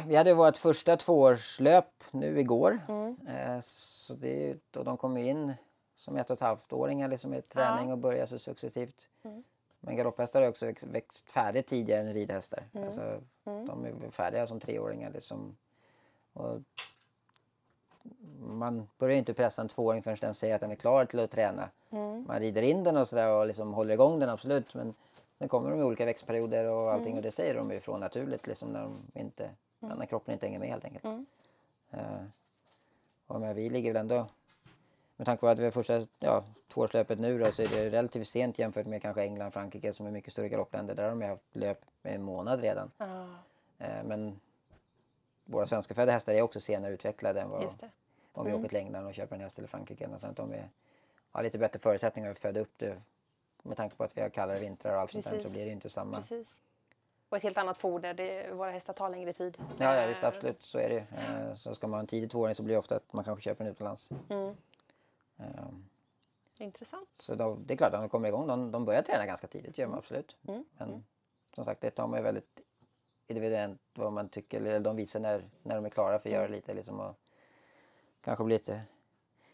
Vi 0.07 0.15
hade 0.15 0.33
vårt 0.33 0.57
första 0.57 0.97
tvåårslöp 0.97 2.03
nu 2.11 2.39
igår. 2.39 2.79
Mm. 2.87 3.17
Eh, 3.27 3.59
så 3.61 4.13
det, 4.13 4.49
är- 4.49 4.57
och 4.77 4.85
de 4.85 4.97
kom 4.97 5.17
in 5.17 5.53
som 5.95 6.15
ett 6.17 6.29
och 6.29 6.33
ett 6.33 6.41
halvt 6.41 6.73
åringar 6.73 7.07
liksom 7.07 7.33
i 7.33 7.41
träning 7.41 7.91
och 7.91 7.97
börjar 7.97 8.25
så 8.25 8.39
successivt. 8.39 9.09
Mm. 9.23 9.43
Men 9.79 9.95
galopphästar 9.97 10.41
har 10.41 10.49
också 10.49 10.73
växt, 10.81 11.31
färdigt 11.31 11.67
tidigare 11.67 12.01
än 12.07 12.13
ridhästar. 12.13 12.63
Mm. 12.73 12.85
Alltså, 12.85 13.21
De 13.43 13.85
är 13.85 14.09
färdiga 14.09 14.47
som 14.47 14.59
treåringar. 14.59 15.11
Liksom. 15.11 15.57
Och 16.33 16.59
man 18.39 18.87
börjar 18.97 19.13
ju 19.13 19.19
inte 19.19 19.33
pressa 19.33 19.61
en 19.61 19.67
tvååring 19.67 20.03
förrän 20.03 20.17
den 20.21 20.33
säger 20.33 20.55
att 20.55 20.61
den 20.61 20.71
är 20.71 20.75
klar 20.75 21.05
till 21.05 21.19
att 21.19 21.31
träna. 21.31 21.69
Mm. 21.89 22.25
Man 22.27 22.39
rider 22.39 22.61
in 22.61 22.83
den 22.83 22.97
och 22.97 23.07
sådär 23.07 23.33
och 23.33 23.47
liksom 23.47 23.73
håller 23.73 23.93
igång 23.93 24.19
den 24.19 24.29
absolut. 24.29 24.75
Men 24.75 24.93
sen 25.39 25.47
kommer 25.47 25.69
de 25.71 25.79
i 25.79 25.83
olika 25.83 26.05
växtperioder 26.05 26.65
och 26.65 26.91
allting 26.91 27.07
Mm. 27.07 27.17
och 27.17 27.23
det 27.23 27.31
säger 27.31 27.55
de 27.55 27.71
ju 27.71 27.77
ifrån 27.77 27.99
naturligt 27.99 28.47
liksom 28.47 28.69
när, 28.69 28.81
de 28.81 29.19
inte, 29.19 29.49
när 29.79 30.05
kroppen 30.05 30.33
inte 30.33 30.45
hänger 30.45 30.59
med 30.59 30.69
helt 30.69 30.85
enkelt. 30.85 31.03
Mm. 31.03 31.25
Eh, 31.91 32.23
och 33.27 33.41
men 33.41 33.55
vi 33.55 33.69
ligger 33.69 33.93
väl 33.93 34.01
ändå, 34.01 34.25
med 35.15 35.25
tanke 35.25 35.41
på 35.41 35.47
att 35.47 35.59
vi 35.59 35.63
har 35.63 35.71
första 35.71 36.01
ja, 36.19 36.43
tvåårslöpet 36.67 37.19
nu 37.19 37.39
då, 37.39 37.51
så 37.51 37.61
är 37.61 37.67
det 37.67 37.89
relativt 37.89 38.27
sent 38.27 38.59
jämfört 38.59 38.87
med 38.87 39.01
kanske 39.01 39.23
England, 39.23 39.51
Frankrike 39.51 39.93
som 39.93 40.05
är 40.05 40.11
mycket 40.11 40.33
större 40.33 40.49
galoppländer. 40.49 40.95
Där 40.95 41.03
har 41.03 41.09
de 41.09 41.21
haft 41.21 41.43
löp 41.53 41.79
med 42.01 42.15
en 42.15 42.23
månad 42.23 42.61
redan. 42.61 42.91
Eh, 43.77 44.03
men 44.05 44.39
våra 45.45 45.65
svenskfödda 45.65 46.11
hästar 46.11 46.33
är 46.33 46.41
också 46.41 46.59
senare 46.59 46.93
utvecklade 46.93 47.41
än 47.41 47.49
vad, 47.49 47.75
om 48.31 48.45
vi 48.45 48.53
åker 48.53 48.67
till 48.67 48.77
England 48.77 49.05
och 49.07 49.13
köper 49.13 49.35
en 49.35 49.41
häst 49.41 49.57
eller 49.57 49.67
Frankrike. 49.67 50.07
Och 50.07 50.19
sånt. 50.19 50.37
De 50.37 50.53
är, 50.53 50.69
har 51.31 51.43
lite 51.43 51.57
bättre 51.57 51.79
förutsättningar 51.79 52.31
att 52.31 52.39
föda 52.39 52.59
upp 52.59 52.73
det. 52.77 53.01
Med 53.63 53.77
tanke 53.77 53.95
på 53.95 54.03
att 54.03 54.17
vi 54.17 54.21
har 54.21 54.29
kallare 54.29 54.59
vintrar 54.59 54.95
och 54.95 55.01
allt 55.01 55.11
sånt 55.11 55.23
där 55.23 55.31
så 55.31 55.37
Precis. 55.37 55.51
blir 55.51 55.65
det 55.65 55.71
inte 55.71 55.89
samma. 55.89 56.17
Precis. 56.17 56.63
Och 57.29 57.37
ett 57.37 57.43
helt 57.43 57.57
annat 57.57 57.77
foder. 57.77 58.13
Det, 58.13 58.53
våra 58.53 58.71
hästar 58.71 58.93
tar 58.93 59.09
längre 59.09 59.33
tid. 59.33 59.57
Ja, 59.77 59.95
ja 59.95 60.01
Eh, 60.01 60.07
visst 60.07 60.23
absolut 60.23 60.63
så 60.63 60.77
är 60.77 60.89
det 60.89 60.95
ju. 60.95 60.99
Eh, 60.99 61.55
Så 61.55 61.75
ska 61.75 61.87
man 61.87 61.97
ha 61.97 61.99
en 61.99 62.07
tidig 62.07 62.29
tvååring 62.31 62.55
så 62.55 62.63
blir 62.63 62.75
det 62.75 62.79
ofta 62.79 62.95
att 62.95 63.13
man 63.13 63.23
kanske 63.23 63.43
köper 63.43 63.63
den 63.63 63.73
utomlands. 63.73 64.09
Mm. 64.29 64.55
Eh, 65.37 65.45
Intressant. 66.57 67.09
Så 67.15 67.35
då, 67.35 67.55
det 67.55 67.73
är 67.73 67.77
klart 67.77 67.93
att 67.93 68.01
de 68.01 68.09
kommer 68.09 68.27
igång. 68.27 68.47
De, 68.47 68.71
de 68.71 68.85
börjar 68.85 69.01
träna 69.01 69.25
ganska 69.25 69.47
tidigt, 69.47 69.77
gör 69.77 69.87
de 69.87 69.93
absolut. 69.93 70.35
Mm. 70.47 70.65
Men 70.77 71.03
som 71.55 71.65
sagt, 71.65 71.81
det 71.81 71.89
tar 71.91 72.07
man 72.07 72.19
ju 72.19 72.23
väldigt 72.23 72.61
individuellt 73.27 73.79
vad 73.93 74.13
man 74.13 74.29
tycker. 74.29 74.57
Eller 74.57 74.79
de 74.79 74.95
visar 74.95 75.19
när, 75.19 75.49
när 75.63 75.75
de 75.75 75.85
är 75.85 75.89
klara 75.89 76.09
för 76.09 76.15
att 76.15 76.25
Mm. 76.25 76.35
göra 76.39 76.47
lite 76.47 76.73
liksom 76.73 76.99
och 76.99 77.15
kanske 78.21 78.43
bli 78.43 78.55
lite 78.55 78.81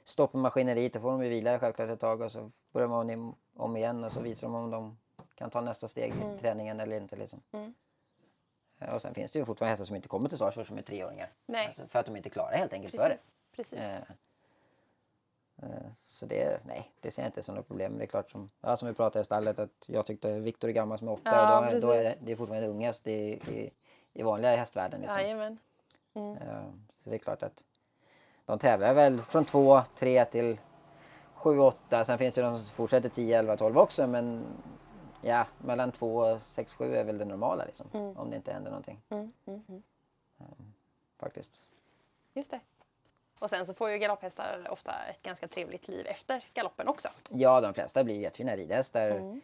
stopp 0.04 0.34
i 0.36 0.38
maskineriet. 0.38 0.94
Då 0.94 1.00
får 1.00 1.12
de 1.12 1.24
ju 1.24 1.30
vila 1.30 1.60
självklart 1.60 1.90
ett 1.90 2.00
tag 2.00 2.22
och 2.22 2.32
så 2.32 2.52
börjar 2.72 2.88
man 2.88 3.36
om, 3.56 3.78
igen 3.78 4.04
och 4.04 4.12
så 4.12 4.22
visar 4.22 4.48
de 4.48 4.56
om 4.56 4.72
de 4.72 4.98
kan 5.36 5.50
ta 5.50 5.62
nästa 5.62 5.88
steg 5.88 6.14
i 6.14 6.42
träningen 6.42 6.80
eller 6.80 6.98
inte. 6.98 7.16
Liksom. 7.16 7.42
Mm. 7.52 7.74
Eh, 8.80 8.94
Och 8.94 9.02
sen 9.02 9.14
finns 9.14 9.32
det 9.32 9.40
ju 9.40 9.46
fortfarande 9.46 9.70
hästar 9.72 9.86
som 9.86 9.96
inte 9.96 10.08
kommer 10.08 10.30
till 10.30 10.38
start 10.38 10.54
förrän 10.54 10.68
som 10.68 10.78
är 10.78 10.82
treåringar. 10.82 11.32
Nej. 11.46 11.68
Alltså 11.68 11.88
för 11.88 12.00
att 12.00 12.06
de 12.06 12.16
inte 12.18 12.30
klarar 12.30 12.58
helt 12.58 12.74
enkelt 12.74 12.96
för 12.96 13.10
det. 13.10 13.16
Precis. 13.16 13.36
Precis. 13.56 13.80
Eh, 13.80 14.02
Så 15.94 16.26
det, 16.26 16.60
nej, 16.66 16.92
det 17.02 17.12
ser 17.12 17.22
jag 17.22 17.28
inte 17.30 17.44
som 17.44 17.56
något 17.56 17.68
problem. 17.68 17.98
Det 17.98 18.04
är 18.04 18.08
klart 18.08 18.32
som, 18.32 18.50
ja, 18.62 18.78
som 18.78 18.88
vi 18.88 18.94
pratade 18.94 19.22
i 19.22 19.26
stallet 19.26 19.60
att 19.60 19.86
jag 19.88 20.06
tyckte 20.06 20.40
Viktor 20.40 20.68
är 20.68 20.74
gammal 20.74 20.98
som 21.00 21.08
är 21.08 21.12
åtta 21.12 21.22
Ja, 21.26 21.62
då, 21.62 21.78
är- 21.78 21.82
då 21.82 21.92
är 21.92 22.16
det, 22.22 22.32
är 22.32 22.36
fortfarande 22.36 22.68
ungast 22.68 23.08
i, 23.08 23.12
i, 23.34 23.72
i 24.14 24.24
vanliga 24.24 24.56
hästvärlden. 24.56 25.02
Liksom. 25.02 25.22
Jajamän. 25.22 25.58
Eh, 26.16 26.64
Så 27.04 27.10
det 27.10 27.16
är 27.16 27.20
klart 27.20 27.44
att 27.44 27.64
de 28.46 28.60
tävlar 28.60 28.94
väl 28.96 29.20
från 29.22 29.46
två, 29.46 29.82
tre 29.96 30.26
till 30.26 30.58
sju, 31.34 31.60
åtta. 31.60 32.06
Sen 32.06 32.18
finns 32.18 32.36
det 32.36 32.42
de 32.42 32.58
som 32.58 32.66
fortsätter 32.76 33.10
10, 33.10 33.40
11, 33.40 33.58
12 33.58 33.78
också. 33.78 34.08
Men 34.08 34.46
ja, 35.22 35.48
mellan 35.58 35.92
två 35.92 36.16
och 36.16 36.42
sex, 36.42 36.76
sju 36.76 36.96
är 36.96 37.04
väl 37.04 37.18
det 37.18 37.26
normala 37.26 37.66
liksom. 37.66 37.88
Om 38.18 38.30
det 38.30 38.36
inte 38.36 38.54
händer 38.54 38.72
någonting 38.72 39.02
Mm. 39.10 39.32
Mm. 39.48 39.62
Mm. 39.68 39.84
faktiskt. 41.20 41.62
Just 42.34 42.52
det. 42.52 42.60
Och 43.40 43.50
sen 43.50 43.66
så 43.66 43.74
får 43.74 43.90
ju 43.90 43.98
galopphästar 43.98 44.68
ofta 44.70 44.94
ett 45.10 45.22
ganska 45.22 45.48
trevligt 45.48 45.88
liv 45.88 46.08
efter 46.08 46.44
galoppen 46.54 46.88
också. 46.88 47.10
Ja, 47.30 47.62
de 47.62 47.74
flesta 47.74 48.04
blir 48.04 48.20
jättefina 48.20 48.56
ridhästar. 48.56 49.12
Mm. 49.12 49.42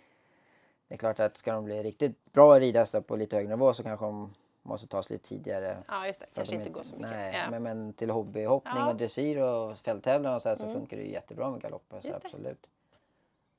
Det 0.87 0.93
är 0.93 0.97
klart 0.97 1.19
att 1.19 1.37
ska 1.37 1.53
de 1.53 1.65
bli 1.65 1.83
riktigt 1.83 2.33
bra 2.33 2.59
ridhästar 2.59 3.01
på 3.01 3.15
lite 3.15 3.35
högre 3.35 3.49
nivå 3.49 3.73
så 3.73 3.83
kanske 3.83 4.05
de 4.05 4.33
måste 4.63 4.87
tas 4.87 5.09
lite 5.09 5.27
tidigare. 5.27 5.77
Ja, 5.87 6.07
just 6.07 6.19
det. 6.19 6.25
Kanske 6.33 6.53
de 6.53 6.57
inte 6.57 6.69
går 6.69 6.83
så 6.83 6.95
mycket. 6.95 7.11
Nej, 7.11 7.35
ja. 7.43 7.49
men, 7.51 7.63
men 7.63 7.93
till 7.93 8.09
hobbyhoppning 8.09 8.73
Ja. 8.75 8.81
Mm. 8.81 8.89
och 8.89 8.95
dressyr 8.95 9.37
och 9.37 9.77
fälttävlan 9.77 10.35
och 10.35 10.41
så, 10.41 10.49
här, 10.49 10.55
så 10.55 10.73
funkar 10.73 10.97
det 10.97 11.03
ju 11.03 11.11
jättebra 11.11 11.51
med 11.51 11.61
galopper. 11.61 12.01
Så 12.01 12.13
absolut. 12.13 12.67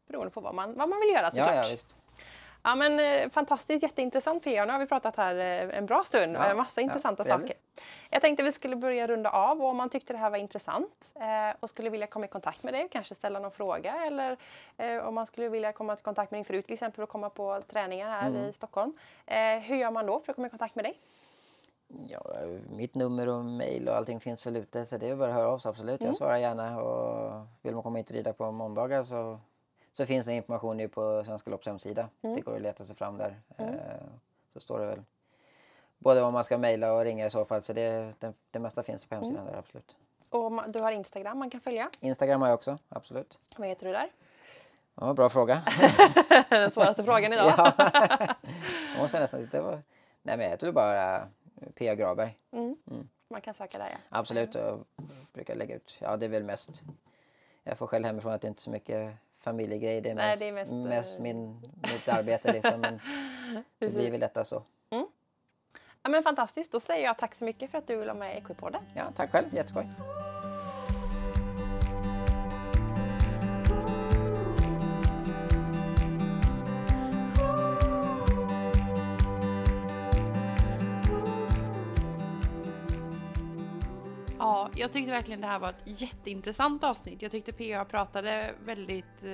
Beroende 0.07 0.31
på 0.31 0.41
vad 0.41 0.55
man, 0.55 0.75
vad 0.75 0.89
man 0.89 1.01
vill 1.01 1.09
göra 1.09 1.31
såklart. 1.31 1.55
Ja, 1.55 1.63
ja, 1.63 1.69
visst. 1.71 1.97
Ja 2.67 2.75
men 2.75 3.01
eh, 3.01 3.31
fantastiskt, 3.31 3.83
jätteintressant 3.83 4.45
Pia. 4.45 4.65
Nu 4.65 4.73
har 4.73 4.79
vi 4.79 4.87
pratat 4.87 5.17
här 5.17 5.35
eh, 5.37 5.79
en 5.79 5.87
bra 5.87 6.05
stund 6.05 6.37
Ja, 6.37 6.55
massa 6.55 6.81
ja, 6.81 6.83
intressanta 6.85 7.25
trevligt. 7.25 7.49
saker. 7.49 7.63
Jag 8.11 8.23
tänkte 8.23 8.43
vi 8.43 8.53
skulle 8.53 8.77
börja 8.77 9.07
runda 9.07 9.31
av 9.31 9.63
och 9.63 9.69
om 9.69 9.77
man 9.77 9.91
tyckte 9.91 10.13
det 10.13 10.19
här 10.19 10.31
var 10.31 10.39
intressant 10.39 11.11
eh, 11.15 11.57
och 11.61 11.71
skulle 11.71 11.91
vilja 11.91 12.07
komma 12.07 12.25
i 12.25 12.29
kontakt 12.29 12.63
med 12.63 12.75
dig, 12.75 12.89
kanske 12.91 13.15
ställa 13.15 13.39
någon 13.39 13.51
fråga 13.51 13.95
eller 14.07 14.37
om 15.03 15.15
man 15.15 15.27
skulle 15.27 15.49
vilja 15.49 15.73
komma 15.73 15.93
i 15.93 15.97
kontakt 15.97 16.31
med 16.31 16.39
din 16.39 16.45
fru 16.45 16.63
till 16.63 16.73
exempel 16.75 17.03
att 17.03 17.09
komma 17.09 17.31
på 17.31 17.63
träningar 17.69 18.09
här 18.11 18.29
Mm. 18.29 18.45
i 18.49 18.53
Stockholm. 18.53 18.93
Hur 19.63 19.77
gör 19.77 19.91
man 19.91 20.07
då 20.07 20.21
för 20.21 20.33
att 20.33 20.37
komma 20.37 20.47
i 20.47 20.51
kontakt 20.51 20.75
med 20.75 20.85
dig? 20.85 20.99
Ja, 22.11 22.21
mitt 22.71 22.95
nummer 22.95 23.29
och 23.29 23.45
mail 23.45 23.89
och 23.89 23.97
allting 23.97 24.21
finns 24.21 24.47
väl 24.47 24.57
ute 24.57 24.87
så 24.87 24.97
det 24.97 25.09
är 25.09 25.17
bara 25.17 25.29
att 25.29 25.35
höra 25.35 25.49
av 25.53 25.59
sig 25.59 25.69
absolut. 25.69 26.01
Mm. 26.01 26.09
Jag 26.09 26.17
svarar 26.17 26.37
gärna 26.37 26.81
och 26.83 27.47
vill 27.63 27.75
man 27.75 27.83
komma 27.83 27.99
hit 27.99 28.11
och 28.11 28.17
rida 28.17 28.33
på 28.33 28.53
måndagar 28.53 29.05
så, 29.05 29.39
så 29.97 30.07
finns 30.07 30.27
det 30.27 30.33
information 30.35 30.79
ju 30.79 30.89
på 30.89 31.23
Svenska 31.25 31.51
Lopps 31.51 31.67
hemsida. 31.67 32.09
Mm. 32.23 32.37
Det 32.37 32.43
går 32.43 32.57
att 32.57 32.63
leta 32.63 32.85
sig 32.85 32.97
fram 32.97 33.19
där. 33.19 33.41
Eh, 33.59 33.67
så 34.53 34.61
står 34.61 34.79
det 34.79 34.87
väl 34.87 35.03
både 35.99 36.21
vad 36.21 36.33
man 36.33 36.45
ska 36.45 36.59
mejla 36.59 36.93
och 36.93 37.05
ringa 37.05 37.27
i 37.27 37.31
så 37.31 37.45
fall 37.45 37.63
så 37.63 37.73
det, 37.73 38.15
det, 38.19 38.33
det 38.51 38.59
mesta 38.59 38.83
finns 38.83 39.07
på 39.07 39.15
hemsidan 39.15 39.41
Mm. 39.43 39.53
där 39.53 39.59
absolut. 39.59 39.97
Och 40.31 40.71
du 40.71 40.79
har 40.81 40.93
Instagram 40.93 41.39
man 41.39 41.51
kan 41.51 41.61
följa. 41.61 41.91
Instagram 42.01 42.41
har 42.41 42.49
jag 42.49 42.55
också, 42.55 42.79
absolut. 42.89 43.39
Vad 43.57 43.69
heter 43.69 43.87
du 43.87 43.93
där? 43.93 44.09
Ja, 44.95 45.15
bra 45.15 45.29
fråga. 45.29 45.63
Den 46.49 46.71
svåraste 46.71 47.05
frågan 47.05 47.33
idag. 47.33 47.53
ja. 47.57 47.73
Jag 48.95 49.03
måste 49.03 49.21
nästan 49.21 49.45
titta 49.45 49.63
på... 49.63 49.79
Nej, 50.23 50.37
men 50.37 50.51
jag 50.51 50.61
tror 50.61 50.73
bara 50.73 51.29
P.A. 51.75 51.95
Graberg. 51.95 52.39
Man 53.29 53.41
kan 53.41 53.55
söka 53.55 53.79
där 53.79 53.89
ja. 53.91 53.97
Absolut. 54.09 54.55
Jag 54.55 54.85
brukar 55.33 55.55
lägga 55.55 55.77
ut. 55.77 55.99
Ja, 56.01 56.17
det 56.17 56.27
är 56.27 56.31
väl 56.31 56.45
mest... 56.45 56.83
Jag 57.65 57.79
får 57.79 57.87
själv 57.87 58.05
hemifrån 58.05 58.33
att 58.33 58.41
det 58.41 58.49
inte 58.49 58.59
är 58.59 58.63
så 58.63 58.71
mycket 58.71 59.13
familjegrejer. 59.47 60.03
Det 60.03 60.11
är 60.11 60.15
Nej, 60.15 60.29
mest, 60.29 60.41
det 60.41 60.49
är 60.49 60.53
mest, 60.53 60.71
mest, 60.71 61.17
eh, 61.17 61.23
min, 61.23 61.61
mitt 61.83 62.09
arbete 62.09 62.53
liksom. 62.53 62.81
Men 62.81 63.01
det 63.79 63.89
blir 63.89 64.11
väl 64.11 64.21
detta 64.21 64.45
så. 64.45 64.63
ja. 66.03 66.09
men 66.09 66.23
fantastiskt, 66.23 66.73
då 66.73 66.81
säger 66.81 67.05
jag 67.05 67.19
tack 67.19 67.35
så 67.35 67.45
mycket 67.45 67.71
för 67.71 67.79
att 67.79 67.87
du 67.87 67.97
vill 67.97 68.07
vara 68.07 68.19
med 68.19 68.35
i 68.35 68.39
Equipodden. 68.39 68.83
Ja, 68.95 69.05
tack 69.17 69.31
själv. 69.31 69.55
Jätteskoj. 69.55 69.87
Jag 84.87 84.93
tyckte 84.93 85.13
verkligen 85.13 85.41
det 85.41 85.47
här 85.47 85.59
var 85.59 85.71
ett 85.71 85.83
jätteintressant 85.85 86.85
avsnitt. 86.85 87.23
Jag 87.23 87.31
tyckte 87.31 87.53
PA 87.53 87.85
pratade 87.85 88.55
väldigt, 88.65 89.25
eh, 89.25 89.31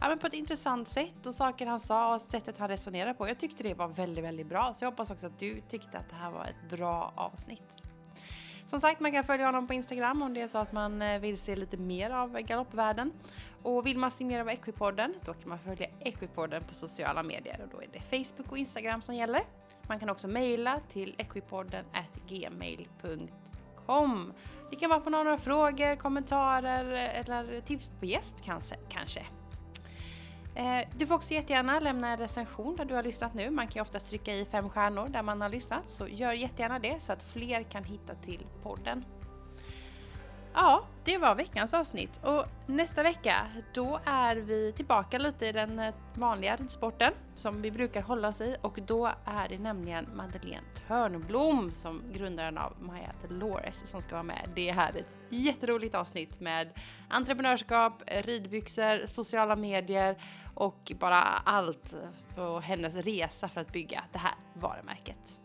ja 0.00 0.08
men 0.08 0.18
på 0.18 0.26
ett 0.26 0.34
intressant 0.34 0.88
sätt 0.88 1.26
och 1.26 1.34
saker 1.34 1.66
han 1.66 1.80
sa 1.80 2.14
och 2.14 2.22
sättet 2.22 2.58
han 2.58 2.68
resonerade 2.68 3.14
på. 3.14 3.28
Jag 3.28 3.38
tyckte 3.38 3.62
det 3.62 3.74
var 3.74 3.88
väldigt, 3.88 4.24
väldigt 4.24 4.46
bra. 4.46 4.74
Så 4.74 4.84
jag 4.84 4.90
hoppas 4.90 5.10
också 5.10 5.26
att 5.26 5.38
du 5.38 5.60
tyckte 5.68 5.98
att 5.98 6.08
det 6.10 6.16
här 6.16 6.30
var 6.30 6.44
ett 6.44 6.70
bra 6.70 7.12
avsnitt. 7.16 7.82
Som 8.66 8.80
sagt, 8.80 9.00
man 9.00 9.12
kan 9.12 9.24
följa 9.24 9.46
honom 9.46 9.66
på 9.66 9.74
Instagram 9.74 10.22
om 10.22 10.34
det 10.34 10.40
är 10.40 10.48
så 10.48 10.58
att 10.58 10.72
man 10.72 11.02
eh, 11.02 11.20
vill 11.20 11.38
se 11.38 11.56
lite 11.56 11.76
mer 11.76 12.10
av 12.10 12.32
galoppvärlden. 12.40 13.12
Och 13.62 13.86
vill 13.86 13.98
man 13.98 14.10
se 14.10 14.24
mer 14.24 14.40
av 14.40 14.48
Equipodden, 14.48 15.14
då 15.24 15.34
kan 15.34 15.48
man 15.48 15.58
följa 15.58 15.86
Equipodden 16.00 16.64
på 16.64 16.74
sociala 16.74 17.22
medier 17.22 17.60
och 17.62 17.68
då 17.68 17.82
är 17.82 17.88
det 17.92 18.00
Facebook 18.00 18.52
och 18.52 18.58
Instagram 18.58 19.02
som 19.02 19.14
gäller. 19.14 19.42
Man 19.88 19.98
kan 19.98 20.10
också 20.10 20.28
mejla 20.28 20.80
till 20.88 21.14
equipodden 21.18 21.84
gmail.com. 22.28 23.63
Det 24.70 24.76
kan 24.76 24.90
vara 24.90 25.00
på 25.00 25.10
några 25.10 25.38
frågor, 25.38 25.96
kommentarer 25.96 26.84
eller 27.14 27.60
tips 27.60 27.88
på 28.00 28.06
gäst 28.06 28.36
kanske. 28.88 29.20
Eh, 30.54 30.88
du 30.96 31.06
får 31.06 31.14
också 31.14 31.34
jättegärna 31.34 31.80
lämna 31.80 32.08
en 32.08 32.18
recension 32.18 32.76
där 32.76 32.84
du 32.84 32.94
har 32.94 33.02
lyssnat 33.02 33.34
nu. 33.34 33.50
Man 33.50 33.66
kan 33.66 33.74
ju 33.74 33.80
ofta 33.80 33.98
trycka 33.98 34.34
i 34.34 34.44
fem 34.44 34.70
stjärnor 34.70 35.08
där 35.08 35.22
man 35.22 35.40
har 35.40 35.48
lyssnat, 35.48 35.82
så 35.86 36.08
gör 36.08 36.32
jättegärna 36.32 36.78
det 36.78 37.02
så 37.02 37.12
att 37.12 37.22
fler 37.22 37.62
kan 37.62 37.84
hitta 37.84 38.14
till 38.14 38.46
podden. 38.62 39.04
Ja, 40.56 40.84
det 41.04 41.18
var 41.18 41.34
veckans 41.34 41.74
avsnitt 41.74 42.20
och 42.22 42.44
nästa 42.66 43.02
vecka 43.02 43.46
då 43.74 44.00
är 44.04 44.36
vi 44.36 44.72
tillbaka 44.72 45.18
lite 45.18 45.46
i 45.46 45.52
den 45.52 45.78
eh, 45.78 45.94
vanliga 46.14 46.56
ridsporten 46.56 47.12
som 47.34 47.62
vi 47.62 47.70
brukar 47.70 48.02
hålla 48.02 48.28
oss 48.28 48.40
i 48.40 48.56
och 48.62 48.78
då 48.86 49.06
är 49.24 49.48
det 49.48 49.58
nämligen 49.58 50.06
Madeleine 50.14 50.66
Törnblom 50.88 51.74
som 51.74 52.02
grundaren 52.12 52.58
av 52.58 52.72
Maja 52.80 53.12
Delores 53.22 53.90
som 53.90 54.02
ska 54.02 54.14
vara 54.14 54.22
med. 54.22 54.50
Det 54.54 54.70
här 54.70 54.92
är 54.92 55.00
ett 55.00 55.14
jätteroligt 55.28 55.94
avsnitt 55.94 56.40
med 56.40 56.68
entreprenörskap, 57.08 58.02
ridbyxor, 58.06 59.06
sociala 59.06 59.56
medier 59.56 60.16
och 60.54 60.92
bara 61.00 61.20
allt 61.44 61.94
och 62.36 62.62
hennes 62.62 62.94
resa 62.94 63.48
för 63.48 63.60
att 63.60 63.72
bygga 63.72 64.04
det 64.12 64.18
här 64.18 64.34
varumärket. 64.54 65.38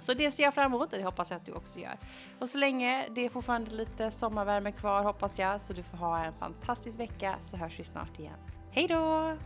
Så 0.00 0.14
det 0.14 0.30
ser 0.30 0.42
jag 0.42 0.54
fram 0.54 0.72
emot 0.72 0.92
och 0.92 0.98
det 0.98 1.04
hoppas 1.04 1.30
jag 1.30 1.36
att 1.36 1.46
du 1.46 1.52
också 1.52 1.78
gör. 1.78 1.98
Och 2.38 2.48
så 2.48 2.58
länge 2.58 3.08
det 3.14 3.20
är 3.20 3.28
fortfarande 3.28 3.70
lite 3.70 4.10
sommarvärme 4.10 4.72
kvar 4.72 5.02
hoppas 5.02 5.38
jag 5.38 5.60
så 5.60 5.72
du 5.72 5.82
får 5.82 5.96
ha 5.96 6.24
en 6.24 6.32
fantastisk 6.32 6.98
vecka 6.98 7.36
så 7.42 7.56
hörs 7.56 7.78
vi 7.78 7.84
snart 7.84 8.18
igen. 8.18 8.38
Hej 8.70 8.86
då! 8.88 9.36